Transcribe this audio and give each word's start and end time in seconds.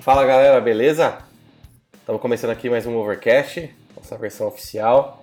Fala 0.00 0.24
galera, 0.24 0.58
beleza? 0.62 1.18
Estamos 1.92 2.22
começando 2.22 2.52
aqui 2.52 2.70
mais 2.70 2.86
um 2.86 2.96
Overcast, 2.96 3.70
nossa 3.94 4.16
versão 4.16 4.48
oficial. 4.48 5.22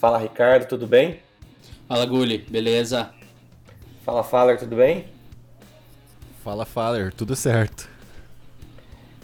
Fala 0.00 0.16
Ricardo, 0.16 0.66
tudo 0.66 0.86
bem? 0.86 1.20
Fala 1.86 2.06
Gulli, 2.06 2.38
beleza? 2.38 3.10
Fala 4.06 4.24
Faller, 4.24 4.58
tudo 4.58 4.76
bem? 4.76 5.04
Fala 6.42 6.64
Faller, 6.64 7.12
tudo 7.12 7.36
certo. 7.36 7.86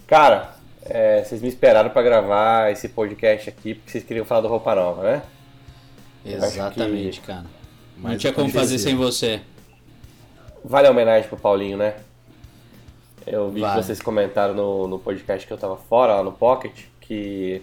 Cara, 0.07 0.55
é, 0.85 1.25
vocês 1.25 1.41
me 1.41 1.49
esperaram 1.49 1.89
para 1.89 2.03
gravar 2.03 2.71
esse 2.71 2.91
podcast 2.91 3.49
aqui 3.49 3.75
porque 3.75 3.91
vocês 3.91 4.05
queriam 4.05 4.27
falar 4.27 4.43
do 4.43 4.49
Roupa 4.49 4.75
Nova, 4.75 5.03
né? 5.03 5.23
Exatamente, 6.27 7.21
que... 7.23 7.27
cara. 7.27 7.47
Não 7.97 8.11
Mas 8.11 8.21
tinha 8.21 8.35
como 8.35 8.51
fazer 8.51 8.79
sem 8.79 8.95
você. 8.95 9.41
Vale 10.63 10.89
a 10.89 10.91
homenagem 10.91 11.27
pro 11.27 11.39
Paulinho, 11.39 11.79
né? 11.79 11.95
Eu 13.27 13.51
vi 13.51 13.63
que 13.63 13.75
vocês 13.75 14.01
comentaram 14.01 14.55
no, 14.55 14.87
no 14.87 14.99
podcast 14.99 15.47
que 15.47 15.53
eu 15.53 15.59
tava 15.59 15.77
fora, 15.77 16.17
lá 16.17 16.23
no 16.23 16.33
Pocket, 16.33 16.85
que 17.01 17.63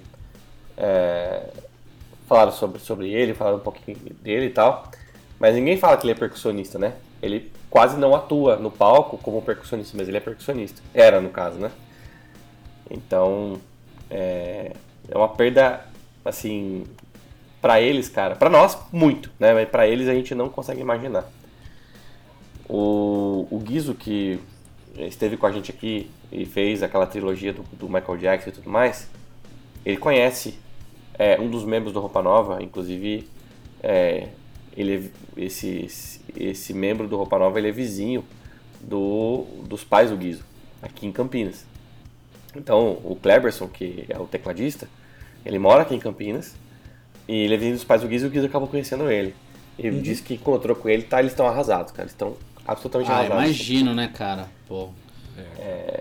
é, 0.75 1.49
falaram 2.27 2.52
sobre, 2.52 2.79
sobre 2.79 3.11
ele, 3.11 3.33
falaram 3.33 3.57
um 3.57 3.61
pouquinho 3.61 3.97
dele 4.21 4.47
e 4.47 4.49
tal. 4.49 4.89
Mas 5.39 5.55
ninguém 5.55 5.77
fala 5.77 5.97
que 5.97 6.05
ele 6.05 6.13
é 6.13 6.16
percussionista, 6.16 6.79
né? 6.79 6.93
Ele 7.21 7.52
quase 7.69 7.97
não 7.97 8.16
atua 8.16 8.55
no 8.55 8.71
palco 8.71 9.17
como 9.17 9.41
percussionista, 9.41 9.95
mas 9.97 10.07
ele 10.07 10.17
é 10.17 10.19
percussionista. 10.21 10.81
Era, 10.93 11.21
no 11.21 11.29
caso, 11.29 11.57
né? 11.57 11.71
Então, 12.89 13.59
é, 14.09 14.73
é 15.09 15.17
uma 15.17 15.30
perda, 15.30 15.85
assim, 16.25 16.85
pra 17.61 17.80
eles, 17.80 18.09
cara. 18.09 18.35
Pra 18.35 18.49
nós, 18.49 18.77
muito, 18.91 19.31
né? 19.39 19.53
Mas 19.53 19.69
pra 19.69 19.88
eles 19.88 20.07
a 20.07 20.13
gente 20.13 20.33
não 20.33 20.49
consegue 20.49 20.81
imaginar. 20.81 21.25
O, 22.67 23.47
o 23.52 23.59
Guizo, 23.59 23.93
que 23.93 24.39
esteve 24.98 25.38
com 25.38 25.45
a 25.45 25.52
gente 25.52 25.72
aqui 25.72 26.09
e 26.31 26.45
fez 26.45 26.84
aquela 26.84 27.05
trilogia 27.08 27.54
do, 27.54 27.63
do 27.73 27.88
Michael 27.88 28.18
Jackson 28.18 28.50
e 28.50 28.53
tudo 28.53 28.70
mais, 28.70 29.08
ele 29.86 29.98
conhece 29.98 30.56
é, 31.17 31.39
um 31.39 31.50
dos 31.50 31.64
membros 31.64 31.94
do 31.94 32.00
Roupa 32.00 32.22
Nova, 32.22 32.61
inclusive 32.61 33.28
é, 33.81 34.28
ele 34.75 35.11
é- 35.38 35.42
esse, 35.44 36.20
esse 36.36 36.73
membro 36.73 37.08
do 37.08 37.17
Roupa 37.17 37.38
Nova 37.39 37.58
ele 37.59 37.70
é 37.70 37.72
vizinho 37.72 38.23
do, 38.81 39.45
dos 39.66 39.83
pais 39.83 40.09
do 40.09 40.17
Guizo, 40.17 40.44
aqui 40.81 41.05
em 41.08 41.11
Campinas. 41.11 41.66
Então, 42.55 43.00
o 43.03 43.16
Kleberson, 43.16 43.67
que 43.67 44.05
é 44.09 44.17
o 44.20 44.26
tecladista, 44.26 44.88
ele 45.45 45.58
mora 45.58 45.83
aqui 45.83 45.95
em 45.95 46.00
Campinas 46.00 46.53
e 47.28 47.44
ele 47.45 47.53
é 47.53 47.58
vizinho 47.58 47.76
dos 47.76 47.83
pais 47.86 48.02
do 48.02 48.08
Guizo 48.08 48.26
e 48.26 48.28
o 48.28 48.31
Guizo 48.31 48.45
acabou 48.48 48.67
conhecendo 48.67 49.09
ele. 49.09 49.33
Ele 49.80 49.95
Uhum. 49.98 50.02
disse 50.02 50.22
que 50.22 50.33
encontrou 50.33 50.76
com 50.76 50.89
ele, 50.89 51.03
tá, 51.03 51.20
eles 51.20 51.31
estão 51.31 51.48
arrasados, 51.48 51.92
cara, 51.92 52.03
eles 52.03 52.11
estão 52.11 52.36
absolutamente 52.72 53.11
Ah, 53.11 53.25
imagino, 53.25 53.94
né, 53.94 54.08
cara? 54.14 54.47
Pô. 54.67 54.89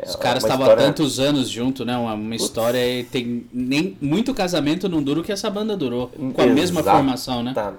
Os 0.04 0.16
caras 0.16 0.42
estavam 0.42 0.66
história- 0.66 0.82
há 0.84 0.86
tantos 0.86 1.20
anos 1.20 1.48
junto, 1.48 1.84
né? 1.84 1.96
Uma, 1.96 2.14
uma 2.14 2.34
história 2.34 2.78
e 2.78 3.04
tem 3.04 3.46
nem 3.52 3.96
muito 4.00 4.34
casamento 4.34 4.88
não 4.88 5.02
dura 5.02 5.20
o 5.20 5.22
que 5.22 5.32
essa 5.32 5.48
banda 5.48 5.76
durou. 5.76 6.08
Com 6.08 6.42
a 6.42 6.46
mesma 6.46 6.80
Exato. 6.80 6.96
formação, 6.96 7.42
né? 7.42 7.52
Tá, 7.54 7.72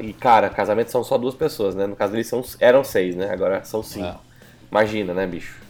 e 0.00 0.12
cara, 0.12 0.50
casamento 0.50 0.90
são 0.90 1.04
só 1.04 1.16
duas 1.16 1.34
pessoas, 1.34 1.74
né? 1.74 1.86
No 1.86 1.94
caso 1.96 2.12
deles 2.12 2.26
são, 2.26 2.42
eram 2.60 2.82
seis, 2.82 3.14
né? 3.14 3.30
Agora 3.30 3.62
são 3.64 3.82
cinco. 3.82 4.06
É. 4.06 4.14
Imagina, 4.70 5.14
né, 5.14 5.26
bicho? 5.26 5.60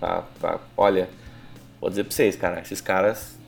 Tá, 0.00 0.24
tá, 0.40 0.58
olha, 0.76 1.08
vou 1.80 1.88
dizer 1.88 2.04
pra 2.04 2.12
vocês, 2.12 2.36
cara, 2.36 2.60
esses 2.60 2.80
caras 2.80 3.38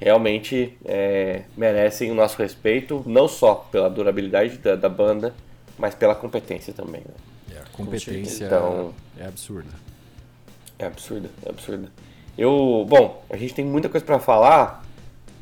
realmente 0.00 0.76
é, 0.84 1.42
merecem 1.56 2.10
o 2.10 2.14
nosso 2.14 2.36
respeito, 2.40 3.02
não 3.06 3.28
só 3.28 3.54
pela 3.70 3.88
durabilidade 3.90 4.58
da, 4.58 4.74
da 4.74 4.88
banda, 4.88 5.34
mas 5.78 5.94
pela 5.94 6.14
competência 6.14 6.72
também, 6.72 7.02
né? 7.02 7.14
Competência 7.76 8.46
Então- 8.46 8.92
é 9.18 9.26
absurda. 9.26 9.70
É 10.78 10.86
absurda, 10.86 11.30
é 11.44 11.48
absurda. 11.50 11.88
Eu, 12.36 12.84
bom, 12.88 13.22
a 13.30 13.36
gente 13.36 13.54
tem 13.54 13.64
muita 13.64 13.88
coisa 13.88 14.04
pra 14.04 14.18
falar, 14.18 14.84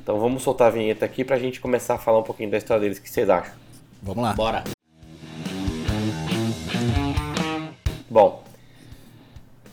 então 0.02 0.18
vamos 0.20 0.42
soltar 0.42 0.68
a 0.68 0.70
vinheta 0.70 1.04
aqui 1.04 1.24
pra 1.24 1.38
gente 1.38 1.60
começar 1.60 1.94
a 1.94 1.98
falar 1.98 2.18
um 2.18 2.22
pouquinho 2.22 2.50
da 2.50 2.58
história 2.58 2.80
deles. 2.82 2.98
O 2.98 3.02
que 3.02 3.08
vocês 3.10 3.28
acham? 3.30 3.52
Vamos 4.02 4.22
lá. 4.24 4.32
Bora. 4.34 4.64
Bom, 8.10 8.42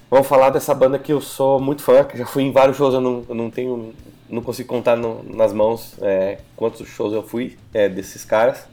vamos 0.09 0.27
falar 0.27 0.49
dessa 0.49 0.73
banda 0.73 0.97
que 0.97 1.11
eu 1.11 1.19
sou 1.19 1.59
muito 1.59 1.81
fã, 1.83 2.03
que 2.05 2.17
já 2.17 2.25
fui 2.25 2.43
em 2.43 2.51
vários 2.51 2.77
shows, 2.77 2.93
eu 2.93 3.01
não, 3.01 3.25
eu 3.27 3.35
não 3.35 3.49
tenho, 3.51 3.93
não 4.29 4.41
consigo 4.41 4.69
contar 4.69 4.95
no- 4.95 5.21
nas 5.23 5.51
mãos 5.51 5.95
é, 6.01 6.39
quantos 6.55 6.87
shows 6.87 7.11
eu 7.13 7.21
fui 7.23 7.57
é, 7.73 7.89
desses 7.89 8.23
caras. 8.23 8.63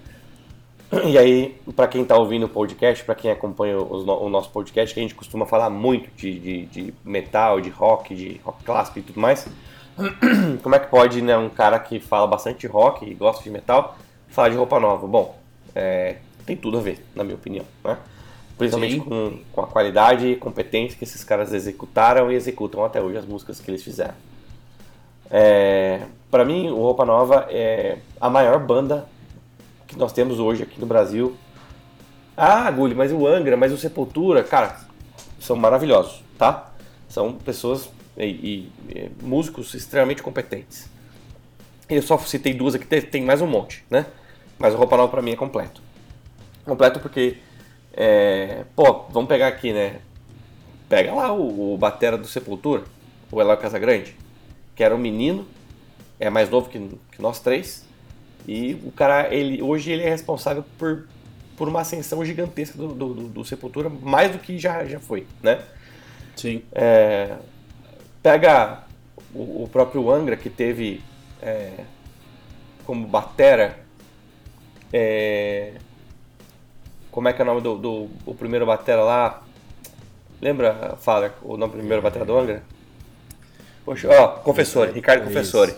E 0.93 1.19
aí, 1.19 1.57
pra 1.75 1.89
quem 1.89 2.05
tá 2.05 2.17
ouvindo 2.17 2.47
o 2.47 2.49
podcast, 2.49 3.05
pra 3.05 3.15
quem 3.15 3.31
acompanha 3.31 3.77
o 3.79 4.29
nosso 4.29 4.51
podcast, 4.51 4.95
que 4.95 5.01
a 5.01 5.03
gente 5.03 5.17
costuma 5.17 5.45
falar 5.45 5.69
muito 5.69 6.09
de, 6.17 6.39
de, 6.39 6.67
de 6.67 6.95
metal, 7.05 7.61
de 7.61 7.71
rock, 7.71 8.15
de 8.15 8.41
rock 8.45 8.63
clássico 8.63 9.01
e 9.01 9.03
tudo 9.03 9.19
mais. 9.19 9.49
Como 10.63 10.75
é 10.75 10.79
que 10.79 10.89
pode, 10.89 11.21
né, 11.23 11.37
um 11.37 11.49
cara 11.49 11.79
que 11.81 11.99
fala 11.99 12.27
bastante 12.27 12.61
de 12.61 12.67
rock 12.69 13.05
e 13.05 13.15
gosta 13.15 13.43
de 13.43 13.51
metal, 13.51 13.97
falar 14.29 14.51
de 14.51 14.57
roupa 14.57 14.79
nova? 14.79 15.07
Bom, 15.09 15.37
é, 15.75 16.17
tem 16.45 16.57
tudo 16.57 16.79
a 16.79 16.81
ver, 16.81 17.05
na 17.17 17.25
minha 17.25 17.37
opinião, 17.37 17.65
né? 17.85 17.99
Principalmente 18.57 19.01
com, 19.01 19.39
com 19.53 19.61
a 19.61 19.67
qualidade 19.67 20.29
e 20.29 20.37
competência 20.37 20.97
que 20.97 21.05
esses 21.05 21.23
caras 21.25 21.53
executaram 21.53 22.31
e 22.31 22.37
executam 22.37 22.85
até 22.85 23.03
hoje 23.03 23.19
as 23.19 23.27
músicas 23.27 23.61
que 23.61 23.71
eles 23.71 23.83
fizeram. 23.83 24.15
É, 25.31 26.03
para 26.31 26.45
mim, 26.45 26.71
o 26.71 26.77
Roupa 26.77 27.05
Nova 27.05 27.47
é 27.51 27.99
a 28.21 28.31
maior 28.31 28.59
banda 28.61 29.07
que 29.87 29.97
nós 29.97 30.13
temos 30.13 30.39
hoje 30.39 30.63
aqui 30.63 30.81
no 30.81 30.87
Brasil. 30.87 31.37
Ah, 32.37 32.71
Gulli, 32.71 32.95
mas 32.95 33.13
o 33.13 33.27
Angra, 33.27 33.57
mas 33.57 33.73
o 33.73 33.79
Sepultura, 33.79 34.43
cara, 34.43 34.79
são 35.41 35.57
maravilhosos, 35.57 36.23
tá? 36.37 36.73
São 37.09 37.33
pessoas 37.33 37.89
e, 38.17 38.71
e, 38.89 39.11
músicos 39.23 39.75
extremamente 39.75 40.23
competentes. 40.23 40.89
Eu 41.89 42.03
só 42.03 42.19
citei 42.19 42.53
duas 42.53 42.75
aqui, 42.75 42.87
tem, 42.87 43.01
tem 43.01 43.23
mais 43.23 43.41
um 43.41 43.47
monte, 43.47 43.85
né? 43.89 44.07
Mas 44.59 44.75
o 44.75 44.77
Roupa 44.77 44.97
Nova 44.97 45.11
pra 45.11 45.23
mim 45.23 45.33
é 45.33 45.37
completo. 45.37 45.81
Completo 46.65 47.01
porque, 47.01 47.39
é, 47.93 48.65
pô, 48.75 49.05
vamos 49.11 49.29
pegar 49.29 49.49
aqui, 49.49 49.73
né? 49.73 50.01
Pega 50.89 51.15
lá 51.15 51.33
o, 51.33 51.75
o 51.75 51.79
batera 51.79 52.19
do 52.19 52.27
Sepultura, 52.27 52.85
o 53.31 53.41
Eloy 53.41 53.57
Casagrande, 53.57 54.17
que 54.75 54.83
era 54.83 54.95
um 54.95 54.99
menino, 54.99 55.47
é 56.19 56.29
mais 56.29 56.51
novo 56.51 56.69
que, 56.69 56.79
que 57.13 57.23
nós 57.23 57.41
três, 57.41 57.87
e 58.47 58.75
o 58.85 58.91
cara, 58.93 59.33
ele, 59.35 59.61
hoje 59.63 59.91
ele 59.91 60.03
é 60.03 60.09
responsável 60.09 60.65
por, 60.79 61.07
por 61.57 61.69
uma 61.69 61.81
ascensão 61.81 62.25
gigantesca 62.25 62.79
do, 62.79 62.89
do, 62.89 63.15
do- 63.15 63.29
do 63.29 63.45
Sepultura, 63.45 63.89
mais 63.89 64.31
do 64.33 64.39
que 64.39 64.59
já, 64.59 64.85
já 64.85 65.01
foi, 65.01 65.27
né? 65.43 65.61
Sim. 66.37 66.63
É, 66.73 67.37
pega 68.23 68.85
o, 69.35 69.65
o 69.65 69.69
próprio 69.73 70.11
Angra, 70.11 70.37
que 70.37 70.51
teve 70.51 71.03
é, 71.43 71.73
como 72.85 73.07
batera. 73.07 73.79
é, 74.93 75.73
como 77.11 77.29
é 77.29 77.33
que 77.33 77.41
é 77.41 77.45
o 77.45 77.47
nome 77.47 77.61
do, 77.63 77.77
do 77.77 78.11
o 78.27 78.35
primeiro 78.35 78.67
batera 78.67 79.03
lá? 79.03 79.43
Lembra, 80.41 80.97
Faller, 81.01 81.33
o 81.43 81.57
nome 81.57 81.73
do 81.73 81.79
primeiro 81.79 82.03
batera 82.03 82.25
do 82.25 82.37
Angra? 82.39 82.63
Poxa, 83.85 84.09
ó, 84.11 84.29
Confessore, 84.41 84.93
Ricardo. 84.93 85.25
Confessore. 85.25 85.75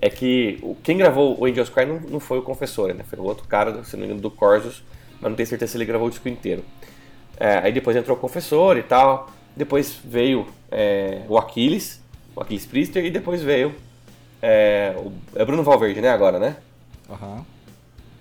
É 0.00 0.10
que 0.10 0.62
quem 0.82 0.98
gravou 0.98 1.40
o 1.40 1.46
Angels 1.46 1.68
Cry 1.68 1.86
não, 1.86 2.00
não 2.00 2.20
foi 2.20 2.38
o 2.38 2.42
Confessore, 2.42 2.94
né? 2.94 3.04
Foi 3.04 3.18
o 3.18 3.24
outro 3.24 3.46
cara, 3.46 3.82
se 3.84 3.94
não 3.94 4.00
me 4.00 4.06
engano, 4.06 4.20
do 4.20 4.30
Corsos, 4.30 4.82
mas 5.20 5.30
não 5.30 5.36
tenho 5.36 5.48
certeza 5.48 5.72
se 5.72 5.78
ele 5.78 5.84
gravou 5.84 6.08
o 6.08 6.10
disco 6.10 6.28
inteiro. 6.28 6.64
É, 7.38 7.58
aí 7.58 7.72
depois 7.72 7.96
entrou 7.96 8.16
o 8.16 8.20
Confessor 8.20 8.76
e 8.76 8.82
tal. 8.82 9.30
Depois 9.56 9.98
veio 10.04 10.46
é, 10.70 11.22
o 11.28 11.38
Aquiles, 11.38 12.02
o 12.34 12.40
Aquiles 12.40 12.66
Priester, 12.66 13.04
e 13.04 13.10
depois 13.10 13.42
veio 13.42 13.74
é, 14.42 14.94
o 14.98 15.12
é 15.34 15.44
Bruno 15.44 15.62
Valverde, 15.62 16.00
né? 16.00 16.10
Agora, 16.10 16.38
né? 16.38 16.56
Aham. 17.08 17.46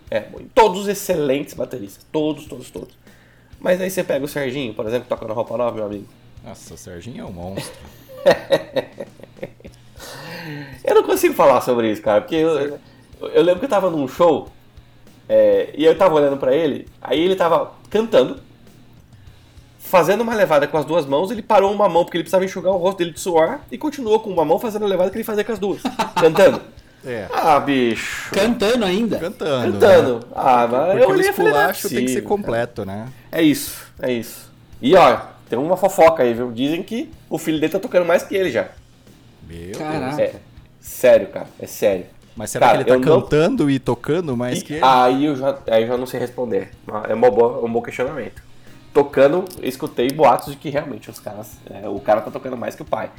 É, 0.10 0.26
todos 0.54 0.88
excelentes 0.88 1.54
bateristas. 1.54 2.06
Todos, 2.12 2.46
todos, 2.46 2.70
todos. 2.70 2.96
Mas 3.60 3.82
aí 3.82 3.90
você 3.90 4.04
pega 4.04 4.24
o 4.24 4.28
Serginho, 4.28 4.74
por 4.74 4.86
exemplo, 4.86 5.08
toca 5.08 5.28
na 5.28 5.34
roupa 5.34 5.58
nova, 5.58 5.76
meu 5.76 5.86
amigo. 5.86 6.08
Nossa, 6.44 6.74
o 6.74 6.78
Serginho 6.78 7.24
é 7.24 7.26
um 7.26 7.32
monstro. 7.32 7.74
Eu 10.84 10.96
não 10.96 11.04
consigo 11.04 11.34
falar 11.34 11.62
sobre 11.62 11.92
isso, 11.92 12.02
cara, 12.02 12.22
porque 12.22 12.36
eu, 12.36 12.80
eu 13.22 13.44
lembro 13.44 13.60
que 13.60 13.66
eu 13.66 13.70
tava 13.70 13.90
num 13.90 14.08
show 14.08 14.50
é, 15.28 15.70
e 15.76 15.86
eu 15.86 15.98
tava 15.98 16.16
olhando 16.16 16.38
pra 16.38 16.54
ele, 16.56 16.88
aí 17.02 17.20
ele 17.20 17.36
tava 17.36 17.72
cantando, 17.90 18.38
fazendo 19.80 20.22
uma 20.22 20.36
levada 20.36 20.68
com 20.68 20.78
as 20.78 20.86
duas 20.86 21.06
mãos, 21.06 21.32
ele 21.32 21.42
parou 21.42 21.72
uma 21.72 21.88
mão 21.88 22.04
porque 22.04 22.18
ele 22.18 22.24
precisava 22.24 22.44
enxugar 22.44 22.74
o 22.74 22.78
rosto 22.78 22.98
dele 22.98 23.12
de 23.12 23.20
suor 23.20 23.60
e 23.72 23.78
continuou 23.78 24.20
com 24.20 24.30
uma 24.30 24.44
mão 24.44 24.60
fazendo 24.60 24.86
a 24.86 24.88
levada 24.88 25.10
que 25.10 25.18
ele 25.18 25.24
fazia 25.24 25.44
com 25.44 25.52
as 25.52 25.60
duas, 25.60 25.82
cantando. 26.20 26.62
É. 27.06 27.28
Ah, 27.34 27.60
bicho. 27.60 28.32
Cantando 28.34 28.86
ainda. 28.86 29.20
Cantando. 29.20 29.74
Cantando. 29.74 30.14
Né? 30.16 30.22
Ah, 30.34 30.68
mas 30.72 30.86
Porque 30.86 31.04
eu 31.04 31.10
o 31.10 31.12
olhei 31.12 31.30
e 31.30 31.34
falei, 31.34 31.52
é 31.52 31.56
esculacho 31.56 31.90
tem 31.90 32.06
que 32.06 32.14
ser 32.14 32.22
completo, 32.22 32.86
né? 32.86 33.10
É 33.32 33.42
isso, 33.42 33.82
é 34.02 34.12
isso. 34.12 34.50
E 34.82 34.96
ó, 34.96 35.20
tem 35.50 35.60
uma 35.60 35.76
fofoca 35.76 36.24
aí, 36.24 36.34
viu? 36.34 36.52
Dizem 36.52 36.82
que 36.82 37.12
o 37.30 37.38
filho 37.38 37.60
dele 37.60 37.72
tá 37.72 37.80
tocando 37.80 38.06
mais 38.06 38.24
que 38.24 38.36
ele 38.36 38.50
já. 38.50 38.70
Meu 39.48 39.78
Caraca. 39.78 40.16
Deus. 40.18 40.20
É, 40.36 40.36
sério, 40.80 41.28
cara, 41.28 41.48
é 41.60 41.68
sério. 41.68 42.06
Mas 42.36 42.50
será 42.50 42.66
Cara, 42.68 42.78
que 42.84 42.90
ele 42.90 43.00
tá 43.00 43.08
eu 43.08 43.12
não- 43.16 43.22
cantando 43.22 43.70
e 43.70 43.78
tocando 43.78 44.36
mais 44.36 44.60
E 44.60 44.64
que 44.64 44.74
ele? 44.74 44.84
aí, 44.84 45.26
eu 45.26 45.36
já, 45.36 45.58
aí 45.70 45.84
eu 45.84 45.88
já 45.88 45.98
não 45.98 46.08
sei 46.08 46.20
responder. 46.20 46.72
É 47.08 47.14
uma 47.14 47.30
boa, 47.30 47.64
um 47.64 47.72
bom 47.72 47.82
questionamento. 47.82 48.42
Tocando, 48.92 49.46
eu 49.62 49.70
escutei 49.70 50.10
boatos 50.12 50.54
de 50.54 50.58
que 50.58 50.70
realmente 50.70 51.10
os 51.12 51.20
caras. 51.20 51.52
é, 51.70 51.88
o 51.88 52.00
cara 52.00 52.22
tá 52.22 52.32
tocando 52.32 52.58
mais 52.58 52.76
que 52.76 52.82
o 52.82 52.86
pai. 52.86 53.12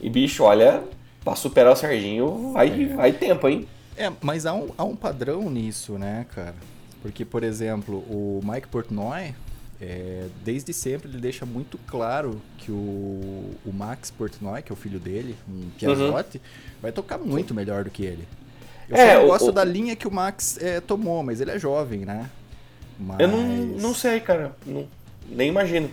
E 0.00 0.10
bicho, 0.10 0.44
olha, 0.44 0.82
pra 1.24 1.34
superar 1.34 1.72
o 1.72 1.76
Serginho 1.76 2.52
vai, 2.52 2.86
vai 2.86 3.12
tempo, 3.12 3.48
hein? 3.48 3.66
É, 3.96 4.12
mas 4.20 4.44
há 4.46 4.52
um, 4.54 4.68
há 4.76 4.84
um 4.84 4.94
padrão 4.94 5.48
nisso, 5.50 5.98
né, 5.98 6.26
cara? 6.34 6.54
Porque, 7.02 7.24
por 7.24 7.42
exemplo, 7.42 7.96
o 8.10 8.40
Mike 8.44 8.68
Portnoy, 8.68 9.34
é, 9.80 10.26
desde 10.44 10.72
sempre 10.72 11.08
ele 11.08 11.18
deixa 11.18 11.46
muito 11.46 11.78
claro 11.86 12.40
que 12.58 12.70
o, 12.70 13.54
o 13.64 13.72
Max 13.72 14.10
Portnoy, 14.10 14.62
que 14.62 14.72
é 14.72 14.74
o 14.74 14.76
filho 14.76 14.98
dele, 14.98 15.36
um 15.48 15.70
Piazotti, 15.78 16.40
vai 16.82 16.90
tocar 16.92 17.18
muito 17.18 17.54
melhor 17.54 17.84
do 17.84 17.90
que 17.90 18.04
ele. 18.04 18.26
Eu 18.88 18.96
É, 18.96 19.24
gosto 19.26 19.48
o- 19.50 19.52
da 19.52 19.62
linha 19.64 19.94
que 19.94 20.08
o 20.08 20.10
Max 20.10 20.58
é, 20.60 20.80
tomou, 20.80 21.22
mas 21.22 21.40
ele 21.40 21.50
é 21.50 21.58
jovem, 21.58 22.00
né? 22.04 22.28
Mas... 22.98 23.20
Eu 23.20 23.28
não, 23.28 23.46
não 23.46 23.94
sei, 23.94 24.18
cara. 24.20 24.56
Não- 24.66 24.88
nem 25.28 25.48
imagino. 25.48 25.90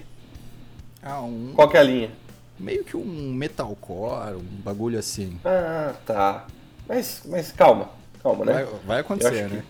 Ah, 1.04 1.22
um, 1.22 1.52
Qual 1.54 1.70
que 1.70 1.78
é 1.78 1.80
a 1.82 1.84
linha? 1.84 2.10
meio 2.58 2.84
que 2.86 2.96
um 2.98 3.34
metalcore, 3.34 4.36
um 4.38 4.62
bagulho 4.64 4.98
assim. 4.98 5.38
Ah, 5.46 5.94
tá. 6.06 6.48
Mas, 6.88 7.22
mas 7.26 7.52
calma, 7.52 7.90
calma, 8.24 8.46
né? 8.46 8.54
Vai, 8.54 8.66
vai 8.86 9.00
acontecer, 9.02 9.50
né? 9.50 9.64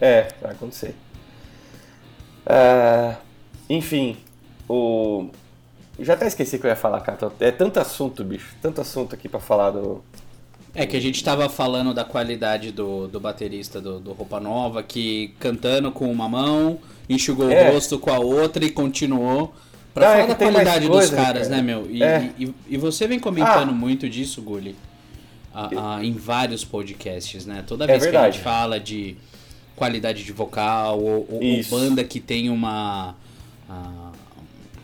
É, 0.00 0.28
vai 0.40 0.52
acontecer. 0.52 0.94
Ah, 2.46 3.16
enfim, 3.70 4.16
o. 4.68 5.28
Já 5.98 6.14
até 6.14 6.26
esqueci 6.26 6.58
que 6.58 6.66
eu 6.66 6.70
ia 6.70 6.76
falar, 6.76 7.00
cara. 7.02 7.30
É 7.40 7.50
tanto 7.50 7.78
assunto, 7.78 8.24
bicho. 8.24 8.54
Tanto 8.62 8.80
assunto 8.80 9.14
aqui 9.14 9.28
pra 9.28 9.38
falar 9.40 9.70
do. 9.70 10.02
É 10.74 10.86
que 10.86 10.96
a 10.96 11.00
gente 11.00 11.22
tava 11.22 11.48
falando 11.48 11.92
da 11.92 12.04
qualidade 12.04 12.70
do, 12.72 13.06
do 13.08 13.18
baterista 13.20 13.80
do, 13.80 13.98
do 13.98 14.12
Roupa 14.12 14.38
Nova, 14.40 14.82
que 14.82 15.34
cantando 15.40 15.90
com 15.90 16.10
uma 16.10 16.28
mão, 16.28 16.78
enxugou 17.08 17.50
É. 17.50 17.70
o 17.70 17.74
rosto 17.74 17.98
com 17.98 18.10
a 18.10 18.18
outra 18.18 18.64
e 18.64 18.70
continuou. 18.70 19.52
Pra 19.92 20.06
Não, 20.06 20.12
é 20.12 20.22
falar 20.22 20.34
que 20.36 20.44
da 20.44 20.50
qualidade 20.52 20.86
coisa, 20.88 21.08
dos 21.08 21.24
caras, 21.24 21.48
cara. 21.48 21.56
né, 21.56 21.62
meu? 21.62 21.90
E, 21.90 22.02
É. 22.02 22.30
e, 22.38 22.54
e 22.68 22.76
você 22.76 23.08
vem 23.08 23.18
comentando 23.18 23.70
Ah. 23.70 23.72
muito 23.72 24.08
disso, 24.08 24.40
Gulli, 24.40 24.76
a- 25.52 25.96
a- 25.96 26.04
em 26.04 26.12
vários 26.12 26.64
podcasts, 26.64 27.44
né? 27.44 27.64
Toda 27.66 27.84
É 27.84 27.88
vez 27.88 28.06
que 28.06 28.16
a 28.16 28.30
gente 28.30 28.40
fala 28.40 28.78
de 28.78 29.16
qualidade 29.74 30.22
de 30.22 30.32
vocal 30.32 31.00
ou, 31.00 31.26
ou- 31.28 31.40
banda 31.68 32.04
que 32.04 32.20
tem 32.20 32.48
uma. 32.48 33.16
Ah, 33.70 34.12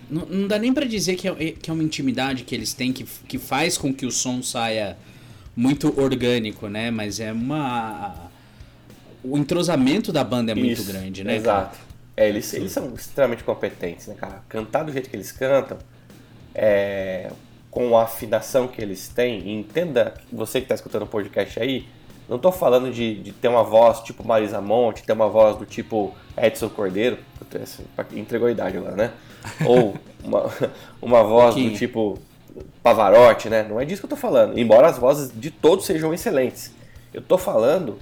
não, 0.09 0.25
não 0.27 0.49
dá 0.49 0.59
nem 0.59 0.73
pra 0.73 0.85
dizer 0.85 1.17
que 1.17 1.27
é, 1.27 1.35
que 1.53 1.69
é 1.69 1.73
uma 1.73 1.83
intimidade 1.83 2.45
que 2.45 2.55
eles 2.55 2.73
têm 2.73 2.93
que, 2.93 3.05
que 3.05 3.39
faz 3.39 3.77
com 3.77 3.93
que 3.93 4.07
o 4.07 4.11
som 4.13 4.41
saia 4.43 4.97
muito 5.57 5.99
orgânico, 6.01 6.69
né? 6.69 6.91
Mas 6.91 7.19
é 7.19 7.33
uma. 7.33 8.31
O 9.25 9.37
entrosamento 9.37 10.13
da 10.13 10.23
banda 10.23 10.53
é 10.53 10.55
muito 10.55 10.81
Isso, 10.81 10.85
grande, 10.85 11.25
né? 11.25 11.37
Exato. 11.37 11.79
É, 12.17 12.29
eles, 12.29 12.53
eles 12.55 12.71
são 12.71 12.95
extremamente 12.95 13.43
competentes, 13.43 14.07
né, 14.07 14.15
cara? 14.15 14.43
Cantar 14.49 14.85
do 14.85 14.93
jeito 14.93 15.11
que 15.11 15.17
eles 15.17 15.33
cantam, 15.33 15.77
é, 16.55 17.31
com 17.71 17.99
a 17.99 18.05
afinação 18.05 18.69
que 18.69 18.81
eles 18.81 19.09
têm, 19.09 19.59
entenda, 19.59 20.15
você 20.33 20.61
que 20.61 20.65
está 20.67 20.77
escutando 20.77 21.03
o 21.03 21.07
podcast 21.07 21.59
aí, 21.61 21.87
não 22.29 22.39
tô 22.39 22.51
falando 22.51 22.93
de, 22.93 23.15
de 23.17 23.33
ter 23.33 23.49
uma 23.49 23.63
voz 23.63 24.01
tipo 24.01 24.27
Marisa 24.27 24.61
Monte, 24.61 25.03
ter 25.03 25.13
uma 25.13 25.29
voz 25.29 25.57
do 25.57 25.65
tipo 25.65 26.15
Edson 26.37 26.69
Cordeiro, 26.69 27.19
entregou 28.13 28.49
a 28.49 28.51
idade 28.51 28.77
agora, 28.77 28.97
né? 28.97 29.13
Ou 29.65 29.95
uma, 30.23 30.51
uma 31.01 31.23
voz 31.23 31.55
do 31.55 31.61
Pouquinho. 31.61 31.79
tipo 31.79 32.19
Pavarotti, 32.83 33.49
né? 33.49 33.63
Não 33.63 33.81
é 33.81 33.85
disso 33.85 34.01
que 34.01 34.07
eu 34.07 34.11
tô 34.11 34.17
falando. 34.17 34.59
Embora 34.59 34.89
as 34.89 34.99
vozes 34.99 35.31
de 35.35 35.51
todos 35.51 35.87
sejam 35.87 36.13
excelentes. 36.13 36.75
Eu 37.13 37.23
tô 37.23 37.39
falando 37.39 37.99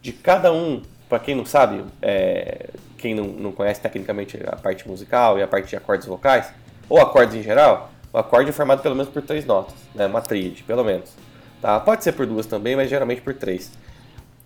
de 0.00 0.12
cada 0.12 0.52
um, 0.52 0.82
para 1.08 1.18
quem 1.18 1.34
não 1.34 1.44
sabe, 1.44 1.84
é, 2.00 2.70
quem 2.98 3.14
não, 3.14 3.24
não 3.24 3.52
conhece 3.52 3.80
tecnicamente 3.80 4.38
a 4.46 4.56
parte 4.56 4.86
musical 4.88 5.38
e 5.38 5.42
a 5.42 5.48
parte 5.48 5.68
de 5.68 5.76
acordes 5.76 6.06
vocais, 6.06 6.52
ou 6.88 7.00
acordes 7.00 7.34
em 7.34 7.42
geral, 7.42 7.90
o 8.12 8.18
acorde 8.18 8.50
é 8.50 8.52
formado 8.52 8.80
pelo 8.80 8.94
menos 8.94 9.10
por 9.10 9.22
três 9.22 9.44
notas, 9.44 9.74
né? 9.94 10.06
Uma 10.06 10.20
tríade, 10.20 10.62
pelo 10.62 10.84
menos. 10.84 11.10
Tá? 11.64 11.80
Pode 11.80 12.04
ser 12.04 12.12
por 12.12 12.26
duas 12.26 12.44
também, 12.44 12.76
mas 12.76 12.90
geralmente 12.90 13.22
por 13.22 13.32
três. 13.32 13.72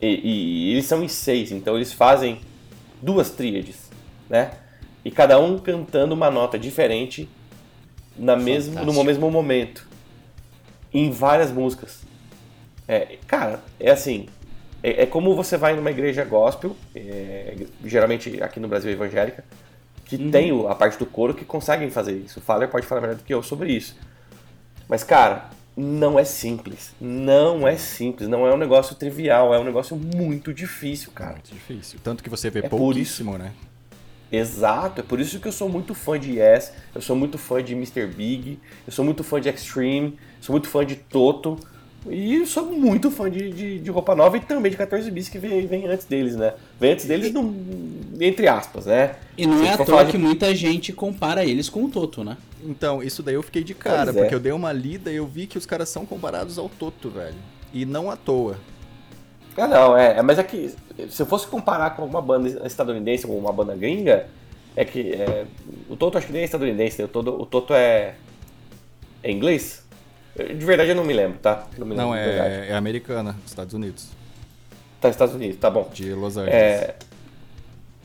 E, 0.00 0.06
e 0.06 0.70
eles 0.70 0.84
são 0.86 1.02
em 1.02 1.08
seis, 1.08 1.50
então 1.50 1.74
eles 1.74 1.92
fazem 1.92 2.40
duas 3.02 3.28
tríades, 3.28 3.90
né? 4.30 4.52
E 5.04 5.10
cada 5.10 5.36
um 5.40 5.58
cantando 5.58 6.14
uma 6.14 6.30
nota 6.30 6.56
diferente 6.56 7.28
na 8.16 8.36
mesmo, 8.36 8.78
no 8.84 8.92
mesmo 9.02 9.28
momento. 9.32 9.84
Em 10.94 11.10
várias 11.10 11.50
músicas. 11.50 12.02
É, 12.86 13.18
cara, 13.26 13.64
é 13.80 13.90
assim. 13.90 14.28
É, 14.80 15.02
é 15.02 15.06
como 15.06 15.34
você 15.34 15.56
vai 15.56 15.74
numa 15.74 15.90
igreja 15.90 16.24
gospel, 16.24 16.76
é, 16.94 17.56
geralmente 17.84 18.40
aqui 18.40 18.60
no 18.60 18.68
Brasil 18.68 18.92
evangélica, 18.92 19.44
que 20.04 20.16
tem 20.30 20.52
o- 20.52 20.68
a 20.68 20.74
parte 20.76 20.96
do 20.96 21.04
coro 21.04 21.34
que 21.34 21.44
conseguem 21.44 21.90
fazer 21.90 22.12
isso. 22.12 22.38
O 22.38 22.42
Fowler 22.42 22.68
pode 22.68 22.86
falar 22.86 23.00
melhor 23.00 23.16
do 23.16 23.24
que 23.24 23.34
eu 23.34 23.42
sobre 23.42 23.72
isso. 23.72 23.96
Mas, 24.88 25.02
cara, 25.02 25.50
não 25.78 26.18
é 26.18 26.24
simples. 26.24 26.92
Não 27.00 27.66
é 27.66 27.76
simples. 27.76 28.28
Não 28.28 28.44
é 28.44 28.52
um 28.52 28.56
negócio 28.56 28.96
trivial. 28.96 29.54
É 29.54 29.60
um 29.60 29.64
negócio 29.64 29.96
muito 29.96 30.52
difícil, 30.52 31.12
cara. 31.14 31.32
Muito 31.32 31.52
difícil. 31.52 32.00
Tanto 32.02 32.22
que 32.22 32.28
você 32.28 32.50
vê 32.50 32.58
É 32.58 32.62
por 32.62 32.78
pouquíssimo, 32.78 33.38
né? 33.38 33.52
Exato, 34.30 35.00
é 35.00 35.02
por 35.02 35.18
isso 35.20 35.40
que 35.40 35.48
eu 35.48 35.52
sou 35.52 35.70
muito 35.70 35.94
fã 35.94 36.20
de 36.20 36.32
Yes, 36.38 36.70
eu 36.94 37.00
sou 37.00 37.16
muito 37.16 37.38
fã 37.38 37.62
de 37.62 37.72
Mr. 37.72 38.06
Big, 38.06 38.58
eu 38.86 38.92
sou 38.92 39.02
muito 39.02 39.24
fã 39.24 39.40
de 39.40 39.48
Extreme, 39.48 40.18
sou 40.38 40.52
muito 40.52 40.68
fã 40.68 40.84
de 40.84 40.96
Toto, 40.96 41.58
e 42.06 42.44
sou 42.44 42.66
muito 42.66 43.10
fã 43.10 43.30
de, 43.30 43.50
de, 43.50 43.78
de 43.78 43.90
Roupa 43.90 44.14
Nova 44.14 44.36
e 44.36 44.40
também 44.40 44.70
de 44.70 44.76
14 44.76 45.10
Bis, 45.10 45.30
que 45.30 45.38
vem, 45.38 45.66
vem 45.66 45.86
antes 45.86 46.04
deles, 46.04 46.36
né? 46.36 46.52
Vem 46.78 46.92
antes 46.92 47.06
deles, 47.06 47.32
no, 47.32 47.42
entre 48.20 48.48
aspas, 48.48 48.86
né? 48.86 49.16
E 49.36 49.46
não 49.46 49.58
Se 49.58 49.66
é 49.66 49.72
à 49.72 49.78
toa 49.78 50.04
de- 50.04 50.12
que 50.12 50.18
muita 50.18 50.54
gente 50.54 50.92
compara 50.92 51.44
eles 51.44 51.68
com 51.68 51.84
o 51.84 51.88
Toto, 51.88 52.24
né? 52.24 52.36
Então, 52.62 53.02
isso 53.02 53.22
daí 53.22 53.34
eu 53.34 53.42
fiquei 53.42 53.62
de 53.62 53.74
cara, 53.74 54.06
Pois 54.06 54.16
é. 54.16 54.20
porque 54.20 54.34
eu 54.34 54.40
dei 54.40 54.52
uma 54.52 54.72
lida 54.72 55.12
e 55.12 55.16
eu 55.16 55.26
vi 55.26 55.46
que 55.46 55.56
os 55.56 55.64
caras 55.64 55.88
são 55.88 56.04
comparados 56.04 56.58
ao 56.58 56.68
Toto, 56.68 57.08
velho. 57.10 57.36
E 57.72 57.84
não 57.84 58.10
à 58.10 58.16
toa. 58.16 58.58
Ah, 59.56 59.66
não, 59.66 59.96
é, 59.96 60.18
é, 60.18 60.22
mas 60.22 60.38
é 60.38 60.42
que 60.42 60.74
se 61.08 61.22
eu 61.22 61.26
fosse 61.26 61.46
comparar 61.46 61.90
com 61.90 62.04
uma 62.04 62.22
banda 62.22 62.66
estadunidense 62.66 63.26
ou 63.26 63.36
uma 63.38 63.52
banda 63.52 63.74
gringa, 63.74 64.26
é 64.76 64.84
que 64.84 65.12
é, 65.12 65.46
o 65.88 65.96
Toto 65.96 66.16
acho 66.16 66.26
que 66.26 66.32
nem 66.32 66.42
é 66.42 66.44
estadunidense, 66.44 66.98
né? 67.00 67.04
o, 67.06 67.08
Toto, 67.08 67.30
o 67.42 67.46
Toto 67.46 67.74
é, 67.74 68.14
é 69.22 69.30
inglês? 69.30 69.84
De 70.36 70.64
verdade 70.64 70.90
eu 70.90 70.96
não 70.96 71.04
me 71.04 71.12
lembro, 71.12 71.38
tá? 71.40 71.66
Não 71.76 71.84
me 71.84 71.94
lembro 71.94 72.06
Não, 72.06 72.14
é, 72.14 72.68
é 72.70 72.74
americana, 72.74 73.36
Estados 73.44 73.74
Unidos. 73.74 74.08
Tá, 75.00 75.08
Estados 75.08 75.34
Unidos, 75.34 75.56
tá 75.58 75.68
bom. 75.68 75.88
De 75.92 76.12
Los 76.12 76.36
Angeles. 76.36 76.54
É... 76.54 76.94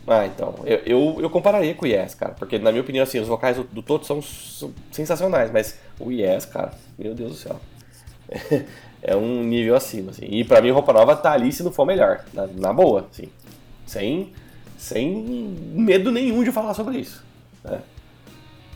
Ah, 0.07 0.25
então. 0.25 0.55
Eu, 0.65 0.77
eu, 0.85 1.17
eu 1.21 1.29
compararia 1.29 1.73
com 1.73 1.85
o 1.85 1.87
Yes, 1.87 2.13
cara. 2.15 2.33
Porque, 2.33 2.59
na 2.59 2.71
minha 2.71 2.81
opinião, 2.81 3.03
assim, 3.03 3.19
os 3.19 3.27
vocais 3.27 3.57
do, 3.57 3.63
do 3.63 3.81
Toto 3.81 4.05
são, 4.05 4.21
são 4.21 4.73
sensacionais. 4.91 5.51
Mas 5.51 5.79
o 5.99 6.11
Yes, 6.11 6.45
cara, 6.45 6.73
meu 6.97 7.13
Deus 7.13 7.31
do 7.31 7.37
céu. 7.37 7.59
É 9.05 9.17
um 9.17 9.43
nível 9.43 9.75
acima, 9.75 10.11
assim. 10.11 10.25
E 10.29 10.45
pra 10.45 10.61
mim, 10.61 10.71
Roupa 10.71 10.93
Nova 10.93 11.13
tá 11.13 11.33
ali 11.33 11.51
se 11.51 11.61
não 11.61 11.73
for 11.73 11.85
melhor. 11.85 12.23
Na, 12.33 12.47
na 12.47 12.71
boa, 12.71 13.05
assim. 13.11 13.27
Sem, 13.85 14.31
sem 14.77 15.13
medo 15.73 16.09
nenhum 16.09 16.41
de 16.41 16.53
falar 16.53 16.73
sobre 16.73 16.99
isso. 16.99 17.21
Né? 17.65 17.81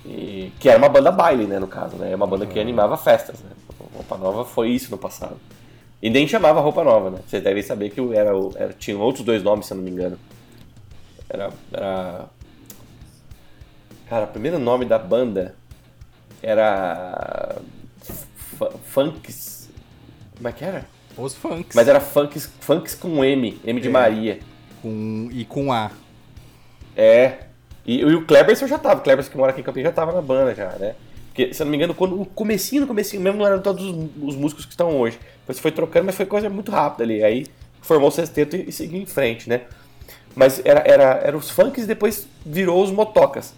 E, 0.06 0.52
que 0.60 0.68
era 0.68 0.78
uma 0.78 0.90
banda 0.90 1.12
baile, 1.12 1.46
né, 1.46 1.60
no 1.60 1.68
caso, 1.68 1.96
né? 1.96 2.12
É 2.12 2.16
uma 2.16 2.28
banda 2.28 2.46
que 2.46 2.60
animava 2.60 2.98
festas, 2.98 3.40
né? 3.40 3.52
Roupa 3.94 4.18
Nova 4.18 4.44
foi 4.44 4.70
isso 4.70 4.92
no 4.92 4.98
passado. 4.98 5.38
E 6.02 6.10
nem 6.10 6.28
chamava 6.28 6.60
Roupa 6.60 6.84
Nova, 6.84 7.10
né? 7.10 7.20
Vocês 7.26 7.42
devem 7.42 7.64
saber 7.64 7.90
que 7.90 8.02
era, 8.14 8.32
era, 8.56 8.74
tinha 8.74 8.98
outros 8.98 9.24
dois 9.24 9.42
nomes, 9.42 9.66
se 9.66 9.74
eu 9.74 9.78
não 9.78 9.84
me 9.84 9.92
engano. 9.92 10.20
Era, 11.30 11.50
era... 11.72 12.26
Cara, 14.10 14.26
o 14.26 14.28
primeiro 14.28 14.58
nome 14.60 14.86
da 14.86 14.98
banda 14.98 15.56
era... 16.42 17.58
F- 18.02 18.78
Funks... 18.86 19.70
Como 20.36 20.48
é 20.48 20.52
que 20.52 20.64
era? 20.64 20.86
Os 21.18 21.34
funks. 21.36 21.76
Mas 21.76 21.88
era 21.88 22.00
Funks, 22.00 22.50
funks 22.60 22.94
com 22.94 23.26
M, 23.26 23.60
M 23.66 23.82
de 23.82 23.88
É. 23.88 23.92
Maria. 23.92 24.40
Com, 24.82 25.30
e 25.32 25.44
com 25.46 25.74
A. 25.74 25.90
É. 26.96 27.40
E, 27.86 28.00
e 28.02 28.16
o 28.16 28.26
Kleberson 28.26 28.68
já 28.68 28.78
tava, 28.78 29.00
o 29.00 29.04
Kleberson 29.04 29.32
que 29.32 29.38
mora 29.38 29.52
aqui 29.52 29.62
em 29.62 29.64
Campinas 29.64 29.90
já 29.90 29.96
tava 29.96 30.12
na 30.12 30.22
banda 30.22 30.54
já, 30.54 30.70
né? 30.74 30.96
Porque, 31.30 31.54
se 31.54 31.62
eu 31.62 31.66
não 31.66 31.72
me 31.72 31.78
engano, 31.78 31.94
quando 31.96 32.22
o 32.22 32.26
comecinho, 32.26 32.82
no 32.82 32.88
comecinho 32.88 33.22
mesmo, 33.22 33.40
não 33.40 33.48
eram 33.48 33.62
todos 33.62 33.84
os, 33.84 34.10
os 34.22 34.36
músicos 34.36 34.66
que 34.66 34.72
estão 34.72 34.96
hoje. 34.96 35.20
Depois 35.40 35.60
foi 35.60 35.72
trocando, 35.72 36.06
mas 36.06 36.16
foi 36.16 36.26
coisa 36.26 36.50
muito 36.50 36.72
rápida 36.72 37.04
ali. 37.04 37.24
Aí 37.24 37.48
formou 37.82 38.10
o 38.10 38.12
sexteto 38.12 38.56
e, 38.56 38.70
e 38.70 38.72
seguiu 38.72 39.02
em 39.02 39.06
frente, 39.06 39.50
né? 39.50 39.62
Mas 40.38 40.62
era, 40.64 40.84
era, 40.86 41.04
era 41.24 41.36
os 41.36 41.50
funks 41.50 41.86
e 41.86 41.88
depois 41.88 42.28
virou 42.46 42.84
os 42.84 42.92
motocas. 42.92 43.56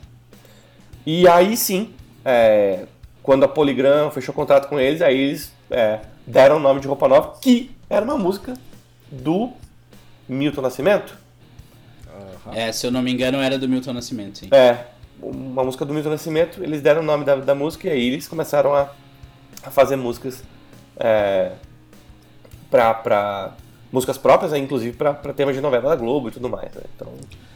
E 1.06 1.28
aí 1.28 1.58
sim, 1.58 1.94
é, 2.24 2.86
quando 3.22 3.44
a 3.44 3.50
Polygram 3.50 4.10
fechou 4.12 4.34
contrato 4.34 4.70
com 4.70 4.80
eles, 4.80 5.02
aí 5.02 5.20
eles 5.20 5.52
é, 5.70 6.00
deram 6.26 6.56
o 6.56 6.60
nome 6.60 6.80
de 6.80 6.88
Roupa 6.88 7.06
Nova, 7.10 7.38
que 7.42 7.70
era 7.90 8.06
uma 8.06 8.18
música 8.18 8.54
do 9.12 9.52
Milton 10.28 10.62
Nascimento. 10.62 11.18
É, 12.54 12.72
se 12.72 12.88
eu 12.88 12.92
não 12.92 13.02
me 13.02 13.12
engano, 13.12 13.40
era 13.40 13.60
do 13.60 13.68
Milton 13.68 13.92
Nascimento, 13.92 14.38
sim. 14.40 14.48
É, 14.50 14.86
uma 15.22 15.66
música 15.66 15.84
do 15.84 15.94
Milton 15.94 16.12
Nascimento, 16.12 16.64
eles 16.64 16.82
deram 16.82 17.02
o 17.02 17.06
nome 17.06 17.26
da, 17.26 17.36
da 17.36 17.54
música 17.54 17.90
e 17.90 17.92
aí 17.92 18.08
eles 18.08 18.26
começaram 18.26 18.74
a, 18.74 18.90
a 19.64 19.70
fazer 19.70 19.98
músicas 19.98 20.42
é, 20.98 21.52
pra, 22.72 22.94
pra 22.94 23.54
músicas 23.92 24.18
próprias, 24.18 24.52
né, 24.52 24.60
inclusive 24.60 24.96
pra 24.96 25.14
temas 25.14 25.56
de 25.56 25.62
novela 25.62 25.90
da 25.90 25.96
Globo 25.96 26.28
e 26.30 26.32
tudo 26.32 26.48
mais. 26.50 26.72
né? 26.74 26.82
Então, 26.96 27.12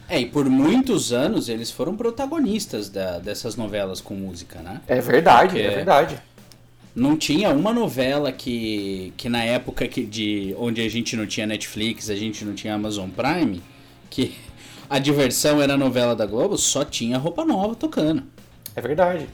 É, 0.08 0.20
e 0.20 0.26
por 0.26 0.44
muitos 0.48 1.12
anos 1.12 1.48
eles 1.48 1.70
foram 1.70 1.96
protagonistas 1.96 2.88
da- 2.90 3.18
dessas 3.18 3.56
novelas 3.56 4.00
com 4.00 4.14
música, 4.14 4.58
né? 4.60 4.80
é 4.86 5.00
verdade, 5.00 5.52
Porque- 5.54 5.62
é 5.66 5.70
verdade. 5.70 6.18
Não 6.96 7.16
tinha 7.16 7.50
uma 7.50 7.72
novela 7.72 8.30
que, 8.30 9.12
que 9.16 9.28
na 9.28 9.42
época 9.42 9.88
que 9.88 10.04
de 10.04 10.54
onde 10.58 10.80
a 10.80 10.88
gente 10.88 11.16
não 11.16 11.26
tinha 11.26 11.44
Netflix, 11.46 12.08
a 12.08 12.14
gente 12.14 12.44
não 12.44 12.54
tinha 12.54 12.74
Amazon 12.74 13.08
Prime, 13.10 13.60
que 14.08 14.36
a 14.88 15.00
diversão 15.00 15.60
era 15.60 15.74
a 15.74 15.76
novela 15.76 16.14
da 16.14 16.24
Globo, 16.24 16.56
só 16.56 16.84
tinha 16.84 17.18
roupa 17.18 17.44
nova 17.44 17.74
tocando. 17.74 18.22
É 18.76 18.80
verdade. 18.80 19.26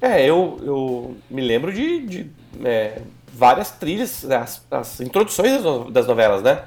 É, 0.00 0.24
eu, 0.24 0.58
eu 0.62 1.16
me 1.30 1.42
lembro 1.42 1.72
de, 1.72 2.06
de 2.06 2.26
é, 2.64 3.02
várias 3.34 3.70
trilhas, 3.72 4.24
as, 4.30 4.62
as 4.70 5.00
introduções 5.00 5.62
das, 5.62 5.90
das 5.92 6.06
novelas, 6.06 6.42
né? 6.42 6.62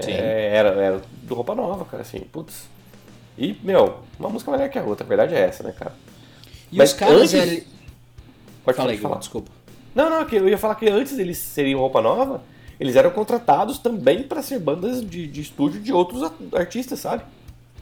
Sim. 0.00 0.10
É, 0.10 0.56
era, 0.56 0.68
era 0.70 1.02
do 1.22 1.34
Roupa 1.34 1.54
Nova, 1.54 1.84
cara, 1.84 2.02
assim, 2.02 2.20
putz. 2.20 2.68
E, 3.36 3.58
meu, 3.62 3.98
uma 4.18 4.28
música 4.28 4.50
melhor 4.50 4.68
que 4.68 4.78
a 4.78 4.82
outra, 4.82 5.04
a 5.04 5.08
verdade 5.08 5.34
é 5.34 5.40
essa, 5.40 5.62
né, 5.62 5.72
cara? 5.72 5.94
E 6.70 6.76
Mas 6.76 6.92
os 6.92 6.98
caras. 6.98 7.20
antes- 7.20 7.32
ele- 7.34 7.66
Pode 8.64 8.76
Fala 8.76 8.90
aí, 8.92 8.98
falar. 8.98 9.18
Desculpa. 9.18 9.50
Não, 9.94 10.08
não, 10.08 10.28
eu 10.28 10.48
ia 10.48 10.56
falar 10.56 10.74
que 10.76 10.88
antes 10.88 11.18
eles 11.18 11.36
seriam 11.38 11.78
Roupa 11.80 12.00
Nova, 12.00 12.42
eles 12.80 12.96
eram 12.96 13.10
contratados 13.10 13.78
também 13.78 14.22
para 14.22 14.42
ser 14.42 14.58
bandas 14.58 15.04
de, 15.04 15.26
de 15.26 15.40
estúdio 15.42 15.80
de 15.80 15.92
outros 15.92 16.32
artistas, 16.54 16.98
sabe? 17.00 17.22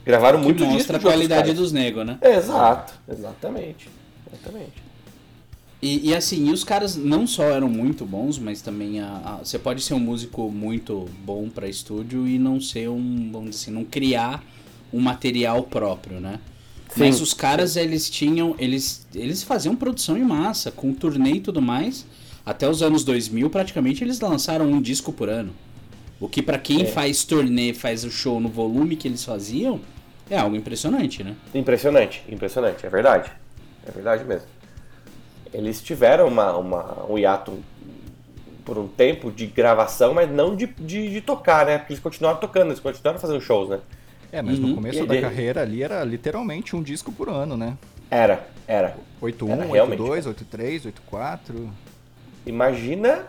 Gravaram 0.05 0.39
Que 0.39 0.45
muito 0.45 0.59
disco 0.65 0.73
mostra 0.73 0.97
a 0.97 0.99
qualidade 0.99 1.53
dos 1.53 1.71
negros, 1.71 2.05
né? 2.05 2.19
Exato, 2.21 2.93
exatamente. 3.07 3.89
Exatamente. 4.31 4.83
E, 5.85 6.11
e 6.11 6.15
assim, 6.15 6.47
e 6.47 6.51
os 6.53 6.63
caras 6.63 6.95
não 6.95 7.27
só 7.27 7.43
eram 7.43 7.67
muito 7.67 8.05
bons, 8.05 8.39
mas 8.39 8.61
também 8.61 9.01
a, 9.01 9.07
a- 9.41 9.43
você 9.43 9.59
pode 9.59 9.81
ser 9.83 9.93
um 9.93 9.99
músico 9.99 10.49
muito 10.49 11.09
bom 11.25 11.49
pra 11.49 11.67
estúdio 11.67 12.25
e 12.25 12.39
não 12.39 12.61
ser 12.61 12.87
um, 12.89 13.29
vamos 13.33 13.49
dizer 13.49 13.63
assim, 13.63 13.71
não 13.71 13.83
criar 13.83 14.41
um 14.93 14.99
material 15.01 15.61
próprio, 15.63 16.21
né? 16.21 16.39
Sim. 16.87 16.99
Mas 17.01 17.19
os 17.19 17.33
caras, 17.33 17.75
eles 17.75 18.09
tinham, 18.09 18.55
eles, 18.57 19.05
eles 19.13 19.43
faziam 19.43 19.75
produção 19.75 20.15
em 20.17 20.23
massa, 20.23 20.71
com 20.71 20.93
turnê 20.93 21.31
e 21.33 21.39
tudo 21.41 21.61
mais. 21.61 22.05
Até 22.45 22.69
os 22.69 22.81
anos 22.81 23.03
2000, 23.03 23.49
praticamente, 23.49 24.05
eles 24.05 24.21
lançaram 24.21 24.65
um 24.65 24.81
disco 24.81 25.11
por 25.11 25.27
ano. 25.27 25.51
O 26.17 26.29
que 26.29 26.41
pra 26.41 26.57
quem 26.57 26.83
É. 26.83 26.85
faz 26.85 27.25
turnê, 27.25 27.73
faz 27.73 28.05
o 28.05 28.11
show 28.11 28.39
no 28.39 28.47
volume 28.47 28.95
que 28.95 29.05
eles 29.07 29.25
faziam, 29.25 29.81
é 30.29 30.37
algo 30.37 30.55
impressionante, 30.55 31.23
né? 31.25 31.35
Impressionante, 31.53 32.23
impressionante, 32.29 32.85
é 32.85 32.89
verdade. 32.89 33.29
É 33.85 33.91
verdade 33.91 34.23
mesmo. 34.23 34.47
Eles 35.53 35.81
tiveram 35.81 36.27
uma, 36.27 36.55
uma, 36.57 37.05
um 37.07 37.17
hiato 37.17 37.57
por 38.65 38.77
um 38.77 38.87
tempo 38.87 39.31
de 39.31 39.45
gravação, 39.45 40.13
mas 40.13 40.29
não 40.31 40.55
de, 40.55 40.65
de, 40.67 41.09
de 41.11 41.21
tocar, 41.21 41.65
né? 41.65 41.77
Porque 41.77 41.93
eles 41.93 42.01
continuaram 42.03 42.39
tocando, 42.39 42.67
eles 42.67 42.79
continuaram 42.79 43.19
fazendo 43.19 43.41
shows, 43.41 43.69
né? 43.69 43.79
É, 44.31 44.41
mas 44.41 44.57
Uhum. 44.57 44.69
no 44.69 44.75
começo 44.75 45.03
E 45.03 45.05
da 45.05 45.13
ele- 45.13 45.21
carreira 45.21 45.61
ali 45.61 45.83
era 45.83 46.03
literalmente 46.03 46.75
um 46.75 46.81
disco 46.81 47.11
por 47.11 47.29
ano, 47.29 47.55
né? 47.55 47.77
Era, 48.09 48.47
era. 48.67 48.95
81, 49.21 49.51
Era 49.51 49.65
realmente, 49.65 50.01
82, 50.01 50.25
83, 50.27 50.85
84. 50.85 51.69
Imagina 52.45 53.25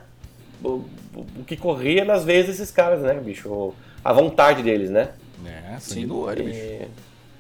o, 0.62 0.68
o- 0.68 1.26
o 1.40 1.44
que 1.46 1.56
corria 1.56 2.04
nas 2.04 2.24
veias 2.24 2.46
desses 2.46 2.70
caras, 2.70 3.02
né, 3.02 3.14
bicho? 3.14 3.74
A 4.04 4.12
vontade 4.12 4.62
deles, 4.62 4.88
né? 4.90 5.10
É, 5.44 5.78
Sim. 5.78 5.94
sangue 5.94 6.06
no 6.06 6.18
olho, 6.20 6.44
bicho. 6.44 6.88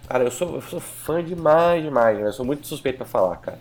Cara, 0.08 0.24
eu 0.24 0.30
sou, 0.30 0.56
eu 0.56 0.60
sou 0.62 0.80
fã 0.80 1.22
demais, 1.24 1.82
demais. 1.82 2.18
né? 2.18 2.26
Eu 2.26 2.32
sou 2.32 2.44
muito 2.44 2.66
suspeito 2.66 2.98
pra 2.98 3.06
falar, 3.06 3.36
cara. 3.36 3.58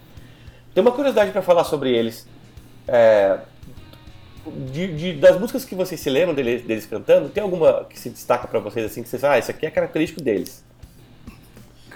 Tem 0.74 0.82
uma 0.82 0.92
curiosidade 0.92 1.32
pra 1.32 1.42
falar 1.42 1.64
sobre 1.64 1.92
eles. 1.96 2.28
É, 2.88 3.40
de- 4.72 4.96
de- 4.96 5.14
das 5.14 5.40
músicas 5.40 5.64
que 5.64 5.74
vocês 5.76 6.00
se 6.02 6.10
lembram 6.10 6.34
deles, 6.36 6.64
deles 6.64 6.86
cantando, 6.86 7.30
tem 7.30 7.42
alguma 7.44 7.86
que 7.86 7.98
se 8.00 8.10
destaca 8.10 8.48
pra 8.48 8.60
vocês 8.60 8.86
assim 8.86 9.02
que 9.04 9.08
vocês 9.10 9.24
ah, 9.24 9.38
isso 9.40 9.52
aqui 9.52 9.66
é 9.66 9.72
característico 9.72 10.22
deles? 10.22 10.64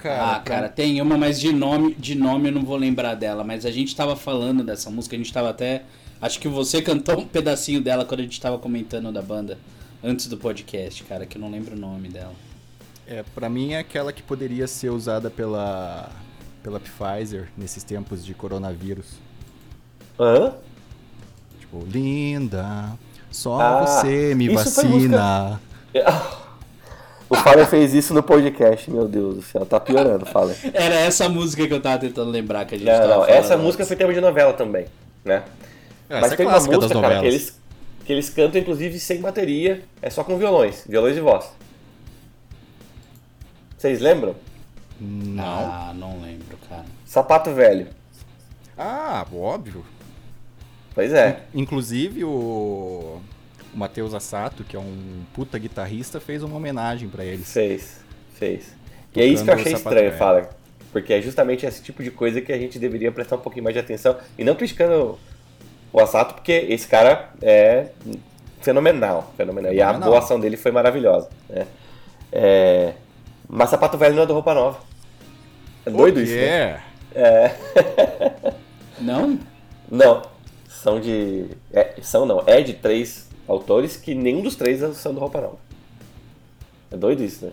ah, 0.05 0.39
cara, 0.45 0.69
tem 0.69 1.01
uma, 1.01 1.17
mas 1.17 1.39
de 1.39 1.51
nome, 1.51 1.93
de 1.95 2.15
nome 2.15 2.49
eu 2.49 2.53
não 2.53 2.63
vou 2.63 2.77
lembrar 2.77 3.15
dela. 3.15 3.43
Mas 3.43 3.65
a 3.65 3.71
gente 3.71 3.95
tava 3.95 4.15
falando 4.15 4.63
dessa 4.63 4.89
música, 4.89 5.15
a 5.15 5.19
gente 5.19 5.33
tava 5.33 5.49
até. 5.49 5.83
Acho 6.21 6.39
que 6.39 6.47
você 6.47 6.81
cantou 6.81 7.19
um 7.19 7.25
pedacinho 7.27 7.81
dela 7.81 8.05
quando 8.05 8.21
a 8.21 8.23
gente 8.23 8.39
tava 8.39 8.57
comentando 8.57 9.11
da 9.11 9.21
banda 9.21 9.57
antes 10.03 10.27
do 10.27 10.37
podcast, 10.37 11.03
cara, 11.03 11.25
que 11.25 11.37
eu 11.37 11.41
não 11.41 11.49
lembro 11.51 11.75
o 11.75 11.79
nome 11.79 12.07
dela. 12.09 12.33
É, 13.05 13.23
pra 13.35 13.49
mim 13.49 13.73
é 13.73 13.79
aquela 13.79 14.13
que 14.13 14.21
poderia 14.23 14.67
ser 14.67 14.89
usada 14.89 15.29
pela, 15.29 16.09
pela 16.67 16.81
Pfizer 16.81 17.47
nesses 17.57 17.81
tempos 17.81 18.25
de 18.25 18.33
coronavírus. 18.33 19.05
Hã? 20.19 20.53
Tipo, 21.61 21.85
linda, 21.89 22.91
só 23.31 23.61
Ah, 23.61 23.85
você 23.87 24.35
me 24.35 24.53
isso 24.53 24.69
foi 24.71 24.83
vacina. 24.83 25.61
O 27.29 27.35
Fallen 27.35 27.65
fez 27.65 27.93
isso 27.93 28.13
no 28.13 28.23
podcast, 28.23 28.89
meu 28.89 29.05
Deus 29.05 29.35
do 29.35 29.41
céu, 29.41 29.65
tá 29.65 29.81
piorando, 29.81 30.25
Fallen. 30.25 30.55
Era 30.73 30.95
essa 30.95 31.27
música 31.27 31.67
que 31.67 31.73
eu 31.73 31.81
tava 31.81 31.99
tentando 31.99 32.31
lembrar 32.31 32.63
que 32.63 32.75
a 32.75 32.77
gente 32.77 32.87
Não, 32.87 32.95
tava 32.95 33.07
não, 33.07 33.15
falando 33.15 33.29
essa 33.31 33.53
antes. 33.55 33.65
música 33.65 33.85
foi 33.85 33.95
tema 33.97 34.13
de 34.13 34.21
novela 34.21 34.53
também, 34.53 34.85
né? 35.25 35.43
Essa 36.09 36.21
Mas 36.21 36.31
é 36.31 36.35
tem 36.37 36.45
uma 36.45 36.53
música, 36.55 36.77
das 36.77 36.87
cara, 36.89 37.01
novelas. 37.01 37.19
que 37.21 37.27
eles, 37.27 37.59
que 38.05 38.13
eles 38.13 38.29
cantam, 38.29 38.61
inclusive, 38.61 38.97
sem 38.97 39.19
bateria, 39.19 39.83
é 40.01 40.09
só 40.09 40.23
com 40.23 40.37
violões, 40.37 40.85
violões 40.87 41.17
e 41.17 41.19
voz. 41.19 41.51
Vocês 43.77 43.99
lembram? 43.99 44.33
Não. 44.99 45.71
Ah, 45.71 45.93
não 45.95 46.21
lembro, 46.21 46.57
cara. 46.69 46.85
Sapato 47.05 47.51
Velho. 47.53 47.87
Ah, 48.77 49.25
óbvio. 49.33 49.83
Pois 50.93 51.13
é. 51.13 51.41
Inclusive 51.53 52.23
o, 52.23 53.21
o 53.73 53.77
Matheus 53.77 54.13
Assato, 54.13 54.63
que 54.63 54.75
é 54.75 54.79
um 54.79 55.23
puta 55.33 55.57
guitarrista, 55.59 56.19
fez 56.19 56.41
uma 56.43 56.55
homenagem 56.55 57.07
pra 57.09 57.23
eles. 57.23 57.51
Fez, 57.51 58.01
fez. 58.33 58.75
E 59.15 59.21
é 59.21 59.25
isso 59.25 59.43
que 59.43 59.49
eu 59.49 59.53
achei 59.55 59.73
estranho, 59.73 60.07
velho. 60.07 60.17
fala. 60.17 60.49
Porque 60.91 61.13
é 61.13 61.21
justamente 61.21 61.65
esse 61.65 61.81
tipo 61.83 62.03
de 62.03 62.09
coisa 62.11 62.41
que 62.41 62.51
a 62.51 62.57
gente 62.57 62.79
deveria 62.79 63.11
prestar 63.11 63.35
um 63.35 63.39
pouquinho 63.39 63.63
mais 63.63 63.73
de 63.75 63.79
atenção. 63.79 64.17
E 64.37 64.43
não 64.43 64.55
criticando 64.55 65.19
o 65.91 65.99
Assato, 65.99 66.35
porque 66.35 66.51
esse 66.69 66.87
cara 66.87 67.29
é 67.41 67.87
fenomenal. 68.61 69.33
Fenomenal. 69.35 69.73
E 69.73 69.81
a 69.81 69.87
Fenomenal. 69.87 70.09
boa 70.09 70.19
ação 70.19 70.39
dele 70.39 70.57
foi 70.57 70.71
maravilhosa. 70.71 71.29
Né? 71.49 71.67
É... 72.31 72.93
Mas 73.47 73.69
Sapato 73.69 73.97
Velho 73.97 74.15
não 74.15 74.23
é 74.23 74.25
do 74.25 74.33
Roupa 74.33 74.53
Nova. 74.53 74.79
É 75.85 75.89
doido 75.89 76.19
isso, 76.21 76.33
né? 76.35 76.81
é? 77.15 77.55
Não? 78.99 79.39
Não. 79.89 80.21
São 80.67 80.99
de. 80.99 81.45
é, 81.71 81.95
são 82.01 82.25
não. 82.25 82.43
É 82.45 82.61
de 82.61 82.73
três 82.73 83.29
autores 83.47 83.95
que 83.97 84.13
nenhum 84.13 84.41
dos 84.41 84.55
três 84.55 84.79
são 84.97 85.13
do 85.13 85.19
Roupa 85.19 85.39
Nova. 85.41 85.57
É 86.91 86.97
doido 86.97 87.23
isso, 87.23 87.45
né? 87.45 87.51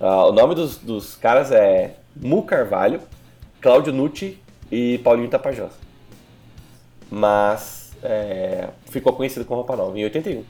Ah, 0.00 0.26
o 0.26 0.32
nome 0.32 0.54
dos, 0.54 0.76
dos 0.78 1.16
caras 1.16 1.50
é 1.50 1.96
Mu 2.16 2.42
Carvalho, 2.44 3.00
Cláudio 3.60 3.92
Nucci 3.92 4.38
e 4.70 4.98
Paulinho 4.98 5.28
Tapajós. 5.28 5.72
Mas 7.10 7.92
é, 8.02 8.68
ficou 8.90 9.12
conhecido 9.12 9.44
com 9.44 9.54
Roupa 9.54 9.74
Nova 9.76 9.98
em 9.98 10.04
81. 10.04 10.44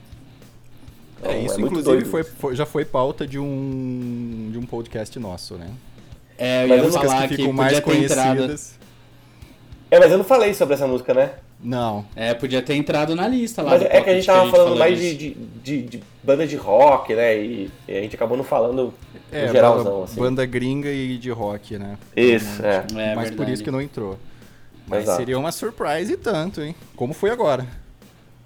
Então, 1.21 1.33
É, 1.33 1.39
isso 1.41 1.59
muito 1.59 1.79
inclusive 1.79 2.05
foi, 2.05 2.23
foi- 2.23 2.55
já 2.55 2.67
foi 2.67 2.85
pauta 2.85 3.27
de 3.27 3.39
um, 3.39 3.45
de 4.59 4.65
um 4.65 4.67
podcast 4.67 5.19
nosso, 5.19 5.55
né? 5.55 5.69
É, 6.37 6.65
eu 6.65 6.69
Mas 6.69 6.79
ia 6.79 6.85
músicas 6.85 7.11
falar 7.11 7.23
que 7.23 7.29
que, 7.29 7.37
ficam 7.37 7.55
podia 7.57 7.62
mais 7.65 7.81
conhecidas. 7.81 8.79
É, 9.91 9.99
mas 9.99 10.11
eu 10.12 10.19
não 10.19 10.25
falei 10.25 10.53
sobre 10.55 10.75
essa 10.75 10.87
música, 10.87 11.15
né? 11.15 11.31
Não. 11.61 12.05
É, 12.15 12.35
podia 12.35 12.62
ter 12.62 12.75
entrado 12.75 13.15
na 13.17 13.27
lista 13.27 13.62
lá. 13.62 13.71
Mas 13.71 13.83
é 13.83 14.00
que 14.00 14.11
a 14.11 14.15
gente 14.15 14.27
tava 14.27 14.50
falando 14.50 14.53
falou 14.67 14.79
mais 14.79 14.99
disso. 14.99 15.17
de, 15.17 15.31
de, 15.35 15.41
de, 15.62 15.83
de 15.99 16.03
banda 16.23 16.47
de 16.47 16.57
rock, 16.57 17.15
né? 17.15 17.37
E, 17.37 17.71
e 17.88 17.97
a 17.97 18.00
gente 18.03 18.15
acabou 18.15 18.37
não 18.37 18.45
falando 18.45 18.93
É, 19.33 19.47
no 19.47 19.53
geralzão, 19.53 19.93
banda, 19.93 20.05
assim. 20.05 20.21
banda 20.21 20.47
gringa 20.47 20.91
e 20.91 21.17
de 21.19 21.31
rock, 21.31 21.79
né? 21.79 21.97
Isso, 22.17 22.65
é. 22.65 22.85
É, 22.97 23.15
Mas 23.15 23.31
por 23.31 23.49
isso 23.49 23.65
que 23.65 23.71
não 23.71 23.81
entrou. 23.81 24.19
Mas 24.87 25.03
Exato. 25.03 25.19
seria 25.19 25.38
uma 25.38 25.50
surprise 25.53 26.12
e 26.12 26.17
tanto, 26.17 26.62
hein? 26.62 26.75
Como 26.95 27.12
foi 27.12 27.31
agora. 27.31 27.67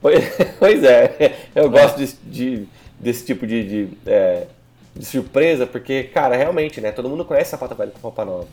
Pois, 0.01 0.25
pois 0.59 0.83
é, 0.83 1.37
eu 1.55 1.69
gosto 1.71 1.99
de, 1.99 2.13
de- 2.25 2.69
desse 2.99 3.27
tipo 3.27 3.47
de, 3.47 3.89
de, 4.95 5.05
é, 5.05 5.05
surpresa, 5.05 5.67
porque, 5.67 6.05
cara, 6.05 6.37
realmente, 6.37 6.81
né? 6.81 6.93
Todo 6.93 7.09
mundo 7.09 7.25
conhece 7.25 7.51
Sapata 7.51 7.75
Velho 7.75 7.93
com 7.93 8.01
Roupa 8.01 8.25
Nova. 8.25 8.49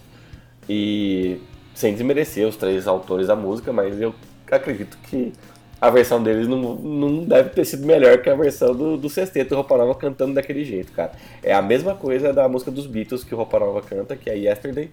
E 0.67 1.41
sem 1.73 1.93
desmerecer 1.93 2.47
os 2.47 2.55
três 2.57 2.87
autores 2.87 3.27
da 3.27 3.35
música, 3.35 3.71
mas 3.73 3.99
eu 4.01 4.13
acredito 4.51 4.97
que 5.09 5.33
a 5.81 5.89
versão 5.89 6.21
deles 6.21 6.47
não, 6.47 6.75
não 6.75 7.23
deve 7.23 7.49
ter 7.51 7.63
sido 7.65 7.85
melhor 7.85 8.21
que 8.21 8.29
a 8.29 8.35
versão 8.35 8.75
do, 8.75 8.97
do 8.97 9.09
Sexteto 9.09 9.55
Roupa 9.55 9.77
Nova 9.77 9.95
cantando 9.95 10.33
daquele 10.33 10.65
jeito, 10.65 10.91
cara. 10.91 11.13
É 11.41 11.53
a 11.53 11.61
mesma 11.61 11.95
coisa 11.95 12.33
da 12.33 12.49
música 12.49 12.69
dos 12.71 12.85
Beatles 12.85 13.23
que 13.23 13.33
o 13.33 13.37
Roupa 13.37 13.59
Nova 13.59 13.81
canta, 13.81 14.15
que 14.15 14.29
é 14.29 14.35
Yesterday. 14.37 14.91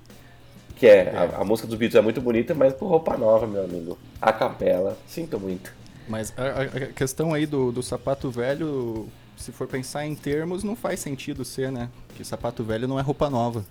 Que 0.76 0.86
é, 0.86 1.10
A, 1.16 1.40
a 1.40 1.44
música 1.44 1.66
dos 1.66 1.76
Beatles 1.76 1.98
é 1.98 2.02
muito 2.02 2.20
bonita, 2.20 2.54
mas 2.54 2.74
com 2.74 2.86
roupa 2.86 3.16
nova, 3.16 3.46
meu 3.46 3.64
amigo. 3.64 3.98
A 4.20 4.32
capela, 4.32 4.96
sinto 5.06 5.40
muito. 5.40 5.72
Mas 6.06 6.32
a, 6.36 6.42
a- 6.42 6.62
a 6.62 6.92
questão 6.92 7.32
aí 7.32 7.46
do, 7.46 7.72
do 7.72 7.82
sapato 7.82 8.30
velho, 8.30 9.08
se 9.36 9.52
for 9.52 9.66
pensar 9.66 10.06
em 10.06 10.14
termos, 10.14 10.64
não 10.64 10.74
faz 10.74 11.00
sentido 11.00 11.44
ser, 11.44 11.70
né? 11.70 11.88
Que 12.16 12.24
sapato 12.24 12.64
velho 12.64 12.88
não 12.88 12.98
é 12.98 13.02
roupa 13.02 13.28
nova. 13.30 13.64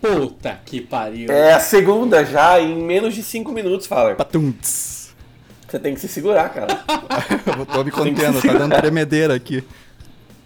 Puta 0.00 0.60
que 0.64 0.80
pariu. 0.80 1.30
É 1.30 1.54
a 1.54 1.60
segunda 1.60 2.24
já, 2.24 2.60
em 2.60 2.76
menos 2.76 3.14
de 3.14 3.22
5 3.22 3.50
minutos, 3.50 3.86
fala. 3.86 4.14
Patunts! 4.14 5.14
Você 5.66 5.80
tem 5.80 5.94
que 5.94 6.00
se 6.00 6.08
segurar, 6.08 6.48
cara. 6.50 6.84
Eu 7.58 7.66
tô 7.66 7.82
me 7.82 7.90
contendo, 7.90 8.40
tá 8.40 8.52
dando 8.52 8.76
tremedeira 8.76 9.34
aqui. 9.34 9.64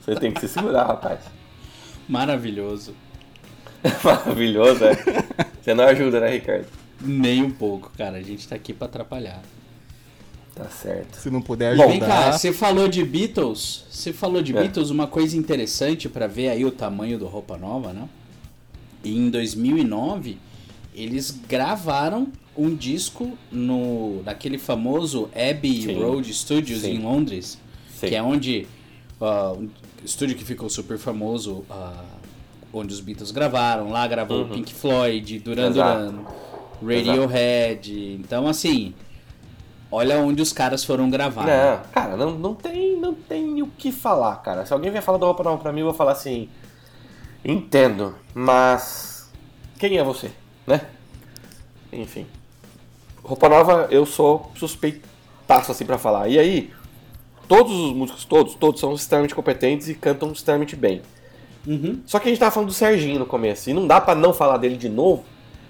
Você 0.00 0.14
tem 0.14 0.32
que 0.32 0.40
se 0.40 0.48
segurar, 0.48 0.86
rapaz. 0.86 1.20
Maravilhoso. 2.08 2.94
Maravilhoso, 4.02 4.84
é. 4.84 4.94
Você 5.60 5.74
não 5.74 5.84
ajuda, 5.84 6.20
né, 6.20 6.30
Ricardo? 6.30 6.66
Nem 7.00 7.42
um 7.42 7.50
pouco, 7.50 7.90
cara. 7.96 8.16
A 8.16 8.22
gente 8.22 8.48
tá 8.48 8.54
aqui 8.54 8.72
pra 8.72 8.86
atrapalhar. 8.86 9.40
Tá 10.54 10.68
certo. 10.68 11.16
Se 11.16 11.30
não 11.30 11.40
puder 11.40 11.76
Bom, 11.76 11.84
ajudar. 11.88 11.98
Vem 11.98 12.00
cá, 12.00 12.32
você 12.32 12.52
falou 12.52 12.88
de 12.88 13.04
Beatles. 13.04 13.84
Você 13.90 14.12
falou 14.12 14.42
de 14.42 14.54
É. 14.56 14.60
Beatles, 14.60 14.90
uma 14.90 15.06
coisa 15.06 15.36
interessante 15.36 16.08
pra 16.08 16.26
ver 16.26 16.48
aí 16.48 16.64
o 16.64 16.70
tamanho 16.70 17.18
do 17.18 17.26
Roupa 17.26 17.56
Nova, 17.56 17.92
né? 17.92 18.08
E 19.02 19.16
em 19.16 19.30
2009, 19.30 20.36
eles 20.94 21.30
gravaram 21.48 22.28
um 22.56 22.74
disco 22.74 23.38
no 23.50 24.22
naquele 24.24 24.58
famoso 24.58 25.30
Abbey 25.34 25.82
Sim. 25.82 25.94
Road 26.02 26.34
Studios 26.34 26.80
Sim. 26.82 26.96
em 26.96 26.98
Londres, 26.98 27.58
Sim. 27.98 28.08
que 28.08 28.14
é 28.14 28.22
onde 28.22 28.66
ah, 29.20 29.52
um 29.56 29.68
estúdio 30.04 30.36
que 30.36 30.44
ficou 30.44 30.68
super 30.68 30.98
famoso, 30.98 31.64
ah, 31.70 32.04
onde 32.72 32.92
os 32.92 33.00
Beatles 33.00 33.30
gravaram. 33.30 33.88
Lá 33.90 34.06
gravou 34.06 34.42
Uhum. 34.42 34.48
Pink 34.50 34.74
Floyd, 34.74 35.38
Duran. 35.38 35.70
Duran, 35.72 36.14
Radiohead. 36.82 38.18
Então 38.20 38.46
assim, 38.46 38.92
olha 39.90 40.18
onde 40.18 40.40
os 40.42 40.52
caras 40.52 40.84
foram 40.84 41.10
gravar. 41.10 41.44
né? 41.44 41.70
Não, 41.70 41.92
cara, 41.92 42.16
não, 42.16 42.30
não, 42.32 42.54
tem, 42.54 42.96
não 42.96 43.14
tem 43.14 43.62
o 43.62 43.66
que 43.66 43.90
falar, 43.90 44.36
cara. 44.36 44.64
Se 44.64 44.72
alguém 44.72 44.90
vier 44.90 45.02
falar 45.02 45.18
do 45.18 45.26
Roupa 45.26 45.42
Nova 45.42 45.62
pra 45.62 45.72
mim, 45.72 45.80
eu 45.80 45.86
vou 45.86 45.94
falar 45.94 46.12
assim. 46.12 46.48
Entendo, 47.44 48.14
mas. 48.34 49.30
Quem 49.78 49.96
é 49.96 50.04
você, 50.04 50.30
né? 50.66 50.82
Enfim. 51.92 52.26
Roupa 53.22 53.48
Nova, 53.48 53.88
eu 53.90 54.04
sou 54.04 54.50
suspeitaço 54.54 55.72
assim 55.72 55.86
pra 55.86 55.98
falar. 55.98 56.28
E 56.28 56.38
aí, 56.38 56.72
todos 57.48 57.72
os 57.72 57.92
músicos, 57.92 58.24
todos, 58.24 58.54
todos 58.54 58.80
são 58.80 58.92
extremamente 58.94 59.34
competentes 59.34 59.88
e 59.88 59.94
cantam 59.94 60.30
extremamente 60.32 60.76
bem. 60.76 61.02
Uhum. 61.66 62.00
Só 62.06 62.18
que 62.18 62.28
a 62.28 62.30
gente 62.30 62.38
tava 62.38 62.50
falando 62.50 62.68
do 62.68 62.74
Serginho 62.74 63.18
no 63.18 63.26
começo, 63.26 63.68
e 63.68 63.72
não 63.72 63.86
dá 63.86 64.00
pra 64.00 64.14
não 64.14 64.32
falar 64.32 64.56
dele 64.56 64.76
de 64.76 64.88
novo, 64.88 65.24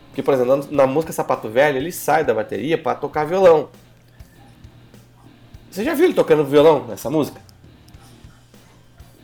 porque, 0.09 0.23
por 0.23 0.35
exemplo, 0.35 0.57
na, 0.57 0.85
na 0.85 0.87
música 0.87 1.13
Sapato 1.13 1.49
Velho, 1.49 1.79
ele 1.79 1.93
sai 1.93 2.25
da 2.25 2.35
bateria 2.35 2.77
pra 2.79 2.95
tocar 2.95 3.25
violão. 3.25 3.69
Você 5.71 5.85
já 5.85 5.95
viu 5.95 6.07
ele 6.07 6.15
tocando 6.15 6.45
violão 6.45 6.87
nessa 6.87 7.09
música? 7.09 7.41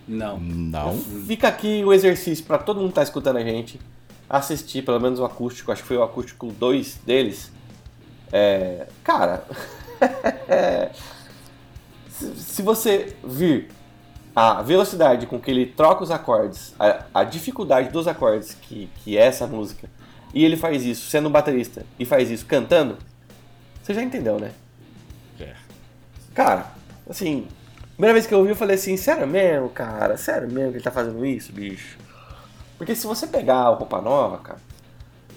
Não. 0.06 0.38
Não. 0.38 0.96
Fica 1.26 1.48
aqui 1.48 1.82
o 1.84 1.92
exercício 1.92 2.44
pra 2.44 2.58
todo 2.58 2.80
mundo 2.80 2.90
que 2.90 2.94
tá 2.94 3.02
escutando 3.02 3.38
a 3.38 3.42
gente 3.42 3.80
assistir, 4.30 4.82
pelo 4.82 5.00
menos 5.00 5.18
o 5.18 5.24
acústico, 5.24 5.72
acho 5.72 5.82
que 5.82 5.88
foi 5.88 5.96
o 5.96 6.02
acústico 6.02 6.52
2 6.52 7.00
deles. 7.04 7.50
É, 8.32 8.86
cara, 9.02 9.44
se, 12.10 12.34
se 12.36 12.62
você 12.62 13.16
vir 13.24 13.68
a 14.34 14.62
velocidade 14.62 15.26
com 15.26 15.40
que 15.40 15.50
ele 15.50 15.66
troca 15.66 16.04
os 16.04 16.10
acordes, 16.10 16.74
a, 16.78 17.04
a 17.14 17.24
dificuldade 17.24 17.88
dos 17.90 18.06
acordes 18.06 18.54
que, 18.54 18.88
que 19.02 19.16
é 19.16 19.22
essa 19.22 19.46
música, 19.46 19.88
e 20.34 20.44
ele 20.44 20.56
faz 20.56 20.84
isso 20.84 21.08
sendo 21.08 21.28
um 21.28 21.32
baterista 21.32 21.86
e 21.98 22.04
faz 22.04 22.30
isso 22.30 22.46
cantando, 22.46 22.98
você 23.82 23.94
já 23.94 24.02
entendeu, 24.02 24.38
né? 24.38 24.52
Cara, 26.36 26.66
assim, 27.10 27.48
primeira 27.94 28.12
vez 28.12 28.26
que 28.26 28.34
eu 28.34 28.38
ouvi 28.38 28.50
eu 28.50 28.56
falei 28.56 28.76
assim, 28.76 28.96
sério 28.98 29.26
mesmo, 29.26 29.70
cara, 29.70 30.18
sério 30.18 30.46
mesmo 30.50 30.70
que 30.72 30.76
ele 30.76 30.84
tá 30.84 30.90
fazendo 30.92 31.24
isso, 31.26 31.50
bicho? 31.52 31.96
Porque 32.78 32.94
se 32.94 33.06
você 33.06 33.26
pegar 33.26 33.70
o 33.70 33.76
Roupa 33.76 34.02
Nova, 34.02 34.38
cara, 34.38 34.60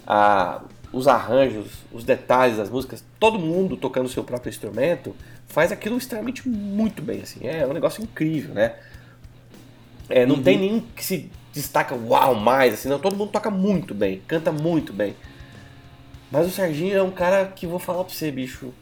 a- 0.06 0.62
os 0.92 1.08
arranjos, 1.08 1.68
os 1.92 2.04
detalhes 2.04 2.58
das 2.58 2.70
músicas, 2.70 3.04
todo 3.18 3.38
mundo 3.38 3.78
tocando 3.78 4.06
o 4.06 4.10
seu 4.10 4.24
próprio 4.24 4.50
instrumento, 4.50 5.16
faz 5.48 5.72
aquilo 5.72 5.96
extremamente 5.98 6.48
muito 6.48 7.02
bem, 7.02 7.22
assim, 7.22 7.46
é 7.48 7.66
um 7.66 7.72
negócio 7.72 8.02
incrível, 8.02 8.54
né? 8.54 8.74
É, 10.08 10.26
não 10.26 10.42
tem 10.42 10.58
nenhum 10.58 10.80
que 10.80 11.04
se 11.04 11.30
destaca 11.52 11.94
uau 11.94 12.34
mais, 12.34 12.74
assim, 12.74 12.88
não, 12.88 12.98
todo 12.98 13.16
mundo 13.16 13.30
toca 13.32 13.50
muito 13.50 13.94
bem, 13.94 14.20
canta 14.28 14.52
muito 14.52 14.92
bem. 14.92 15.16
Mas 16.30 16.46
o 16.46 16.50
Serginho 16.50 16.96
é 16.96 17.02
um 17.02 17.10
cara 17.10 17.46
que 17.46 17.66
vou 17.66 17.78
falar 17.78 18.04
pra 18.04 18.12
você, 18.14 18.30
bicho. 18.30 18.72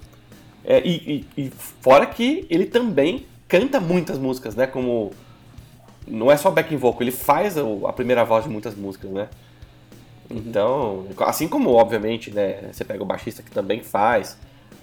É, 0.68 0.80
e, 0.86 1.24
e- 1.36 1.44
e 1.46 1.50
fora 1.80 2.04
que 2.06 2.46
ele 2.50 2.66
também 2.66 3.24
canta 3.48 3.80
muitas 3.80 4.18
músicas, 4.18 4.54
né? 4.54 4.66
Como. 4.66 5.12
Não 6.06 6.30
é 6.30 6.36
só 6.36 6.50
backing 6.50 6.76
vocal, 6.76 7.02
ele 7.02 7.10
faz 7.12 7.56
a 7.58 7.92
primeira 7.92 8.24
voz 8.24 8.44
de 8.44 8.50
muitas 8.50 8.74
músicas, 8.74 9.10
né? 9.10 9.28
Então, 10.30 11.06
assim 11.20 11.48
como, 11.48 11.70
obviamente, 11.70 12.30
né, 12.30 12.70
você 12.72 12.84
pega 12.84 13.02
o 13.02 13.06
baixista 13.06 13.42
que 13.42 13.50
também 13.50 13.82
faz 13.82 14.38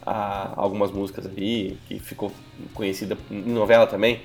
ah, 0.06 0.54
algumas 0.56 0.92
músicas 0.92 1.26
ali, 1.26 1.78
que 1.88 2.00
ficou 2.00 2.32
conhecida 2.74 3.18
em 3.30 3.52
novela 3.52 3.86
também, 3.86 4.22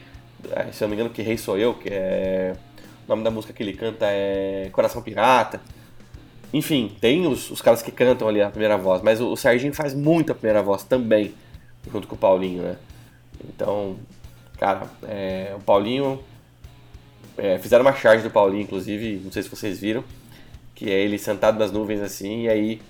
eh, 0.50 0.68
se 0.72 0.82
eu 0.82 0.88
não 0.88 0.90
me 0.90 1.00
engano, 1.00 1.10
que 1.14 1.22
Rei 1.22 1.36
Sou 1.36 1.58
Eu, 1.58 1.74
que 1.74 1.88
é. 1.90 2.54
O 3.06 3.10
nome 3.10 3.24
da 3.24 3.30
música 3.30 3.52
que 3.52 3.62
ele 3.62 3.72
canta 3.74 4.06
é 4.08 4.68
Coração 4.72 5.02
Pirata. 5.02 5.60
Enfim, 6.52 6.92
tem 7.00 7.26
os, 7.26 7.50
os 7.50 7.60
caras 7.62 7.82
que 7.82 7.92
cantam 7.92 8.28
ali 8.28 8.40
a 8.42 8.50
primeira 8.50 8.76
voz, 8.76 9.02
mas 9.02 9.20
o, 9.20 9.30
o 9.32 9.36
Serginho 9.36 9.72
faz 9.74 9.94
muito 9.94 10.32
a 10.32 10.34
primeira 10.34 10.62
voz 10.62 10.82
também, 10.84 11.32
junto 11.90 12.08
com 12.08 12.14
o 12.14 12.18
Paulinho, 12.18 12.62
né? 12.62 12.76
Então, 13.48 13.96
cara, 14.58 14.86
é, 15.04 15.54
o 15.56 15.60
Paulinho. 15.62 16.20
é, 17.38 17.58
fizeram 17.58 17.84
uma 17.84 17.94
charge 17.94 18.22
do 18.22 18.30
Paulinho, 18.30 18.62
inclusive, 18.62 19.20
não 19.24 19.32
sei 19.32 19.42
se 19.42 19.48
vocês 19.48 19.78
viram, 19.80 20.04
que 20.74 20.90
é 20.90 21.00
ele 21.00 21.18
sentado 21.18 21.58
nas 21.58 21.70
nuvens 21.72 22.00
assim, 22.00 22.42
e 22.44 22.48
aí 22.48 22.82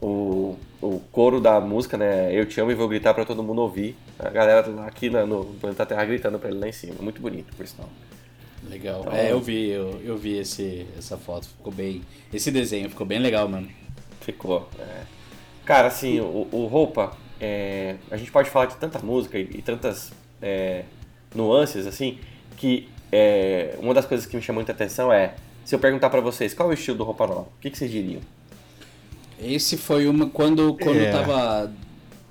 o, 0.00 0.56
o 0.80 1.00
coro 1.10 1.40
da 1.40 1.60
música, 1.60 1.96
né? 1.96 2.32
Eu 2.32 2.46
te 2.46 2.60
amo 2.60 2.70
e 2.70 2.74
vou 2.74 2.88
gritar 2.88 3.14
pra 3.14 3.24
todo 3.24 3.42
mundo 3.42 3.60
ouvir. 3.62 3.96
A 4.18 4.28
galera 4.30 4.66
lá 4.68 4.86
aqui 4.86 5.08
na- 5.10 5.26
no 5.26 5.44
Planeta 5.44 5.86
Terra 5.86 6.04
gritando 6.04 6.38
pra 6.38 6.50
ele 6.50 6.58
lá 6.58 6.68
em 6.68 6.72
cima. 6.72 6.94
Muito 7.00 7.20
bonito, 7.20 7.54
por 7.56 7.66
sinal. 7.66 7.88
Legal. 8.68 9.00
Então- 9.00 9.12
É, 9.12 9.32
eu 9.32 9.40
vi, 9.40 9.68
eu, 9.70 10.00
eu 10.04 10.16
vi 10.16 10.36
esse, 10.38 10.86
essa 10.96 11.16
foto, 11.16 11.48
ficou 11.48 11.72
bem. 11.72 12.02
Esse 12.32 12.50
desenho 12.50 12.88
ficou 12.90 13.06
bem 13.06 13.18
legal, 13.18 13.48
mano. 13.48 13.68
Ficou. 14.20 14.68
é. 14.78 15.02
Cara, 15.64 15.88
assim, 15.88 16.20
o, 16.20 16.46
o 16.50 16.66
Roupa, 16.66 17.16
é, 17.40 17.96
a 18.10 18.16
gente 18.16 18.30
pode 18.30 18.50
falar 18.50 18.66
de 18.66 18.76
tanta 18.76 18.98
música 19.00 19.38
e, 19.38 19.42
e 19.42 19.62
tantas 19.62 20.12
é, 20.42 20.84
nuances, 21.34 21.86
assim, 21.86 22.18
que 22.56 22.88
é, 23.12 23.76
uma 23.80 23.94
das 23.94 24.04
coisas 24.06 24.26
que 24.26 24.36
me 24.36 24.42
chama 24.42 24.56
muita 24.58 24.72
atenção 24.72 25.12
é, 25.12 25.34
se 25.64 25.74
eu 25.74 25.78
perguntar 25.78 26.10
pra 26.10 26.20
vocês 26.20 26.54
qual 26.54 26.68
é 26.70 26.72
o 26.72 26.74
estilo 26.74 26.98
do 26.98 27.04
Roupa 27.04 27.26
Nova, 27.26 27.40
o 27.42 27.60
que, 27.60 27.70
que 27.70 27.78
vocês 27.78 27.90
diriam? 27.90 28.20
Esse 29.40 29.76
foi 29.76 30.08
uma. 30.08 30.28
Quando, 30.28 30.74
quando 30.74 30.98
É. 30.98 31.08
eu 31.08 31.12
tava 31.12 31.72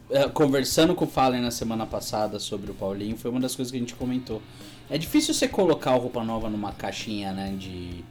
é, 0.10 0.28
conversando 0.30 0.94
com 0.94 1.06
o 1.06 1.08
Fallen 1.08 1.42
na 1.42 1.52
semana 1.52 1.86
passada 1.86 2.38
sobre 2.40 2.72
o 2.72 2.74
Paulinho, 2.74 3.16
foi 3.18 3.32
uma 3.32 3.40
das 3.40 3.56
coisas 3.56 3.72
que 3.72 3.78
a 3.78 3.80
gente 3.80 3.96
comentou. 3.96 4.42
É 4.90 4.98
difícil 4.98 5.34
você 5.34 5.48
colocar 5.48 5.96
o 5.96 6.00
Roupa 6.00 6.24
Nova 6.24 6.50
numa 6.50 6.72
caixinha, 6.74 7.32
né? 7.32 7.56
De, 7.58 8.04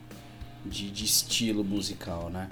de, 0.65 0.89
de 0.89 1.05
estilo 1.05 1.63
musical, 1.63 2.29
né? 2.29 2.49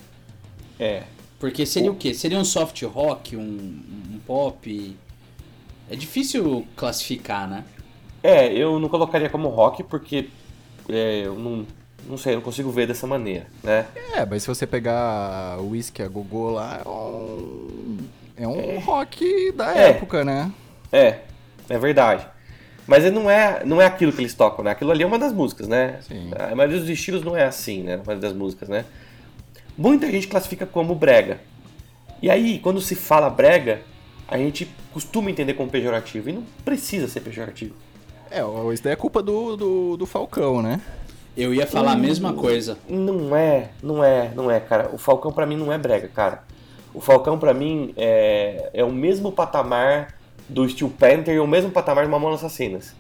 É, 0.80 1.04
Porque 1.39 1.65
seria 1.65 1.91
o 1.91 1.95
quê? 1.95 2.13
Seria 2.13 2.38
um 2.39 2.45
soft 2.45 2.82
rock, 2.84 3.36
um, 3.36 3.41
um 3.41 4.19
pop? 4.26 4.95
É 5.89 5.95
difícil 5.95 6.65
classificar, 6.76 7.48
né? 7.48 7.63
é, 8.24 8.52
eu 8.52 8.80
não 8.80 8.89
colocaria 8.89 9.30
como 9.30 9.50
rock 9.50 9.84
porque 9.84 10.30
é, 10.89 11.21
eu 11.26 11.36
não, 11.36 11.63
não 12.10 12.17
sei, 12.17 12.34
eu 12.34 12.38
não 12.38 12.43
consigo 12.43 12.71
ver 12.71 12.88
dessa 12.88 13.06
maneira, 13.06 13.45
né? 13.63 13.86
É, 14.15 14.26
mas 14.26 14.41
se 14.41 14.48
você 14.48 14.65
pegar 14.65 15.58
o 15.60 15.69
Whisky 15.69 16.02
a 16.02 16.08
Gogô 16.08 16.50
lá, 16.50 16.82
é 16.84 16.89
um, 16.89 17.98
é 18.36 18.48
um 18.48 18.80
rock 18.80 19.52
da 19.52 19.78
É. 19.78 19.89
época, 19.89 20.24
né? 20.26 20.52
É, 20.91 21.19
é 21.69 21.78
verdade. 21.78 22.26
Mas 22.88 23.04
ele 23.04 23.13
não 23.15 23.30
é, 23.30 23.63
não 23.63 23.80
é 23.82 23.86
aquilo 23.86 24.12
que 24.12 24.21
eles 24.21 24.34
tocam, 24.34 24.63
né? 24.63 24.71
Aquilo 24.71 24.89
ali 24.91 25.04
é 25.04 25.06
uma 25.08 25.19
das 25.19 25.34
músicas, 25.34 25.67
né? 25.67 26.00
Sim. 26.08 26.32
A 26.38 26.56
maioria 26.56 26.80
dos 26.80 26.89
estilos 26.89 27.24
não 27.24 27.36
é 27.38 27.43
assim, 27.45 27.84
né? 27.84 27.95
A 27.95 27.98
maioria 27.98 28.21
das 28.21 28.34
músicas, 28.34 28.69
né? 28.69 28.86
Muita 29.78 30.10
gente 30.12 30.28
classifica 30.28 30.66
como 30.66 30.96
brega. 30.96 31.40
E 32.22 32.30
aí, 32.30 32.60
quando 32.60 32.80
se 32.82 32.96
fala 32.96 33.30
brega, 33.30 33.82
a 34.28 34.38
gente 34.38 34.70
costuma 34.94 35.30
entender 35.30 35.54
como 35.54 35.70
pejorativo. 35.70 36.30
E 36.30 36.34
não 36.34 36.44
precisa 36.64 37.08
ser 37.08 37.22
pejorativo. 37.22 37.76
É, 38.32 38.42
isso 38.74 38.84
daí 38.84 38.94
é 38.94 38.96
culpa 38.96 39.22
do, 39.22 39.56
do, 39.56 39.98
do 39.98 40.06
Falcão, 40.06 40.62
né? 40.62 40.82
Eu 41.38 41.54
ia 41.54 41.68
falar 41.68 41.94
a 41.94 41.98
mesma 41.98 42.34
coisa. 42.34 42.78
Não 42.88 43.36
é, 43.36 43.70
não 43.84 44.04
é, 44.04 44.32
não 44.34 44.50
é, 44.50 44.60
cara. 44.60 44.90
O 44.94 44.98
Falcão 44.98 45.32
pra 45.32 45.46
mim 45.46 45.58
não 45.58 45.72
é 45.72 45.78
brega, 45.78 46.08
cara. 46.08 46.44
O 46.94 47.02
Falcão 47.02 47.38
pra 47.38 47.54
mim 47.54 47.94
é, 47.98 48.70
é 48.74 48.84
o 48.84 48.92
mesmo 48.92 49.32
patamar 49.32 50.16
do 50.48 50.68
Steel 50.68 50.90
Panther 50.90 51.36
e 51.36 51.40
o 51.40 51.48
mesmo 51.48 51.72
patamar 51.72 52.06
de 52.06 52.12
Mamonas 52.12 52.40
Assassinas. 52.40 52.96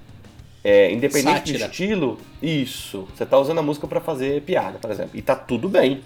É, 0.63 0.91
independente 0.91 1.51
Sátira. 1.51 1.59
do 1.59 1.71
estilo, 1.71 2.17
isso. 2.41 3.07
Você 3.15 3.25
tá 3.25 3.37
usando 3.37 3.59
a 3.59 3.61
música 3.61 3.87
pra 3.87 4.01
fazer 4.01 4.41
piada, 4.41 4.79
por 4.79 4.91
exemplo. 4.91 5.11
E 5.13 5.21
tá 5.21 5.35
tudo 5.35 5.69
bem. 5.69 6.01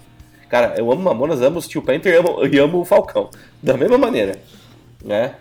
Cara, 0.50 0.74
eu 0.76 0.90
amo 0.92 1.02
Mamonas, 1.02 1.40
amo 1.40 1.58
o 1.58 1.62
Steel 1.62 1.82
Panther 1.82 2.12
e 2.12 2.16
amo, 2.18 2.46
e 2.46 2.58
amo 2.58 2.80
o 2.80 2.84
Falcão. 2.84 3.30
Da 3.62 3.76
mesma 3.76 3.96
maneira. 3.96 4.36
Né? 5.04 5.36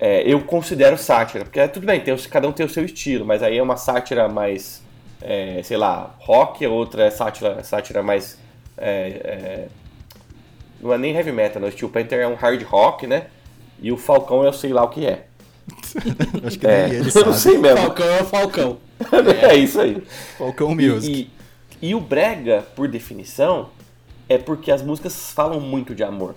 É, 0.00 0.22
eu 0.30 0.40
considero 0.42 0.98
sátira, 0.98 1.44
porque 1.44 1.60
é, 1.60 1.68
tudo 1.68 1.86
bem, 1.86 2.00
tem, 2.00 2.16
cada 2.30 2.48
um 2.48 2.52
tem 2.52 2.66
o 2.66 2.68
seu 2.68 2.84
estilo, 2.84 3.24
mas 3.24 3.42
aí 3.42 3.58
é 3.58 3.62
uma 3.62 3.76
sátira 3.76 4.28
mais, 4.28 4.82
é, 5.22 5.60
sei 5.62 5.76
lá, 5.76 6.14
rock, 6.20 6.64
a 6.64 6.70
outra 6.70 7.04
é 7.04 7.10
sátira, 7.10 7.62
sátira 7.62 8.02
mais. 8.02 8.38
é, 8.76 8.88
é, 9.24 9.68
não 10.80 10.92
é 10.92 10.98
nem 10.98 11.14
heavy 11.14 11.32
metal, 11.32 11.60
né? 11.62 11.68
o 11.68 11.72
Steel 11.72 11.88
Panther 11.90 12.20
é 12.20 12.28
um 12.28 12.34
hard 12.34 12.62
rock, 12.64 13.06
né? 13.06 13.26
E 13.80 13.90
o 13.92 13.96
Falcão 13.96 14.44
eu 14.44 14.52
sei 14.52 14.72
lá 14.72 14.84
o 14.84 14.88
que 14.88 15.06
é. 15.06 15.26
Acho 16.46 16.58
que 16.58 16.66
É, 16.66 16.88
ele 16.88 17.10
eu 17.14 17.24
não 17.24 17.32
sabe. 17.32 17.34
sei 17.34 17.58
mesmo. 17.58 17.78
Falcão 17.78 18.06
é 18.06 18.22
o 18.22 18.24
Falcão. 18.24 18.78
é 19.50 19.56
isso 19.56 19.80
aí. 19.80 20.02
Falcão 20.38 20.74
Music. 20.74 21.30
E, 21.82 21.86
e, 21.86 21.88
e 21.90 21.94
o 21.94 22.00
brega, 22.00 22.66
por 22.74 22.88
definição, 22.88 23.70
é 24.28 24.38
porque 24.38 24.70
as 24.70 24.82
músicas 24.82 25.32
falam 25.32 25.60
muito 25.60 25.94
de 25.94 26.02
amor. 26.02 26.34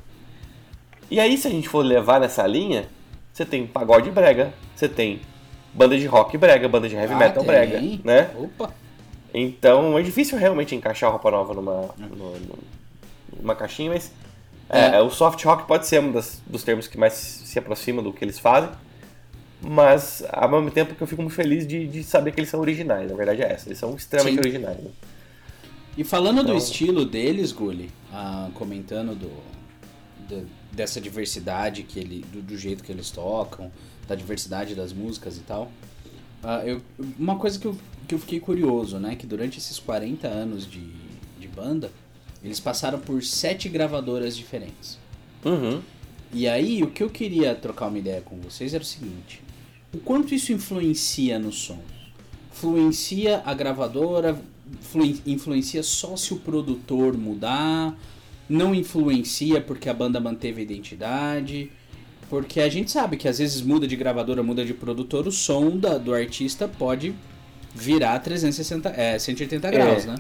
E 1.10 1.20
aí, 1.20 1.38
se 1.38 1.48
a 1.48 1.52
gente 1.52 1.68
for 1.68 1.84
levar 1.84 2.20
nessa 2.20 2.46
linha, 2.46 2.86
você 3.34 3.44
tem 3.46 3.66
pagode 3.66 4.12
brega, 4.12 4.54
você 4.76 4.88
tem 4.88 5.22
banda 5.74 5.98
de 5.98 6.06
rock 6.06 6.38
brega, 6.38 6.68
banda 6.68 6.88
de 6.88 6.96
heavy 6.96 7.14
Ah, 7.14 7.18
metal 7.18 7.44
tem. 7.44 7.46
brega, 7.46 7.82
né? 8.04 8.30
Opa! 8.38 8.72
Então 9.34 9.98
é 9.98 10.02
difícil 10.02 10.38
realmente 10.38 10.76
encaixar 10.76 11.10
a 11.10 11.12
roupa 11.12 11.30
nova 11.32 11.54
numa, 11.54 11.90
no- 11.98 12.36
numa 13.40 13.56
caixinha, 13.56 13.92
mas 13.92 14.12
é, 14.70 14.98
É. 14.98 15.02
o 15.02 15.10
soft 15.10 15.44
rock 15.46 15.66
pode 15.68 15.86
ser 15.88 16.00
um 16.02 16.12
das- 16.12 16.42
dos 16.46 16.64
termos 16.64 16.88
que 16.88 16.98
mais 16.98 17.14
se 17.14 17.58
aproxima 17.58 18.02
do 18.02 18.12
que 18.14 18.24
eles 18.24 18.38
fazem. 18.40 18.70
Mas 19.62 20.24
ao 20.32 20.48
mesmo 20.50 20.72
tempo 20.72 20.96
que 20.96 21.02
eu 21.02 21.08
fico 21.08 21.22
muito 21.22 21.36
feliz 21.36 21.68
de, 21.68 21.86
de 21.88 22.04
saber 22.04 22.32
que 22.32 22.40
eles 22.40 22.50
são 22.50 22.60
originais, 22.62 23.10
na 23.10 23.16
verdade 23.18 23.42
é 23.42 23.52
essa, 23.52 23.68
eles 23.68 23.78
são 23.78 23.94
extremamente 23.96 24.36
Sim. 24.36 24.40
originais. 24.40 24.78
né? 24.78 24.90
E 25.98 26.04
falando 26.04 26.38
do 26.38 26.44
Então- 26.44 26.58
estilo 26.58 27.04
deles, 27.06 27.52
Gulli, 27.52 27.90
ah, 28.12 28.50
comentando 28.54 29.16
do, 29.16 29.30
do- 30.28 30.48
dessa 30.72 31.02
diversidade 31.02 31.84
que 31.84 32.00
ele, 32.00 32.26
do, 32.32 32.42
do 32.42 32.58
jeito 32.58 32.84
que 32.84 32.92
eles 32.92 33.10
tocam, 33.12 33.72
da 34.08 34.16
diversidade 34.16 34.76
das 34.76 34.94
músicas 34.94 35.38
e 35.38 35.42
tal, 35.42 35.72
ah, 36.44 36.64
eu, 36.66 36.82
uma 37.18 37.36
coisa 37.38 37.60
que 37.60 37.66
eu, 37.68 37.76
que 38.08 38.16
eu 38.16 38.20
fiquei 38.20 38.40
curioso, 38.40 38.98
né, 38.98 39.16
que 39.16 39.28
durante 39.28 39.58
esses 39.58 39.78
40 39.80 40.28
anos 40.28 40.66
de, 40.70 40.82
de 41.40 41.48
banda, 41.48 41.92
eles 42.44 42.60
passaram 42.60 43.00
por 43.00 43.22
sete 43.24 43.68
gravadoras 43.68 44.38
diferentes. 44.38 44.98
Uhum. 45.44 45.82
E 46.32 46.48
aí, 46.48 46.82
o 46.84 46.88
que 46.92 47.04
eu 47.04 47.10
queria 47.10 47.54
trocar 47.56 47.88
uma 47.88 47.98
ideia 47.98 48.22
com 48.22 48.38
vocês 48.40 48.74
era 48.74 48.84
o 48.84 48.86
seguinte: 48.86 49.42
o 49.94 49.98
quanto 49.98 50.34
isso 50.34 50.54
influencia 50.54 51.38
no 51.40 51.52
som? 51.52 51.80
Influencia 52.54 53.42
a 53.46 53.54
gravadora? 53.54 54.40
Influencia 55.26 55.84
só 55.84 56.16
se 56.16 56.34
o 56.34 56.38
produtor 56.38 57.18
mudar? 57.18 57.96
Não 58.48 58.74
influencia 58.74 59.62
porque 59.62 59.90
a 59.90 59.94
banda 59.94 60.20
manteve 60.20 60.62
a 60.62 60.64
identidade? 60.64 61.72
Porque 62.30 62.60
a 62.62 62.70
gente 62.70 62.92
sabe 62.92 63.18
que 63.18 63.28
às 63.28 63.40
vezes 63.40 63.62
muda 63.62 63.88
de 63.88 63.96
gravadora, 63.96 64.42
muda 64.44 64.64
de 64.66 64.74
produtor, 64.74 65.28
o 65.28 65.32
som 65.32 65.78
da- 65.78 65.98
do 65.98 66.14
artista 66.14 66.68
pode 66.68 67.14
virar 67.74 68.20
360, 68.20 68.90
é, 68.90 69.18
180 69.20 69.70
graus, 69.72 70.06
né? 70.06 70.16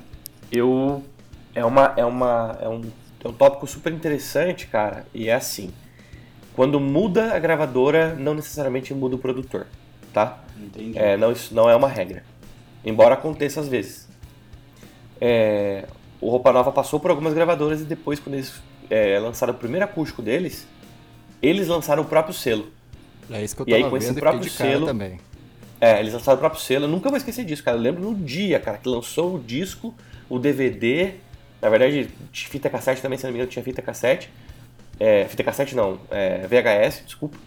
Eu. 0.52 1.04
É, 1.54 1.66
uma, 1.66 1.94
é, 1.98 2.06
uma, 2.06 2.58
é, 2.62 2.70
um, 2.70 2.82
é 3.24 3.28
um 3.28 3.34
tópico 3.34 3.66
super 3.68 3.92
interessante, 3.92 4.68
cara, 4.68 5.06
e 5.14 5.28
é 5.30 5.34
assim. 5.34 5.72
Quando 6.56 6.80
muda 6.80 7.34
a 7.36 7.40
gravadora, 7.40 8.16
não 8.16 8.34
necessariamente 8.36 8.94
muda 8.94 9.16
o 9.16 9.20
produtor, 9.20 9.66
tá? 10.14 10.44
Entendi. 10.60 10.98
É, 10.98 11.18
não, 11.18 11.32
isso 11.32 11.54
não 11.54 11.70
é 11.70 11.76
uma 11.76 11.88
regra. 11.88 12.24
Embora 12.86 13.16
aconteça 13.16 13.60
às 13.62 13.68
vezes. 13.68 14.08
É, 15.20 15.86
o 16.22 16.30
Roupa 16.30 16.52
Nova 16.52 16.72
passou 16.72 17.00
por 17.00 17.10
algumas 17.12 17.34
gravadoras 17.34 17.82
e 17.82 17.84
depois, 17.86 18.20
quando 18.20 18.36
eles 18.36 18.54
é, 18.90 19.20
lançaram 19.20 19.54
o 19.54 19.58
primeiro 19.58 19.86
acústico 19.86 20.22
deles, 20.22 20.68
eles 21.42 21.68
lançaram 21.68 22.04
o 22.04 22.06
próprio 22.06 22.34
selo. 22.34 22.68
É 23.32 23.44
isso 23.44 23.56
que 23.56 23.62
eu 23.62 23.66
E 23.68 23.74
aí, 23.74 23.82
tava 23.82 23.92
com 23.92 23.98
esse 23.98 24.14
próprio 24.14 24.50
selo- 24.50 24.86
também. 24.86 25.20
É, 25.82 26.00
eles 26.00 26.14
lançaram 26.14 26.38
o 26.38 26.40
próprio 26.40 26.62
selo. 26.62 26.86
Eu 26.86 26.90
nunca 26.90 27.10
vou 27.10 27.18
esquecer 27.18 27.46
disso, 27.46 27.64
cara. 27.64 27.78
Eu 27.78 27.82
lembro 27.82 28.02
no 28.02 28.16
dia, 28.16 28.60
cara, 28.60 28.78
que 28.78 28.90
lançou 28.90 29.36
o 29.36 29.40
disco, 29.40 29.94
o 30.30 30.38
DVD. 30.38 31.14
Na 31.62 31.70
verdade, 31.70 32.10
fita 32.34 32.70
cassete 32.70 33.02
também, 33.02 33.18
se 33.18 33.24
não 33.24 33.32
me 33.32 33.38
engano, 33.38 33.50
tinha 33.52 33.64
fita 33.64 33.82
cassete. 33.82 34.30
É, 35.00 35.26
fita 35.26 35.44
cassete 35.44 35.76
não, 35.76 35.98
é, 36.12 36.46
VHS, 36.48 37.04
desculpa. 37.06 37.38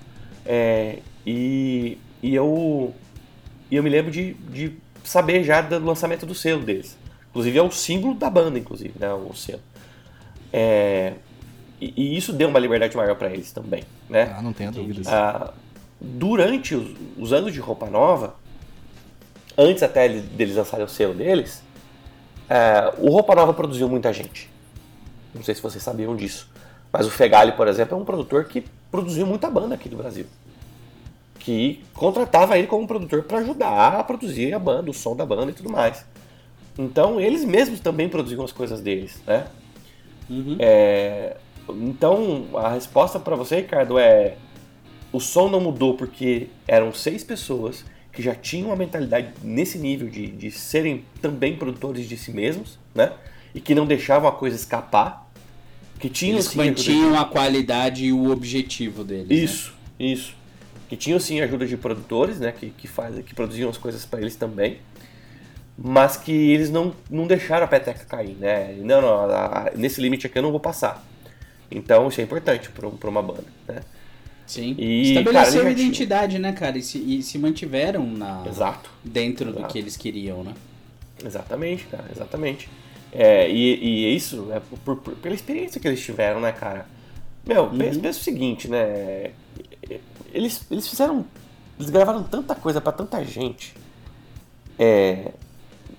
É, 0.46 0.98
e, 1.26 1.98
e 2.22 2.34
eu 2.34 2.94
e 3.70 3.76
eu 3.76 3.82
me 3.82 3.90
lembro 3.90 4.10
de, 4.10 4.32
de 4.34 4.72
saber 5.04 5.42
já 5.44 5.60
do 5.60 5.78
lançamento 5.84 6.24
do 6.24 6.34
selo 6.34 6.62
deles. 6.62 6.96
Inclusive 7.32 7.58
é 7.58 7.62
o 7.62 7.70
símbolo 7.70 8.14
da 8.14 8.30
banda, 8.30 8.58
inclusive, 8.58 8.92
né, 8.98 9.12
o 9.12 9.34
selo. 9.34 9.60
É, 10.52 11.14
e, 11.80 11.92
e 11.96 12.16
isso 12.16 12.32
deu 12.32 12.48
uma 12.48 12.58
liberdade 12.58 12.96
maior 12.96 13.16
para 13.16 13.30
eles 13.32 13.50
também, 13.52 13.82
né? 14.08 14.34
Ah, 14.36 14.42
não 14.42 14.52
tenha 14.52 14.70
dúvidas. 14.70 15.06
Ah, 15.08 15.52
durante 16.00 16.74
os, 16.74 16.90
os 17.18 17.32
anos 17.32 17.52
de 17.52 17.58
roupa 17.58 17.86
nova, 17.88 18.34
antes 19.56 19.82
até 19.82 20.04
ele- 20.04 20.20
deles 20.20 20.56
lançarem 20.56 20.84
o 20.84 20.88
selo 20.88 21.14
deles, 21.14 21.62
ah, 22.50 22.92
o 22.98 23.08
Roupa 23.10 23.34
Nova 23.34 23.54
produziu 23.54 23.88
muita 23.88 24.12
gente. 24.12 24.50
Não 25.34 25.42
sei 25.42 25.54
se 25.54 25.62
vocês 25.62 25.82
sabiam 25.82 26.14
disso. 26.14 26.50
Mas 26.92 27.06
o 27.06 27.10
Fegali, 27.10 27.52
por 27.52 27.66
exemplo, 27.66 27.96
é 27.96 28.00
um 28.00 28.04
produtor 28.04 28.44
que 28.44 28.62
produziu 28.90 29.26
muita 29.26 29.48
banda 29.48 29.74
aqui 29.74 29.88
do 29.88 29.96
Brasil. 29.96 30.26
Que 31.38 31.82
contratava 31.94 32.58
ele 32.58 32.66
como 32.66 32.86
produtor 32.86 33.22
para 33.22 33.38
ajudar 33.38 33.94
a 34.00 34.04
produzir 34.04 34.52
a 34.52 34.58
banda, 34.58 34.90
o 34.90 34.94
som 34.94 35.16
da 35.16 35.24
banda 35.24 35.50
e 35.50 35.54
tudo 35.54 35.70
mais. 35.70 36.04
Então 36.78 37.20
eles 37.20 37.44
mesmos 37.44 37.80
também 37.80 38.08
produziam 38.08 38.44
as 38.44 38.52
coisas 38.52 38.80
deles, 38.80 39.22
né? 39.26 39.46
Uhum. 40.30 40.56
É, 40.58 41.36
então, 41.68 42.46
a 42.54 42.70
resposta 42.70 43.18
para 43.20 43.36
você, 43.36 43.56
Ricardo, 43.56 43.98
é: 43.98 44.36
o 45.12 45.20
som 45.20 45.48
não 45.48 45.60
mudou 45.60 45.94
porque 45.94 46.48
eram 46.66 46.92
seis 46.92 47.22
pessoas 47.22 47.84
que 48.12 48.22
já 48.22 48.34
tinham 48.34 48.68
uma 48.68 48.76
mentalidade 48.76 49.28
nesse 49.42 49.78
nível 49.78 50.08
de, 50.08 50.26
de 50.26 50.50
serem 50.50 51.04
também 51.20 51.56
produtores 51.56 52.08
de 52.08 52.16
si 52.16 52.30
mesmos, 52.32 52.78
né? 52.94 53.12
E 53.54 53.60
que 53.60 53.74
não 53.74 53.86
deixavam 53.86 54.28
a 54.28 54.32
coisa 54.32 54.56
escapar. 54.56 55.30
Que 55.98 56.08
tinham 56.08 56.34
Eles 56.34 56.46
sim 56.46 56.58
mantinham 56.58 57.18
a 57.18 57.24
qualidade 57.24 58.04
e 58.06 58.12
o 58.12 58.30
objetivo 58.30 59.04
deles. 59.04 59.28
né? 59.28 59.34
Isso, 59.34 59.74
isso. 59.98 60.34
Que 60.88 60.96
tinham 60.96 61.18
sim 61.20 61.40
ajuda 61.40 61.66
de 61.66 61.76
produtores, 61.76 62.40
né? 62.40 62.52
Que, 62.52 62.70
que, 62.70 62.88
faz, 62.88 63.24
que 63.24 63.34
produziam 63.34 63.70
as 63.70 63.78
coisas 63.78 64.04
para 64.04 64.20
eles 64.20 64.36
também. 64.36 64.78
Mas 65.76 66.16
que 66.16 66.32
eles 66.52 66.70
não, 66.70 66.94
não 67.10 67.26
deixaram 67.26 67.64
a 67.64 67.68
peteca 67.68 68.04
cair, 68.04 68.36
né? 68.38 68.74
Não, 68.80 69.00
não, 69.00 69.08
a- 69.30 69.68
a- 69.68 69.70
nesse 69.74 70.00
limite 70.00 70.26
aqui 70.26 70.38
eu 70.38 70.42
não 70.42 70.50
vou 70.50 70.60
passar. 70.60 71.02
Então 71.70 72.08
isso 72.08 72.20
é 72.20 72.24
importante 72.24 72.70
para 72.70 73.08
uma 73.08 73.22
banda, 73.22 73.44
né? 73.66 73.80
Sim. 74.46 74.74
E, 74.78 75.02
Estabeleceram 75.12 75.32
cara, 75.32 75.48
ele 75.48 75.60
já 75.60 75.68
a 75.68 75.70
identidade, 75.86 76.38
né, 76.38 76.52
cara? 76.52 76.76
E 76.76 76.82
se, 76.82 76.98
e 76.98 77.22
se 77.22 77.38
mantiveram 77.38 78.06
na, 78.06 78.44
Exato. 78.46 78.90
dentro 79.02 79.50
do 79.50 79.58
Exato. 79.60 79.72
que 79.72 79.78
eles 79.78 79.96
queriam, 79.96 80.44
né? 80.44 80.52
Exatamente, 81.24 81.84
cara, 81.84 82.04
exatamente. 82.14 82.68
É, 83.10 83.48
e, 83.50 83.74
e 83.76 84.14
isso 84.16 84.48
é 84.52 84.60
por- 84.84 84.96
por- 84.96 85.14
pela 85.16 85.34
experiência 85.34 85.80
que 85.80 85.88
eles 85.88 86.02
tiveram, 86.04 86.40
né, 86.40 86.52
cara? 86.52 86.86
Meu, 87.46 87.68
pensa, 87.70 87.98
pensa 87.98 88.20
o 88.20 88.22
seguinte, 88.22 88.68
né? 88.68 89.30
Eles, 90.32 90.62
eles 90.70 90.86
fizeram. 90.86 91.24
Eles 91.78 91.90
gravaram 91.90 92.22
tanta 92.22 92.54
coisa 92.54 92.80
pra 92.80 92.92
tanta 92.92 93.24
gente 93.24 93.74
é, 94.78 95.32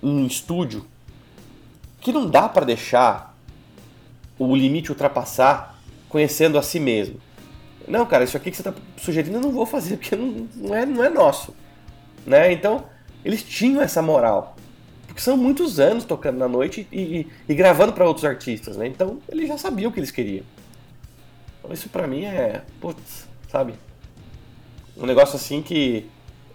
em 0.04 0.26
estúdio 0.26 0.86
que 2.00 2.12
não 2.12 2.28
dá 2.28 2.48
pra 2.48 2.64
deixar 2.64 3.34
o 4.38 4.54
limite 4.54 4.90
ultrapassar 4.90 5.78
conhecendo 6.08 6.58
a 6.58 6.62
si 6.62 6.78
mesmo. 6.78 7.18
Não, 7.88 8.04
cara, 8.06 8.24
isso 8.24 8.36
aqui 8.36 8.50
que 8.50 8.56
você 8.56 8.62
tá 8.62 8.74
sugerindo 8.96 9.36
eu 9.38 9.40
não 9.40 9.50
vou 9.52 9.64
fazer 9.66 9.96
porque 9.96 10.14
não, 10.16 10.48
não, 10.56 10.74
é, 10.74 10.84
não 10.86 11.02
é 11.04 11.08
nosso. 11.08 11.54
Né? 12.26 12.52
Então, 12.52 12.84
eles 13.24 13.42
tinham 13.42 13.80
essa 13.82 14.00
moral. 14.02 14.56
Porque 15.06 15.20
são 15.20 15.36
muitos 15.36 15.78
anos 15.78 16.04
tocando 16.04 16.38
na 16.38 16.48
noite 16.48 16.86
e, 16.90 17.00
e- 17.20 17.26
e 17.48 17.54
gravando 17.54 17.92
para 17.92 18.06
outros 18.06 18.24
artistas, 18.24 18.76
né? 18.76 18.86
Então, 18.86 19.18
eles 19.28 19.46
já 19.48 19.56
sabiam 19.58 19.90
o 19.90 19.92
que 19.92 20.00
eles 20.00 20.10
queriam. 20.10 20.44
Então, 21.60 21.72
isso 21.72 21.88
pra 21.88 22.06
mim 22.06 22.24
é, 22.24 22.62
putz, 22.80 23.26
sabe? 23.50 23.74
Um 24.96 25.06
negócio 25.06 25.36
assim 25.36 25.62
que 25.62 26.06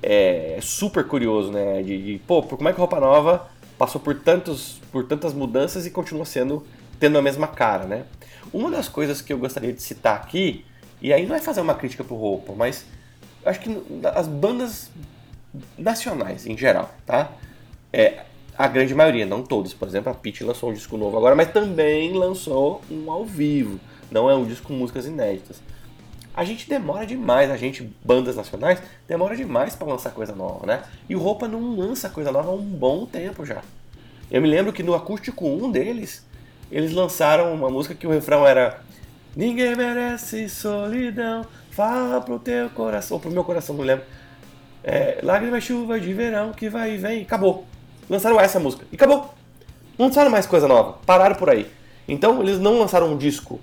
é, 0.02 0.60
super 0.62 1.06
curioso, 1.06 1.52
né? 1.52 1.82
De, 1.82 2.04
de, 2.04 2.20
pô, 2.20 2.42
como 2.44 2.70
é 2.70 2.74
que 2.74 2.80
Roupa 2.80 3.00
Nova 3.00 3.50
passou 3.78 4.00
por, 4.02 4.16
tantos, 4.16 4.82
por 4.92 5.06
tantas 5.06 5.34
mudanças 5.34 5.86
e 5.86 5.92
continua 5.92 6.26
sendo, 6.26 6.66
tendo 7.00 7.18
a 7.18 7.22
mesma 7.22 7.48
cara, 7.48 7.86
né? 7.86 8.06
Uma 8.52 8.72
das 8.72 8.88
coisas 8.88 9.22
que 9.22 9.32
eu 9.32 9.38
gostaria 9.38 9.72
de 9.72 9.82
citar 9.82 10.16
aqui, 10.16 10.66
e 11.02 11.14
aí 11.14 11.26
não 11.26 11.36
é 11.36 11.40
fazer 11.40 11.62
uma 11.62 11.76
crítica 11.76 12.04
pro 12.04 12.16
Roupa, 12.16 12.54
mas 12.56 12.86
acho 13.46 13.60
que 13.60 13.84
as 14.16 14.28
bandas 14.28 14.92
nacionais 15.78 16.46
em 16.46 16.58
geral, 16.58 16.94
tá? 17.06 17.32
É, 17.92 18.24
a 18.58 18.68
grande 18.68 18.94
maioria, 18.94 19.26
não 19.26 19.42
todas. 19.42 19.74
Por 19.74 19.88
exemplo, 19.88 20.12
a 20.12 20.16
Pitty 20.16 20.44
lançou 20.44 20.70
um 20.70 20.74
disco 20.74 20.98
novo 20.98 21.18
agora, 21.18 21.36
mas 21.36 21.52
também 21.52 22.12
lançou 22.12 22.82
um 22.92 23.10
ao 23.10 23.26
vivo. 23.26 23.80
Não 24.12 24.30
é 24.30 24.36
um 24.36 24.46
disco 24.46 24.68
com 24.68 24.74
músicas 24.74 25.06
inéditas. 25.06 25.62
A 26.34 26.44
gente 26.44 26.70
demora 26.70 27.06
demais, 27.06 27.50
a 27.52 27.58
gente, 27.58 27.84
bandas 28.04 28.36
nacionais, 28.36 28.82
demora 29.08 29.36
demais 29.36 29.76
pra 29.76 29.88
lançar 29.88 30.12
coisa 30.12 30.34
nova, 30.34 30.66
né? 30.66 30.84
E 31.10 31.16
o 31.16 31.20
Roupa 31.20 31.48
não 31.48 31.76
lança 31.76 32.10
coisa 32.10 32.32
nova 32.32 32.50
há 32.50 32.54
um 32.54 32.62
bom 32.62 33.06
tempo 33.06 33.46
já. 33.46 33.62
Eu 34.32 34.42
me 34.42 34.48
lembro 34.48 34.72
que 34.72 34.84
no 34.84 34.94
acústico 34.94 35.48
1 35.48 35.72
deles, 35.72 36.26
eles 36.72 36.94
lançaram 36.94 37.54
uma 37.54 37.70
música 37.70 37.96
que 37.96 38.08
o 38.08 38.12
refrão 38.12 38.48
era 38.48 38.82
Ninguém 39.36 39.76
merece 39.76 40.50
solidão, 40.50 41.46
fala 41.72 42.20
pro 42.20 42.40
teu 42.40 42.70
coração, 42.72 43.16
ou 43.16 43.22
pro 43.22 43.32
meu 43.32 43.44
coração, 43.44 43.76
não 43.76 43.84
lembro. 43.84 44.06
É, 44.84 45.20
Lágrima 45.22 45.62
chuva 45.62 46.00
de 46.00 46.14
verão 46.14 46.52
que 46.52 46.68
vai 46.68 46.96
e 46.96 46.98
vem. 46.98 47.22
Acabou. 47.22 47.66
Lançaram 48.10 48.40
essa 48.40 48.60
música. 48.60 48.86
E 48.92 48.96
acabou. 48.96 49.34
Não 49.98 50.08
lançaram 50.08 50.32
mais 50.32 50.48
coisa 50.48 50.68
nova. 50.68 50.98
Pararam 51.06 51.36
por 51.36 51.50
aí. 51.50 51.70
Então 52.08 52.42
eles 52.42 52.60
não 52.60 52.80
lançaram 52.80 53.14
um 53.14 53.18
disco 53.18 53.60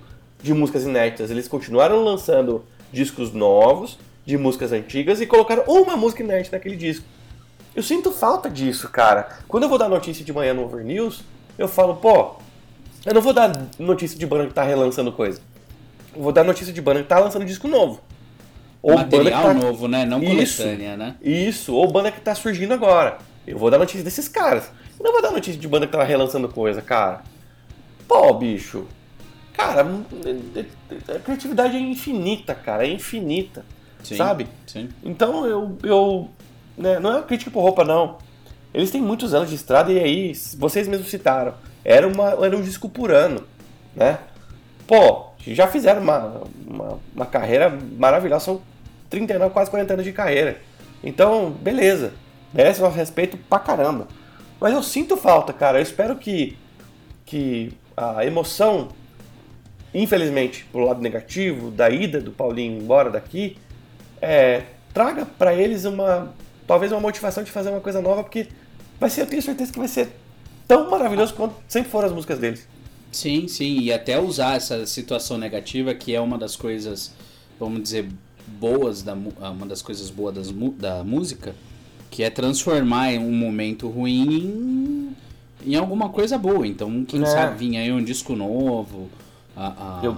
de 0.47 0.55
músicas 0.55 0.85
inéditas. 0.85 1.31
Eles 1.31 1.49
continuaram 1.49 2.03
lançando 2.03 2.65
discos 2.93 3.33
novos, 3.33 3.99
de 4.25 4.39
músicas 4.39 4.73
antigas, 4.73 5.21
e 5.21 5.27
colocaram 5.27 5.65
uma 5.67 5.97
música 5.97 6.23
inédita 6.23 6.57
naquele 6.57 6.77
disco. 6.77 7.05
Eu 7.75 7.83
sinto 7.83 8.11
falta 8.11 8.49
disso, 8.49 8.89
cara. 8.89 9.29
Quando 9.47 9.65
eu 9.65 9.69
vou 9.69 9.77
dar 9.77 9.89
notícia 9.89 10.25
de 10.25 10.33
manhã 10.33 10.55
no 10.55 10.65
Over 10.65 10.85
News, 10.85 11.23
eu 11.59 11.69
falo, 11.69 11.97
pô, 11.97 12.37
eu 13.05 13.13
não 13.13 13.21
vou 13.21 13.33
dar 13.33 13.53
notícia 13.79 14.19
de 14.19 14.27
banda 14.27 14.47
que 14.47 14.55
tá 14.55 14.63
relançando 14.63 15.13
coisa. 15.13 15.41
vou 16.15 16.33
dar 16.33 16.45
notícia 16.45 16.73
de 16.73 16.81
banda 16.81 17.03
que 17.03 17.09
tá 17.09 17.19
lançando 17.19 17.45
disco 17.45 17.69
novo. 17.69 18.01
Ou 18.81 18.97
Material 18.97 19.25
banda 19.25 19.31
que 19.31 19.61
tá... 19.61 19.67
novo, 19.67 19.89
né? 19.89 20.05
Não 20.07 20.23
isso, 20.23 20.63
coletânea, 20.63 20.97
né? 20.97 21.17
Isso, 21.21 21.75
ou 21.75 21.91
banda 21.91 22.11
que 22.11 22.21
tá 22.21 22.35
surgindo 22.35 22.73
agora. 22.73 23.19
Eu 23.47 23.59
vou 23.59 23.71
dar 23.71 23.79
notícia 23.79 24.03
desses 24.03 24.29
caras. 24.29 24.71
Eu 24.99 25.05
não 25.05 25.13
vou 25.13 25.21
dar 25.21 25.33
notícia 25.33 25.61
de 25.61 25.69
banda 25.69 25.87
que 25.87 25.93
tá 25.93 26.03
relançando 26.03 26.49
coisa, 26.49 26.81
cara. 26.81 27.23
Pô, 28.09 28.33
bicho. 28.33 28.87
Cara, 29.57 29.87
a 31.15 31.19
criatividade 31.21 31.77
é 31.77 31.81
infinita, 31.81 32.55
cara. 32.55 32.87
É 32.87 32.91
infinita. 32.91 33.65
Sim, 34.03 34.17
sabe? 34.17 34.47
Sim. 34.67 34.89
Então 35.03 35.47
eu. 35.47 35.79
eu 35.83 36.29
né, 36.77 37.01
não 37.01 37.11
é 37.13 37.17
uma 37.17 37.23
crítica 37.23 37.51
por 37.51 37.63
roupa, 37.63 37.85
não. 37.85 38.19
Eles 38.75 38.91
têm 38.91 39.01
muitos 39.01 39.33
anos 39.33 39.49
de 39.49 39.55
estrada 39.55 39.91
e 39.91 39.99
aí, 39.99 40.33
vocês 40.59 40.87
mesmos 40.87 41.09
citaram, 41.09 41.55
era, 41.83 42.07
uma, 42.07 42.45
era 42.45 42.55
um 42.55 42.61
disco 42.61 42.89
por 42.89 43.11
ano, 43.11 43.43
né? 43.95 44.19
Pô, 44.87 45.31
já 45.47 45.67
fizeram 45.67 46.03
uma, 46.03 46.43
uma, 46.67 46.99
uma 47.15 47.27
carreira 47.27 47.71
maravilhosa, 47.97 48.45
são 48.45 48.63
39, 49.09 49.53
quase 49.55 49.71
40 49.71 49.95
anos 49.95 50.05
de 50.05 50.13
carreira. 50.13 50.61
Então, 51.03 51.51
beleza, 51.51 52.13
merece 52.53 52.81
nosso 52.83 52.97
respeito 52.97 53.37
pra 53.37 53.59
caramba. 53.59 54.09
Mas 54.61 54.75
eu 54.75 54.83
sinto 54.83 55.17
falta, 55.17 55.53
cara. 55.53 55.79
Eu 55.79 55.83
espero 55.83 56.17
que, 56.17 56.57
que 57.25 57.73
a 57.97 58.25
emoção, 58.25 58.89
infelizmente, 60.03 60.65
pro 60.71 60.85
lado 60.85 61.01
negativo, 61.01 61.71
da 61.71 61.89
ida 61.91 62.21
do 62.21 62.31
Paulinho 62.31 62.81
embora 62.81 63.11
daqui, 63.11 63.57
é, 64.21 64.63
traga 64.93 65.27
para 65.27 65.55
eles 65.55 65.85
uma 65.85 66.33
talvez 66.67 66.93
uma 66.93 67.01
motivação 67.01 67.45
de 67.45 67.51
fazer 67.51 67.71
uma 67.71 67.81
coisa 67.81 68.03
nova, 68.03 68.23
porque 68.23 68.49
vai 68.99 69.09
ser, 69.09 69.23
eu 69.23 69.27
tenho 69.27 69.43
certeza 69.43 69.73
que 69.73 69.79
vai 69.79 69.89
ser 69.89 70.09
tão 70.67 70.91
maravilhoso 70.91 71.33
quanto 71.35 71.55
sempre 71.69 71.91
foram 71.91 72.09
as 72.09 72.15
músicas 72.15 72.39
deles. 72.39 72.67
Sim, 73.13 73.47
sim, 73.49 73.81
e 73.81 73.93
até 73.93 74.19
usar 74.21 74.57
essa 74.57 74.85
situação 74.85 75.39
negativa, 75.39 75.95
que 75.95 76.15
é 76.15 76.21
uma 76.21 76.37
das 76.37 76.57
coisas, 76.57 77.13
vamos 77.59 77.83
dizer, 77.83 78.09
boas, 78.47 79.03
da, 79.03 79.15
uma 79.15 79.67
das 79.67 79.81
coisas 79.81 80.11
boas 80.11 80.35
das, 80.35 80.53
da 80.77 81.05
música, 81.05 81.55
que 82.11 82.23
é 82.23 82.31
transformar 82.31 83.11
um 83.15 83.33
momento 83.33 83.89
ruim 83.89 85.15
em, 85.65 85.73
em 85.73 85.77
alguma 85.77 86.09
coisa 86.09 86.37
boa. 86.37 86.67
Então, 86.67 87.05
quem 87.05 87.23
é. 87.23 87.27
sabe 87.27 87.59
vir 87.59 87.77
aí 87.77 87.93
um 87.93 88.03
disco 88.03 88.35
novo. 88.35 89.09
A, 89.57 90.01
a... 90.01 90.05
Eu, 90.05 90.17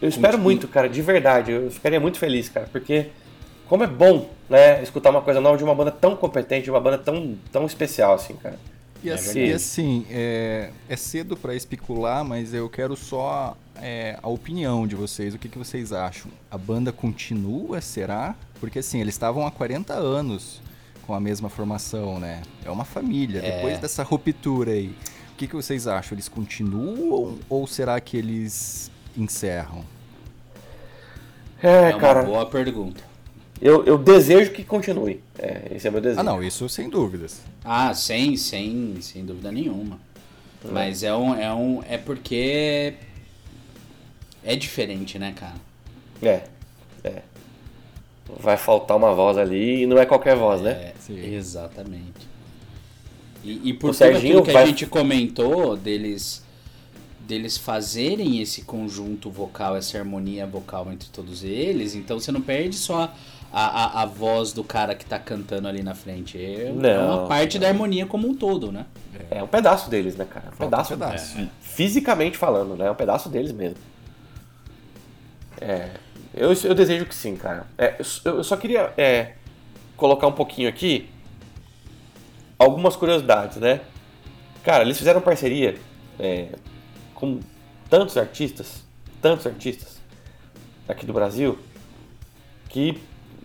eu 0.00 0.08
espero 0.08 0.38
muito, 0.38 0.68
cara, 0.68 0.88
de 0.88 1.00
verdade. 1.02 1.52
Eu 1.52 1.70
ficaria 1.70 1.98
muito 1.98 2.18
feliz, 2.18 2.48
cara, 2.48 2.68
porque 2.70 3.08
como 3.68 3.84
é 3.84 3.86
bom, 3.86 4.28
né, 4.50 4.82
escutar 4.82 5.10
uma 5.10 5.22
coisa 5.22 5.40
nova 5.40 5.56
de 5.56 5.64
uma 5.64 5.74
banda 5.74 5.90
tão 5.90 6.14
competente, 6.14 6.64
de 6.64 6.70
uma 6.70 6.80
banda 6.80 6.98
tão, 6.98 7.36
tão 7.50 7.64
especial, 7.64 8.14
assim, 8.14 8.34
cara. 8.34 8.58
E 9.02 9.10
é 9.10 9.14
assim, 9.14 9.40
e 9.40 9.52
assim 9.52 10.06
é, 10.10 10.70
é 10.88 10.96
cedo 10.96 11.36
para 11.36 11.54
especular, 11.54 12.24
mas 12.24 12.54
eu 12.54 12.68
quero 12.68 12.94
só 12.94 13.56
é, 13.76 14.16
a 14.22 14.28
opinião 14.28 14.86
de 14.86 14.94
vocês. 14.94 15.34
O 15.34 15.38
que, 15.38 15.48
que 15.48 15.58
vocês 15.58 15.92
acham? 15.92 16.30
A 16.50 16.56
banda 16.56 16.92
continua, 16.92 17.80
será? 17.80 18.36
Porque 18.60 18.78
assim, 18.78 19.00
eles 19.00 19.14
estavam 19.14 19.44
há 19.44 19.50
40 19.50 19.92
anos 19.94 20.60
com 21.04 21.14
a 21.14 21.20
mesma 21.20 21.48
formação, 21.48 22.20
né? 22.20 22.42
É 22.64 22.70
uma 22.70 22.84
família. 22.84 23.40
É. 23.40 23.56
Depois 23.56 23.78
dessa 23.78 24.04
ruptura 24.04 24.70
aí, 24.70 24.94
que, 25.42 25.48
que 25.48 25.56
vocês 25.56 25.88
acham? 25.88 26.14
Eles 26.14 26.28
continuam 26.28 27.38
ou 27.48 27.66
será 27.66 28.00
que 28.00 28.16
eles 28.16 28.90
encerram? 29.16 29.84
É, 31.60 31.90
é 31.90 31.94
uma 31.94 31.98
cara. 31.98 32.22
boa 32.22 32.46
pergunta. 32.46 33.02
Eu, 33.60 33.84
eu 33.84 33.96
desejo 33.98 34.52
que 34.52 34.64
continue. 34.64 35.20
É, 35.38 35.72
esse 35.74 35.86
é 35.86 35.90
meu 35.90 36.00
desejo. 36.00 36.20
Ah, 36.20 36.24
não, 36.24 36.42
isso 36.42 36.68
sem 36.68 36.88
dúvidas. 36.88 37.40
Ah, 37.64 37.94
sem, 37.94 38.36
sem, 38.36 39.00
sem 39.00 39.24
dúvida 39.24 39.50
nenhuma. 39.52 39.98
É. 40.64 40.68
Mas 40.70 41.02
é 41.02 41.14
um, 41.14 41.34
é 41.34 41.52
um. 41.52 41.82
É 41.88 41.98
porque. 41.98 42.94
É 44.44 44.56
diferente, 44.56 45.18
né, 45.18 45.32
cara? 45.36 45.54
É. 46.22 46.42
É. 47.04 47.22
Vai 48.40 48.56
faltar 48.56 48.96
uma 48.96 49.14
voz 49.14 49.36
ali 49.38 49.82
e 49.82 49.86
não 49.86 49.98
é 49.98 50.06
qualquer 50.06 50.36
voz, 50.36 50.60
né? 50.60 50.92
é, 51.08 51.12
né? 51.12 51.26
Exatamente. 51.34 52.28
E, 53.44 53.70
e 53.70 53.72
por 53.72 53.90
o 53.90 53.92
tudo 53.92 53.94
Serginho 53.94 54.38
aquilo 54.38 54.42
que 54.44 54.52
vai... 54.52 54.62
a 54.62 54.66
gente 54.66 54.86
comentou 54.86 55.76
deles 55.76 56.42
deles 57.20 57.56
fazerem 57.56 58.40
esse 58.40 58.62
conjunto 58.62 59.30
vocal, 59.30 59.76
essa 59.76 59.96
harmonia 59.96 60.46
vocal 60.46 60.92
entre 60.92 61.08
todos 61.08 61.44
eles, 61.44 61.94
então 61.94 62.18
você 62.18 62.32
não 62.32 62.40
perde 62.40 62.76
só 62.76 63.14
a, 63.52 64.00
a, 64.00 64.02
a 64.02 64.06
voz 64.06 64.52
do 64.52 64.64
cara 64.64 64.94
que 64.94 65.04
tá 65.04 65.18
cantando 65.18 65.68
ali 65.68 65.82
na 65.82 65.94
frente. 65.94 66.42
É, 66.42 66.72
não, 66.74 66.88
é 66.88 66.98
uma 66.98 67.26
parte 67.26 67.54
não. 67.54 67.62
da 67.62 67.68
harmonia 67.68 68.06
como 68.06 68.28
um 68.28 68.34
todo, 68.34 68.72
né? 68.72 68.86
É 69.30 69.42
um 69.42 69.46
pedaço 69.46 69.88
deles, 69.90 70.16
né, 70.16 70.24
cara? 70.24 70.46
Um 70.52 70.56
pedaço, 70.56 70.94
um 70.94 70.98
pedaço. 70.98 71.38
É. 71.38 71.48
Fisicamente 71.60 72.36
falando, 72.36 72.76
né? 72.76 72.86
É 72.86 72.90
um 72.90 72.94
pedaço 72.94 73.28
deles 73.28 73.52
mesmo. 73.52 73.78
É, 75.60 75.90
eu, 76.34 76.52
eu 76.64 76.74
desejo 76.74 77.04
que 77.04 77.14
sim, 77.14 77.36
cara. 77.36 77.66
É, 77.76 77.96
eu, 78.24 78.32
eu, 78.32 78.44
só 78.44 78.56
queria 78.56 78.92
é, 78.96 79.32
colocar 79.96 80.26
um 80.26 80.32
pouquinho 80.32 80.68
aqui 80.68 81.08
algumas 82.62 82.96
curiosidades, 82.96 83.56
né? 83.56 83.80
Cara, 84.62 84.84
eles 84.84 84.96
fizeram 84.96 85.20
parceria 85.20 85.76
é, 86.18 86.48
com 87.14 87.40
tantos 87.90 88.16
artistas, 88.16 88.84
tantos 89.20 89.46
artistas 89.46 90.00
aqui 90.88 91.04
do 91.04 91.12
Brasil, 91.12 91.58
que 92.68 93.00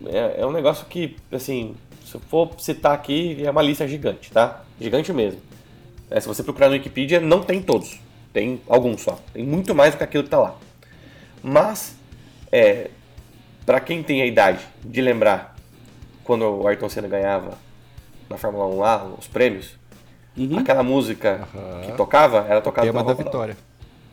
é, 0.06 0.42
é 0.42 0.46
um 0.46 0.52
negócio 0.52 0.86
que, 0.86 1.16
assim, 1.32 1.74
se 2.04 2.14
eu 2.14 2.20
for 2.20 2.50
citar 2.58 2.92
aqui, 2.92 3.44
é 3.44 3.50
uma 3.50 3.62
lista 3.62 3.86
gigante, 3.86 4.30
tá? 4.30 4.62
Gigante 4.80 5.12
mesmo. 5.12 5.40
É, 6.10 6.20
se 6.20 6.28
você 6.28 6.42
procurar 6.42 6.68
no 6.68 6.74
Wikipedia, 6.74 7.20
não 7.20 7.42
tem 7.42 7.60
todos. 7.60 7.98
Tem 8.32 8.60
alguns 8.68 9.02
só. 9.02 9.18
Tem 9.32 9.44
muito 9.44 9.74
mais 9.74 9.94
do 9.94 9.98
que 9.98 10.04
aquilo 10.04 10.24
que 10.24 10.30
tá 10.30 10.38
lá. 10.38 10.56
Mas, 11.42 11.96
é, 12.52 12.90
para 13.66 13.80
quem 13.80 14.02
tem 14.02 14.22
a 14.22 14.26
idade 14.26 14.64
de 14.84 15.00
lembrar 15.00 15.56
quando 16.24 16.44
o 16.44 16.66
Ayrton 16.66 16.88
Senna 16.88 17.08
ganhava 17.08 17.58
na 18.28 18.36
Fórmula 18.36 18.66
1 18.66 18.78
lá, 18.78 19.04
os 19.18 19.26
prêmios, 19.26 19.78
uhum. 20.36 20.58
aquela 20.58 20.82
música 20.82 21.48
uhum. 21.54 21.80
que 21.82 21.92
tocava, 21.92 22.46
era 22.48 22.60
tocada 22.60 22.86
Tema 22.86 23.04
da 23.04 23.14
vitória. 23.14 23.56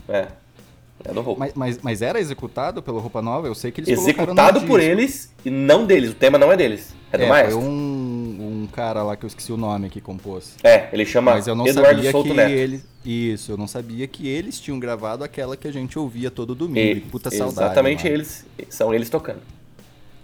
É, 0.08 0.28
é 1.04 1.14
do 1.14 1.22
Roupa. 1.22 1.40
Mas, 1.40 1.54
mas, 1.54 1.80
mas, 1.82 2.02
era 2.02 2.20
executado 2.20 2.82
pelo 2.82 3.00
Roupa 3.00 3.22
Nova? 3.22 3.48
Eu 3.48 3.56
sei 3.56 3.72
que 3.72 3.82
eles 3.82 4.00
Executado 4.00 4.62
por 4.62 4.80
eles 4.80 5.32
e 5.44 5.50
não 5.50 5.86
deles. 5.86 6.12
O 6.12 6.16
tema 6.16 6.38
não 6.38 6.52
é 6.52 6.58
deles. 6.58 6.96
É 7.12 7.18
do 7.18 7.24
é, 7.24 7.28
maestro. 7.28 7.60
Foi 7.60 7.70
um, 7.70 8.64
um 8.64 8.68
cara 8.72 9.04
lá 9.04 9.16
que 9.16 9.26
eu 9.26 9.28
esqueci 9.28 9.52
o 9.52 9.58
nome 9.58 9.90
que 9.90 10.02
compôs. 10.02 10.56
É, 10.64 10.90
ele 10.92 11.06
chama 11.06 11.34
mas 11.34 11.48
eu 11.48 11.56
não 11.56 11.68
Eduardo 11.68 11.98
sabia 11.98 12.12
Souto 12.12 12.30
que 12.30 12.36
Neto. 12.36 12.52
Ele, 12.52 12.84
isso, 13.04 13.52
eu 13.52 13.58
não 13.58 13.68
sabia 13.68 14.08
que 14.08 14.28
eles 14.28 14.60
tinham 14.60 14.80
gravado 14.80 15.24
aquela 15.24 15.56
que 15.56 15.68
a 15.68 15.72
gente 15.72 15.98
ouvia 16.00 16.32
todo 16.32 16.56
domingo. 16.56 16.98
E, 16.98 17.02
puta 17.02 17.30
saudade. 17.30 17.68
Exatamente 17.68 18.08
eles. 18.08 18.46
São 18.70 18.94
eles 18.94 19.10
tocando. 19.10 19.42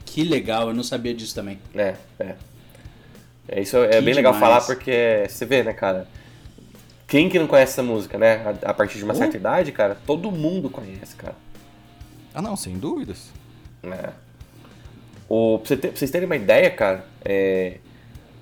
Que 0.05 0.23
legal, 0.23 0.69
eu 0.69 0.73
não 0.73 0.83
sabia 0.83 1.13
disso 1.13 1.35
também. 1.35 1.59
É, 1.75 1.95
é. 2.19 2.35
É 3.51 3.61
isso 3.61 3.77
é 3.77 3.87
que 3.87 3.91
bem 3.95 3.99
demais. 3.99 4.15
legal 4.17 4.33
falar 4.33 4.61
porque 4.61 5.25
você 5.27 5.45
vê, 5.45 5.61
né, 5.61 5.73
cara? 5.73 6.07
Quem 7.05 7.27
que 7.27 7.37
não 7.37 7.47
conhece 7.47 7.73
essa 7.73 7.83
música, 7.83 8.17
né? 8.17 8.37
A, 8.63 8.69
a 8.69 8.73
partir 8.73 8.97
de 8.97 9.03
uma 9.03 9.13
uh. 9.13 9.17
certa 9.17 9.35
idade, 9.35 9.71
cara, 9.73 9.97
todo 10.07 10.31
mundo 10.31 10.69
conhece, 10.69 11.15
cara. 11.15 11.35
Ah, 12.33 12.41
não, 12.41 12.55
sem 12.55 12.77
dúvidas. 12.77 13.29
É. 13.83 14.11
O, 15.27 15.59
pra, 15.59 15.67
você 15.67 15.77
ter, 15.77 15.87
pra 15.89 15.97
vocês 15.97 16.09
terem 16.09 16.25
uma 16.25 16.37
ideia, 16.37 16.71
cara, 16.71 17.05
é, 17.25 17.79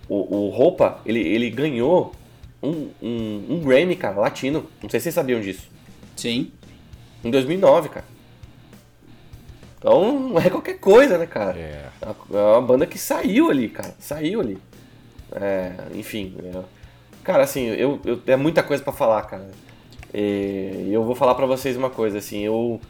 o, 0.08 0.36
o 0.36 0.50
Roupa, 0.50 1.02
ele, 1.06 1.19
ele 1.19 1.50
ganhou 1.50 2.13
um, 2.62 2.89
um, 3.02 3.45
um 3.50 3.62
Grammy, 3.62 3.95
cara, 3.95 4.19
latino. 4.19 4.69
Não 4.82 4.89
sei 4.89 5.00
se 5.00 5.06
vocês 5.06 5.15
sabiam 5.15 5.41
disso. 5.41 5.67
Sim. 6.15 6.52
Em 7.24 7.32
2009, 7.32 7.89
cara. 7.89 8.06
Então, 9.80 10.19
não 10.30 10.39
é 10.39 10.50
qualquer 10.50 10.78
coisa, 10.78 11.17
né, 11.17 11.26
cara? 11.26 11.58
É. 11.58 11.89
É 12.02 12.38
uma 12.38 12.62
banda 12.62 12.86
que 12.86 13.00
saiu 13.00 13.50
ali, 13.50 13.69
cara. 13.69 13.95
Saiu 13.98 14.41
ali. 14.41 14.58
É, 15.32 15.74
enfim, 15.96 16.36
é, 16.44 16.63
Cara, 17.24 17.44
assim, 17.44 17.68
eu, 17.68 18.00
eu 18.06 18.20
é 18.26 18.36
muita 18.36 18.63
coisa 18.63 18.82
para 18.82 18.94
falar, 18.94 19.22
cara. 19.24 19.48
E 20.13 20.89
eu 20.92 21.04
vou 21.04 21.15
falar 21.15 21.36
para 21.36 21.46
vocês 21.46 21.78
uma 21.78 21.89
coisa, 21.89 22.18
assim, 22.18 22.39
eu, 22.39 22.82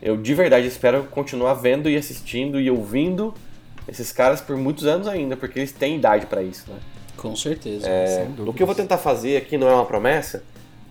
eu 0.00 0.16
de 0.16 0.34
verdade 0.34 0.66
espero 0.66 1.04
continuar 1.10 1.54
vendo 1.54 1.90
e 1.90 1.96
assistindo 1.96 2.58
e 2.58 2.70
ouvindo 2.70 3.34
esses 3.86 4.10
caras 4.12 4.40
por 4.40 4.56
muitos 4.56 4.86
anos 4.86 5.06
ainda, 5.06 5.36
porque 5.36 5.58
eles 5.58 5.72
têm 5.72 5.96
idade 5.96 6.26
para 6.26 6.42
isso, 6.42 6.70
né? 6.70 6.78
Com 7.16 7.36
certeza. 7.36 7.86
É, 7.86 8.26
o 8.38 8.52
que 8.54 8.62
eu 8.62 8.66
vou 8.66 8.74
tentar 8.74 8.96
fazer 8.96 9.36
aqui 9.36 9.58
não 9.58 9.68
é 9.68 9.74
uma 9.74 9.84
promessa, 9.84 10.42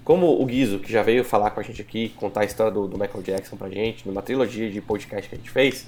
como 0.03 0.39
o 0.39 0.45
Guizo, 0.45 0.77
que 0.77 0.91
já 0.91 1.01
veio 1.01 1.23
falar 1.23 1.49
com 1.49 1.59
a 1.59 1.63
gente 1.63 1.81
aqui, 1.81 2.09
contar 2.09 2.41
a 2.41 2.45
história 2.45 2.71
do, 2.71 2.87
do 2.87 2.99
Michael 2.99 3.23
Jackson 3.23 3.55
pra 3.57 3.69
gente, 3.69 4.07
numa 4.07 4.21
trilogia 4.21 4.69
de 4.69 4.79
podcast 4.79 5.27
que 5.27 5.35
a 5.35 5.37
gente 5.37 5.49
fez, 5.49 5.87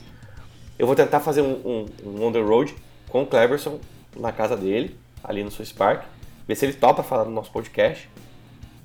eu 0.79 0.87
vou 0.87 0.95
tentar 0.95 1.19
fazer 1.19 1.41
um, 1.41 1.53
um, 1.63 1.85
um 2.03 2.25
on 2.25 2.31
the 2.31 2.41
road 2.41 2.73
com 3.09 3.21
o 3.21 3.25
Cleverson 3.27 3.79
na 4.17 4.31
casa 4.31 4.57
dele, 4.57 4.97
ali 5.23 5.43
no 5.43 5.51
Swiss 5.51 5.71
Park, 5.71 6.03
ver 6.47 6.55
se 6.55 6.65
ele 6.65 6.73
topa 6.73 7.03
falar 7.03 7.25
no 7.25 7.31
nosso 7.31 7.51
podcast. 7.51 8.09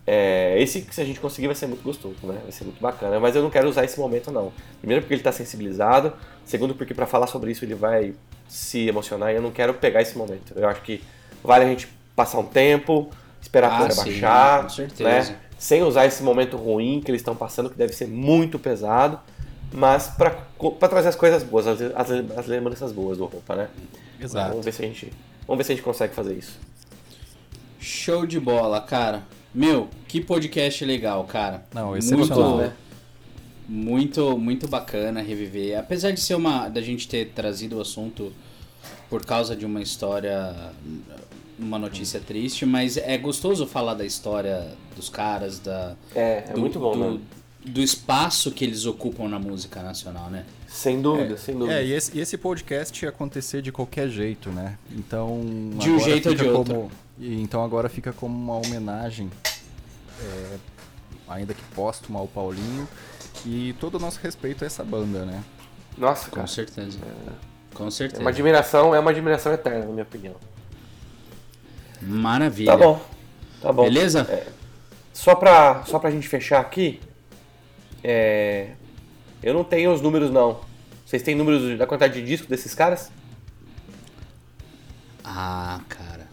É, 0.06 0.56
esse, 0.58 0.86
se 0.90 1.00
a 1.02 1.04
gente 1.04 1.20
conseguir, 1.20 1.48
vai 1.48 1.56
ser 1.56 1.66
muito 1.66 1.82
gostoso, 1.82 2.16
né? 2.22 2.38
Vai 2.42 2.52
ser 2.52 2.64
muito 2.64 2.80
bacana. 2.80 3.20
Mas 3.20 3.36
eu 3.36 3.42
não 3.42 3.50
quero 3.50 3.68
usar 3.68 3.84
esse 3.84 4.00
momento, 4.00 4.30
não. 4.30 4.52
Primeiro, 4.78 5.02
porque 5.02 5.12
ele 5.12 5.20
está 5.20 5.32
sensibilizado. 5.32 6.14
Segundo, 6.46 6.74
porque 6.74 6.94
para 6.94 7.06
falar 7.06 7.26
sobre 7.26 7.50
isso 7.50 7.62
ele 7.62 7.74
vai 7.74 8.14
se 8.48 8.88
emocionar. 8.88 9.32
E 9.32 9.36
eu 9.36 9.42
não 9.42 9.50
quero 9.50 9.74
pegar 9.74 10.00
esse 10.00 10.16
momento. 10.16 10.54
Eu 10.56 10.66
acho 10.66 10.80
que 10.80 11.02
vale 11.44 11.64
a 11.66 11.68
gente 11.68 11.88
passar 12.16 12.38
um 12.38 12.46
tempo, 12.46 13.10
esperar 13.40 13.70
a 13.72 13.78
coisa 13.78 14.02
baixar. 14.02 14.62
Com 14.62 14.68
certeza. 14.70 15.30
Né? 15.32 15.38
Sem 15.58 15.82
usar 15.82 16.06
esse 16.06 16.22
momento 16.22 16.56
ruim 16.56 17.02
que 17.04 17.10
eles 17.10 17.20
estão 17.20 17.36
passando, 17.36 17.68
que 17.68 17.76
deve 17.76 17.92
ser 17.92 18.08
muito 18.08 18.58
pesado. 18.58 19.20
mas 19.72 20.08
pra 20.08 20.30
trazer 20.88 21.08
as 21.08 21.16
coisas 21.16 21.42
boas, 21.42 21.66
as, 21.66 21.80
as, 21.82 22.10
as 22.38 22.46
lembranças 22.46 22.92
boas 22.92 23.18
do 23.18 23.26
roupa, 23.26 23.54
né? 23.54 23.68
Exato. 24.18 24.50
Vamos 24.50 24.64
ver 24.64 24.72
se 24.72 24.82
a 24.82 24.86
gente, 24.86 25.12
vamos 25.48 25.58
ver 25.58 25.64
se 25.64 25.72
a 25.72 25.74
gente 25.74 25.84
consegue 25.84 26.14
fazer 26.14 26.38
isso. 26.38 26.56
Show 27.80 28.24
de 28.24 28.38
bola, 28.38 28.80
cara. 28.80 29.24
Meu, 29.52 29.88
que 30.06 30.20
podcast 30.20 30.84
legal, 30.84 31.24
cara. 31.24 31.64
Não, 31.74 31.88
muito, 31.88 32.04
excepcional. 32.04 32.58
né? 32.58 32.72
muito, 33.68 34.38
muito 34.38 34.66
bacana 34.66 35.20
reviver. 35.20 35.78
Apesar 35.78 36.10
de 36.10 36.20
ser 36.20 36.34
uma, 36.34 36.68
da 36.68 36.80
gente 36.80 37.06
ter 37.06 37.32
trazido 37.32 37.76
o 37.76 37.80
assunto 37.80 38.32
por 39.10 39.24
causa 39.24 39.54
de 39.54 39.66
uma 39.66 39.82
história, 39.82 40.72
uma 41.58 41.78
notícia 41.78 42.18
triste, 42.18 42.64
mas 42.64 42.96
é 42.96 43.18
gostoso 43.18 43.66
falar 43.66 43.94
da 43.94 44.06
história 44.06 44.66
dos 44.96 45.10
caras, 45.10 45.58
da 45.58 45.94
É, 46.14 46.44
é 46.48 46.52
do, 46.52 46.60
muito 46.60 46.78
bom, 46.78 46.92
do, 46.92 46.98
mano. 46.98 47.20
Do 47.64 47.80
espaço 47.80 48.50
que 48.52 48.64
eles 48.64 48.86
ocupam 48.86 49.28
na 49.28 49.38
música 49.38 49.82
nacional, 49.82 50.30
né? 50.30 50.44
Sem 50.68 51.00
dúvida, 51.02 51.36
sem 51.36 51.56
dúvida. 51.56 51.80
É, 51.80 51.84
e 51.84 51.92
esse, 51.92 52.16
e 52.16 52.20
esse 52.20 52.36
podcast 52.38 53.04
ia 53.04 53.08
acontecer 53.10 53.60
de 53.62 53.72
qualquer 53.72 54.08
jeito, 54.08 54.50
né? 54.50 54.78
Então. 54.92 55.40
De 55.74 55.90
um 55.90 55.98
jeito 55.98 56.28
ou 56.30 56.34
de 56.34 56.44
como- 56.44 56.56
outro. 56.58 56.90
e 57.18 57.40
então 57.42 57.62
agora 57.64 57.88
fica 57.88 58.12
como 58.12 58.34
uma 58.36 58.56
homenagem, 58.56 59.30
é, 60.22 60.56
ainda 61.28 61.52
que 61.54 61.62
póstuma 61.74 62.20
ao 62.20 62.28
Paulinho, 62.28 62.86
e 63.44 63.74
todo 63.80 63.96
o 63.96 63.98
nosso 63.98 64.18
respeito 64.22 64.64
a 64.64 64.66
essa 64.66 64.84
banda, 64.84 65.24
né? 65.24 65.42
Nossa, 65.96 66.28
Com 66.30 66.36
cara. 66.36 66.46
certeza. 66.46 66.98
Com 67.74 67.86
É 67.86 67.90
certeza. 67.90 68.20
uma 68.22 68.30
admiração, 68.30 68.94
é 68.94 69.00
uma 69.00 69.10
admiração 69.10 69.52
eterna, 69.52 69.80
na 69.86 69.92
minha 69.92 70.02
opinião. 70.04 70.34
Maravilha. 72.00 72.72
Tá 72.72 72.76
bom. 72.76 73.00
Tá 73.60 73.72
bom. 73.72 73.82
Beleza? 73.84 74.44
Só 75.12 75.34
pra, 75.34 75.84
só 75.86 75.98
pra 75.98 76.10
gente 76.10 76.28
fechar 76.28 76.60
aqui, 76.60 77.00
é, 78.02 78.70
eu 79.42 79.54
não 79.54 79.64
tenho 79.64 79.92
os 79.92 80.00
números 80.00 80.30
não. 80.30 80.60
Vocês 81.04 81.22
têm 81.22 81.34
números 81.34 81.78
da 81.78 81.86
quantidade 81.86 82.20
de 82.20 82.26
discos 82.26 82.48
desses 82.48 82.74
caras? 82.74 83.10
Ah, 85.24 85.80
cara. 85.88 86.26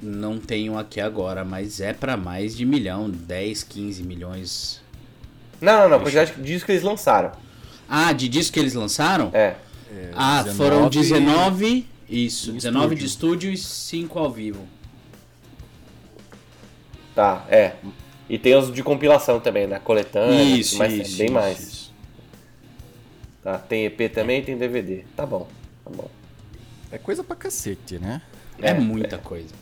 Não 0.00 0.38
tenho 0.38 0.78
aqui 0.78 1.00
agora, 1.00 1.44
mas 1.44 1.80
é 1.80 1.92
pra 1.92 2.16
mais 2.16 2.56
de 2.56 2.64
milhão, 2.64 3.08
10, 3.08 3.62
15 3.62 4.02
milhões. 4.02 4.82
Não, 5.60 5.82
não, 5.82 5.88
não. 5.90 5.96
A 5.96 6.00
quantidade 6.00 6.34
de 6.34 6.42
discos 6.42 6.64
que 6.64 6.72
eles 6.72 6.82
lançaram. 6.82 7.32
Ah, 7.88 8.12
de 8.12 8.28
disco 8.28 8.54
que 8.54 8.60
eles 8.60 8.74
lançaram? 8.74 9.30
É. 9.32 9.54
ah, 10.14 10.42
19 10.42 10.56
foram 10.56 10.88
19. 10.88 11.86
Isso, 12.08 12.50
em 12.50 12.54
19 12.54 12.94
de 12.94 13.06
estúdio. 13.06 13.52
estúdio 13.52 13.52
e 13.52 13.56
5 13.56 14.18
ao 14.18 14.30
vivo. 14.30 14.66
Tá, 17.14 17.44
é. 17.48 17.74
E 18.28 18.38
tem 18.38 18.54
os 18.56 18.72
de 18.72 18.82
compilação 18.82 19.40
também, 19.40 19.66
né? 19.66 19.78
Coletânea, 19.78 20.42
isso, 20.42 20.78
mas 20.78 20.92
isso. 20.92 21.16
bem 21.18 21.26
isso, 21.26 21.34
mais. 21.34 21.58
isso. 21.60 21.92
Tá, 23.42 23.58
tem 23.58 23.84
EP 23.86 24.08
também, 24.12 24.42
tem 24.42 24.56
DVD. 24.56 25.04
Tá 25.16 25.26
bom, 25.26 25.48
tá 25.84 25.90
bom. 25.90 26.08
É 26.90 26.98
coisa 26.98 27.24
pra 27.24 27.34
cacete, 27.34 27.98
né? 27.98 28.22
É, 28.60 28.70
É, 28.70 28.74
muita 28.74 29.18
coisa. 29.18 29.52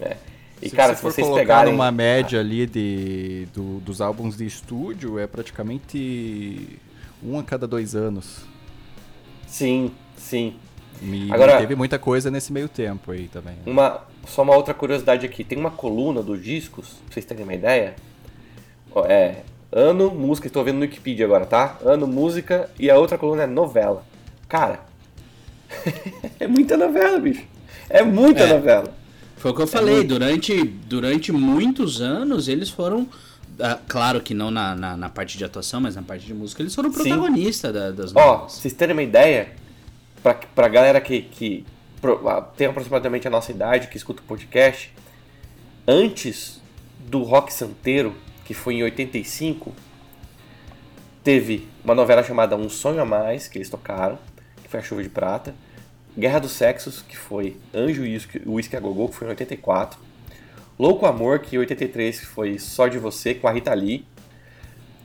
É. 0.00 0.16
E 0.62 0.70
se 0.70 0.76
cara, 0.76 0.90
você 0.92 0.96
se 0.96 1.02
for 1.02 1.12
vocês 1.12 1.26
colocar 1.26 1.42
pegarem. 1.42 1.72
numa 1.72 1.90
média 1.90 2.40
ali 2.40 2.66
de, 2.66 3.46
do- 3.52 3.80
dos 3.80 4.00
álbuns 4.00 4.36
de 4.36 4.46
estúdio, 4.46 5.18
é 5.18 5.26
praticamente 5.26 6.78
um 7.22 7.38
a 7.38 7.42
cada 7.42 7.66
dois 7.66 7.94
anos. 7.94 8.42
Sim, 9.46 9.90
sim. 10.16 10.54
Me, 11.00 11.30
Agora- 11.32 11.58
teve 11.58 11.74
muita 11.74 11.98
coisa 11.98 12.30
nesse 12.30 12.52
meio 12.52 12.68
tempo 12.68 13.10
aí 13.12 13.28
também. 13.28 13.54
né? 13.54 13.62
Uma, 13.66 14.00
só 14.26 14.42
uma 14.42 14.54
outra 14.56 14.72
curiosidade 14.74 15.24
aqui. 15.26 15.44
Tem 15.44 15.58
uma 15.58 15.70
coluna 15.70 16.22
dos 16.22 16.42
discos, 16.42 16.88
pra 17.04 17.12
vocês 17.14 17.24
terem 17.24 17.44
uma 17.44 17.54
ideia. 17.54 17.94
Ó, 18.94 19.04
É. 19.06 19.42
Ano, 19.72 20.10
música, 20.14 20.46
estou 20.46 20.62
vendo 20.64 20.76
no 20.76 20.82
Wikipedia 20.82 21.26
agora, 21.26 21.44
tá? 21.44 21.76
Ano, 21.84 22.06
música 22.06 22.70
e 22.78 22.88
a 22.88 22.96
outra 22.96 23.18
coluna 23.18 23.42
é 23.42 23.46
novela. 23.46 24.04
Cara, 24.48 24.80
é 26.40 26.46
muita 26.46 26.76
novela, 26.76 27.18
bicho. 27.18 27.42
É 27.90 28.02
muita 28.02 28.44
É. 28.44 28.52
novela. 28.52 28.94
Foi 29.36 29.50
o 29.50 29.54
que 29.54 29.62
eu 29.62 29.66
falei, 29.66 30.02
durante, 30.04 30.62
durante 30.64 31.30
muitos 31.32 32.00
anos 32.00 32.48
eles 32.48 32.70
foram. 32.70 33.06
ah, 33.60 33.78
claro 33.88 34.20
que 34.20 34.32
não 34.34 34.50
na, 34.50 34.74
na, 34.74 34.96
na 34.96 35.08
parte 35.08 35.36
de 35.36 35.44
atuação, 35.44 35.80
mas 35.80 35.94
na 35.96 36.02
parte 36.02 36.24
de 36.24 36.32
música, 36.32 36.62
eles 36.62 36.74
foram 36.74 36.90
protagonistas 36.90 37.72
da- 37.74 37.90
das 37.90 38.10
Ó, 38.12 38.14
pra 38.14 38.24
novelas. 38.26 38.52
vocês 38.52 38.72
terem 38.72 38.94
uma 38.94 39.02
ideia, 39.02 39.48
pra, 40.26 40.34
pra 40.34 40.66
galera 40.68 41.00
que, 41.00 41.22
que 41.22 41.64
tem 42.56 42.66
aproximadamente 42.66 43.28
a 43.28 43.30
nossa 43.30 43.52
idade, 43.52 43.86
que 43.86 43.96
escuta 43.96 44.20
o 44.22 44.24
podcast, 44.24 44.92
antes 45.86 46.60
do 46.98 47.22
Rock 47.22 47.52
Santeiro, 47.52 48.12
que 48.44 48.52
foi 48.52 48.74
em 48.74 48.82
85, 48.82 49.72
teve 51.22 51.68
uma 51.84 51.94
novela 51.94 52.24
chamada 52.24 52.56
Um 52.56 52.68
Sonho 52.68 53.00
a 53.00 53.04
Mais, 53.04 53.46
que 53.46 53.56
eles 53.58 53.70
tocaram, 53.70 54.18
que 54.64 54.68
foi 54.68 54.80
a 54.80 54.82
Chuva 54.82 55.02
de 55.02 55.08
Prata, 55.08 55.54
Guerra 56.18 56.40
dos 56.40 56.52
Sexos, 56.52 57.02
que 57.02 57.16
foi 57.16 57.56
Anjo 57.72 58.04
e 58.04 58.18
Whisky- 58.46 58.76
a 58.76 58.80
Gogô, 58.80 59.08
que 59.08 59.14
foi 59.14 59.28
em 59.28 59.30
84, 59.30 60.00
Louco 60.76 61.06
Amor, 61.06 61.38
que 61.38 61.54
em 61.54 61.58
83 61.60 62.20
foi 62.24 62.58
Só 62.58 62.88
de 62.88 62.98
Você, 62.98 63.32
com 63.34 63.46
a 63.46 63.52
Rita 63.52 63.72
Lee, 63.74 64.04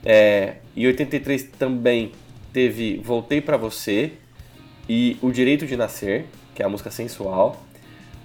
é, 0.04 0.56
em 0.76 0.84
83 0.86 1.44
também 1.44 2.10
teve 2.52 2.96
Voltei 3.04 3.40
Pra 3.40 3.56
Você 3.56 4.14
e 4.88 5.16
O 5.22 5.30
Direito 5.30 5.66
de 5.66 5.76
Nascer, 5.76 6.26
que 6.54 6.62
é 6.62 6.66
a 6.66 6.68
música 6.68 6.90
sensual. 6.90 7.62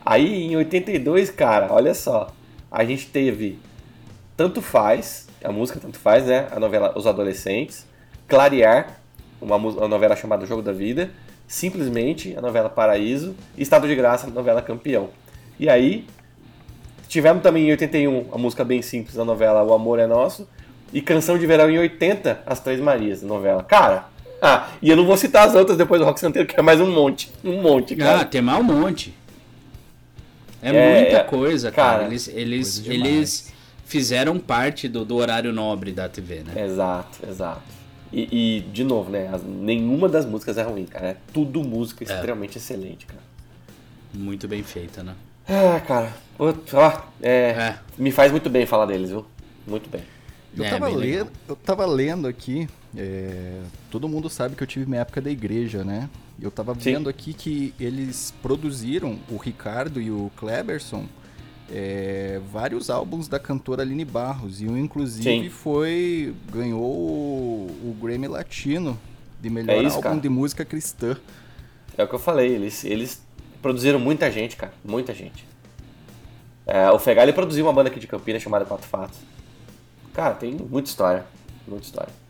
Aí 0.06 0.44
em 0.44 0.56
82, 0.56 1.30
cara, 1.30 1.72
olha 1.72 1.94
só, 1.94 2.30
a 2.72 2.84
gente 2.86 3.08
teve 3.08 3.60
Tanto 4.36 4.62
Faz, 4.62 5.28
a 5.44 5.52
música 5.52 5.80
Tanto 5.80 5.98
Faz, 5.98 6.26
né? 6.26 6.48
A 6.52 6.60
novela 6.60 6.94
Os 6.98 7.06
Adolescentes, 7.06 7.86
Clarear, 8.28 9.00
uma, 9.42 9.56
uma 9.56 9.88
novela 9.88 10.16
chamada 10.16 10.46
Jogo 10.46 10.62
da 10.62 10.72
Vida, 10.72 11.10
Simplesmente, 11.48 12.36
a 12.38 12.42
novela 12.42 12.70
Paraíso, 12.70 13.34
e 13.58 13.64
Estado 13.64 13.88
de 13.88 13.96
Graça, 13.96 14.28
a 14.28 14.30
novela 14.30 14.62
Campeão. 14.62 15.10
E 15.58 15.70
aí, 15.70 16.06
tivemos 17.08 17.42
também 17.42 17.68
em 17.68 17.72
81 17.72 18.28
a 18.34 18.38
música 18.38 18.66
bem 18.66 18.82
simples 18.82 19.16
da 19.16 19.24
novela 19.24 19.64
O 19.64 19.74
Amor 19.74 19.98
é 19.98 20.06
Nosso, 20.06 20.48
e 20.92 21.02
Canção 21.02 21.38
de 21.38 21.46
Verão 21.46 21.70
em 21.70 21.80
80, 21.80 22.44
As 22.46 22.60
Três 22.60 22.82
Marias, 22.82 23.22
novela. 23.22 23.64
Cara, 23.64 24.10
ah, 24.42 24.70
e 24.82 24.90
eu 24.90 24.96
não 24.96 25.06
vou 25.06 25.18
citar 25.18 25.48
as 25.48 25.56
outras 25.56 25.78
depois 25.78 26.00
do 26.00 26.06
Rock 26.06 26.20
Santeiro, 26.20 26.48
que 26.48 26.60
é 26.60 26.62
mais 26.62 26.80
um 26.80 26.92
monte, 26.92 27.32
um 27.44 27.62
monte, 27.62 27.94
Ah, 27.96 27.98
cara. 27.98 28.26
tem 28.26 28.42
mais 28.42 28.60
um 28.60 28.64
monte. 28.64 29.14
É, 30.62 30.70
É, 30.70 31.02
muita 31.02 31.18
é, 31.18 31.24
coisa, 31.24 31.72
cara. 31.72 32.00
cara, 32.00 32.06
Eles, 32.08 32.28
eles, 32.28 32.84
eles 32.88 33.54
fizeram 33.86 34.38
parte 34.40 34.88
do, 34.88 35.06
do 35.06 35.16
horário 35.16 35.54
nobre 35.54 35.92
da 35.92 36.10
TV, 36.10 36.44
né? 36.46 36.64
Exato, 36.66 37.20
exato. 37.30 37.62
E, 38.12 38.58
e, 38.58 38.62
de 38.72 38.84
novo, 38.84 39.10
né? 39.12 39.30
as- 39.32 39.44
nenhuma 39.44 40.08
das 40.08 40.26
músicas 40.26 40.58
é 40.58 40.64
ruim, 40.64 40.86
cara. 40.86 41.08
É 41.08 41.18
tudo 41.34 41.64
música 41.64 42.04
extremamente 42.04 42.58
excelente, 42.58 43.06
cara. 43.06 43.22
Muito 44.14 44.48
bem 44.48 44.64
feita, 44.64 45.04
né? 45.04 45.14
Ah, 45.48 45.80
cara. 45.80 46.14
putz, 46.38 46.74
ó, 46.74 47.04
é, 47.22 47.32
É. 47.32 47.76
Me 47.98 48.12
faz 48.12 48.32
muito 48.32 48.50
bem 48.50 48.66
falar 48.66 48.86
deles, 48.86 49.10
viu? 49.10 49.26
Muito 49.66 49.90
bem. 49.90 50.02
Eu, 50.58 50.64
É, 50.66 50.70
tava 50.72 50.88
lendo, 50.90 51.32
eu 51.48 51.56
tava 51.56 51.86
lendo 51.86 52.28
aqui, 52.28 52.68
é, 52.98 53.62
todo 53.92 54.10
mundo 54.10 54.28
sabe 54.28 54.56
que 54.56 54.64
eu 54.64 54.68
tive 54.68 54.88
minha 54.88 55.02
época 55.02 55.22
da 55.22 55.30
igreja, 55.30 55.84
né? 55.84 56.10
Eu 56.42 56.50
tava 56.50 56.74
Sim. 56.74 56.94
vendo 56.94 57.10
aqui 57.10 57.32
que 57.32 57.74
eles 57.80 58.34
produziram, 58.42 59.20
o 59.30 59.38
Ricardo 59.38 60.02
e 60.02 60.10
o 60.10 60.32
Kleberson, 60.36 61.06
é, 61.72 62.42
vários 62.52 62.90
álbuns 62.90 63.28
da 63.28 63.38
cantora 63.38 63.84
Aline 63.84 64.04
Barros. 64.04 64.62
E 64.62 64.68
um, 64.68 64.76
inclusive, 64.76 65.24
Sim. 65.24 65.50
foi. 65.50 66.34
ganhou 66.52 66.82
o, 66.82 67.68
o 67.84 67.98
Grammy 68.02 68.28
Latino 68.28 69.00
de 69.40 69.50
melhor 69.50 69.76
É 69.76 69.84
isso, 69.84 69.98
álbum 69.98 70.10
cara. 70.10 70.22
de 70.22 70.30
música 70.30 70.66
cristã. 70.66 71.16
É 71.96 72.04
o 72.04 72.08
que 72.08 72.16
eu 72.16 72.20
falei, 72.20 72.54
eles, 72.54 72.84
eles 72.84 73.22
produziram 73.62 74.00
muita 74.00 74.32
gente, 74.32 74.56
cara. 74.56 74.74
Muita 74.84 75.14
gente. 75.14 75.46
É, 76.66 76.90
o 76.92 76.98
Fegali 76.98 77.32
produziu 77.32 77.66
uma 77.66 77.74
banda 77.74 77.90
aqui 77.90 78.00
de 78.00 78.08
Campinas 78.08 78.42
chamada 78.42 78.66
Quatro 78.66 78.88
Fatos. 78.88 79.20
Cara, 80.14 80.34
tem 80.34 80.54
muita 80.54 80.90
história. 80.90 81.26
Muita 81.68 81.86
história. 81.86 82.27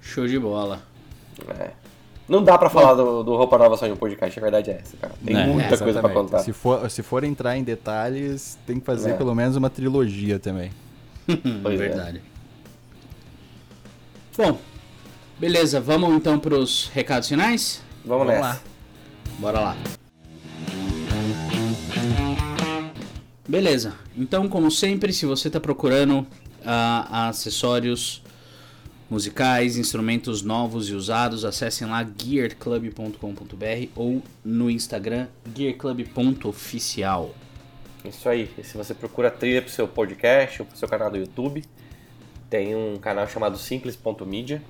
Show 0.00 0.26
de 0.26 0.38
bola. 0.38 0.82
é. 1.58 1.70
Não 2.26 2.42
dá 2.42 2.56
pra 2.56 2.70
falar 2.70 2.94
do, 2.94 3.22
do 3.22 3.36
Roupa 3.36 3.58
Nova 3.58 3.76
só 3.76 3.86
em 3.86 3.92
um 3.92 3.96
podcast, 3.96 4.38
a 4.38 4.42
verdade 4.42 4.70
é 4.70 4.80
essa, 4.80 4.96
cara. 4.96 5.12
Tem 5.22 5.36
É, 5.36 5.46
muita 5.46 5.68
coisa 5.76 5.82
pra 5.82 5.90
Exatamente. 5.90 6.14
contar. 6.16 6.38
Se 6.38 6.52
for, 6.54 6.90
se 6.90 7.02
for 7.02 7.22
entrar 7.22 7.54
em 7.58 7.62
detalhes, 7.62 8.58
tem 8.66 8.80
que 8.80 8.86
fazer 8.86 9.10
É. 9.10 9.14
pelo 9.14 9.34
menos 9.34 9.56
uma 9.56 9.68
trilogia 9.68 10.38
também. 10.38 10.70
Pois 11.62 11.78
é. 11.80 11.88
Verdade. 11.88 12.22
Bom, 14.38 14.58
beleza. 15.38 15.80
Vamos 15.82 16.14
então 16.16 16.38
pros 16.38 16.90
recados 16.94 17.28
finais? 17.28 17.82
Vamos, 18.04 18.26
Vamos 18.26 18.40
nessa. 18.42 18.54
lá. 18.54 18.60
Bora 19.38 19.60
lá. 19.60 19.76
Beleza. 23.46 23.94
Então, 24.16 24.48
como 24.48 24.70
sempre, 24.70 25.12
se 25.12 25.26
você 25.26 25.48
está 25.48 25.60
procurando 25.60 26.26
ah, 26.64 27.28
acessórios 27.28 28.22
musicais, 29.14 29.76
instrumentos 29.76 30.42
novos 30.42 30.88
e 30.88 30.92
usados, 30.92 31.44
acessem 31.44 31.86
lá 31.86 32.04
gearclub.com.br 32.04 33.88
ou 33.94 34.20
no 34.44 34.68
Instagram 34.68 35.28
gearclub.oficial. 35.54 37.32
Isso 38.04 38.28
aí. 38.28 38.50
E 38.58 38.64
se 38.64 38.76
você 38.76 38.92
procura 38.92 39.30
trilha 39.30 39.62
pro 39.62 39.70
seu 39.70 39.86
podcast 39.86 40.60
ou 40.60 40.66
pro 40.66 40.76
seu 40.76 40.88
canal 40.88 41.12
do 41.12 41.16
YouTube, 41.16 41.64
tem 42.50 42.74
um 42.74 42.98
canal 42.98 43.28
chamado 43.28 43.56
simples.media. 43.56 44.60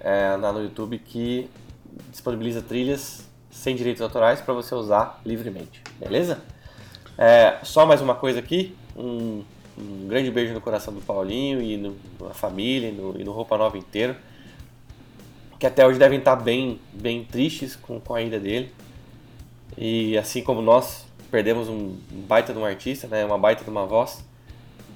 é, 0.00 0.34
lá 0.40 0.50
no 0.50 0.62
YouTube 0.62 0.98
que 0.98 1.50
disponibiliza 2.10 2.62
trilhas 2.62 3.28
sem 3.50 3.76
direitos 3.76 4.00
autorais 4.00 4.40
para 4.40 4.54
você 4.54 4.74
usar 4.74 5.20
livremente, 5.26 5.82
beleza? 6.00 6.40
É, 7.18 7.58
só 7.64 7.84
mais 7.84 8.00
uma 8.00 8.14
coisa 8.14 8.38
aqui, 8.38 8.74
um, 8.96 9.42
um, 9.78 10.08
grande 10.08 10.30
beijo 10.30 10.52
no 10.52 10.60
coração 10.60 10.92
do 10.92 11.00
Paulinho 11.00 11.62
e 11.62 11.76
no, 11.76 11.96
na 12.20 12.34
família 12.34 12.88
e 12.88 12.92
no, 12.92 13.20
e 13.20 13.24
no 13.24 13.32
Roupa 13.32 13.56
Nova 13.56 13.78
inteiro, 13.78 14.16
que 15.58 15.66
até 15.66 15.86
hoje 15.86 15.98
devem 15.98 16.18
estar 16.18 16.36
bem, 16.36 16.80
bem 16.92 17.24
tristes 17.24 17.76
com, 17.76 18.00
com 18.00 18.14
a 18.14 18.22
ida 18.22 18.38
dele. 18.38 18.72
E 19.76 20.16
assim 20.18 20.42
como 20.42 20.60
nós 20.60 21.06
perdemos 21.30 21.68
um 21.68 21.96
baita 22.10 22.52
de 22.52 22.58
um 22.58 22.64
artista, 22.64 23.06
né, 23.06 23.24
uma 23.24 23.38
baita 23.38 23.64
de 23.64 23.70
uma 23.70 23.86
voz, 23.86 24.24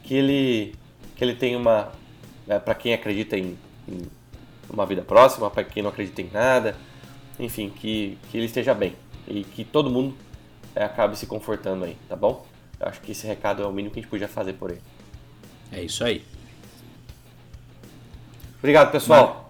que 0.03 0.15
ele, 0.15 0.75
que 1.15 1.25
ele 1.25 1.35
tem 1.35 1.55
uma, 1.55 1.93
né, 2.47 2.59
para 2.59 2.75
quem 2.75 2.95
acredita 2.95 3.37
em, 3.37 3.57
em 3.89 4.03
uma 4.69 4.87
vida 4.87 5.03
próxima, 5.03 5.51
para 5.51 5.65
quem 5.65 5.83
não 5.83 5.91
acredita 5.91 6.23
em 6.23 6.31
nada, 6.33 6.77
enfim, 7.39 7.71
que, 7.71 8.19
que 8.31 8.39
ele 8.39 8.47
esteja 8.47 8.75
bem 8.75 8.95
e 9.29 9.45
que 9.45 9.65
todo 9.65 9.91
mundo 9.91 10.15
é, 10.75 10.85
acabe 10.85 11.17
se 11.17 11.27
confortando 11.27 11.85
aí, 11.85 11.97
tá 12.09 12.17
bom? 12.17 12.45
Eu 12.83 12.89
acho 12.89 13.01
que 13.01 13.13
esse 13.13 13.27
recado 13.27 13.63
é 13.63 13.67
o 13.67 13.73
mínimo 13.73 13.95
que 13.95 14.01
a 14.01 14.03
gente 14.03 14.11
podia 14.11 14.27
fazer 14.27 14.55
por 14.55 14.71
ele. 14.73 14.83
É 15.71 15.83
isso 15.83 16.03
aí. 16.03 16.25
Obrigado, 18.59 18.91
pessoal. 18.91 19.49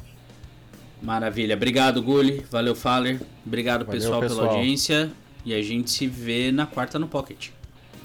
Maravilha. 1.00 1.56
Obrigado, 1.56 2.02
Gulli. 2.02 2.46
Valeu, 2.50 2.76
Faller. 2.76 3.20
Obrigado, 3.44 3.86
Valeu, 3.86 4.00
pessoal, 4.00 4.20
pessoal, 4.20 4.40
pela 4.40 4.58
audiência. 4.58 5.10
E 5.44 5.54
a 5.54 5.62
gente 5.62 5.90
se 5.90 6.06
vê 6.06 6.52
na 6.52 6.66
quarta 6.66 6.98
no 6.98 7.08
Pocket. 7.08 7.48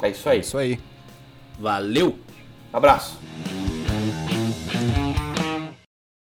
É 0.02 0.10
isso 0.10 0.30
aí. 0.30 0.38
É 0.38 0.40
isso 0.40 0.58
aí. 0.58 0.80
Valeu. 1.60 2.18
Abraço. 2.72 3.20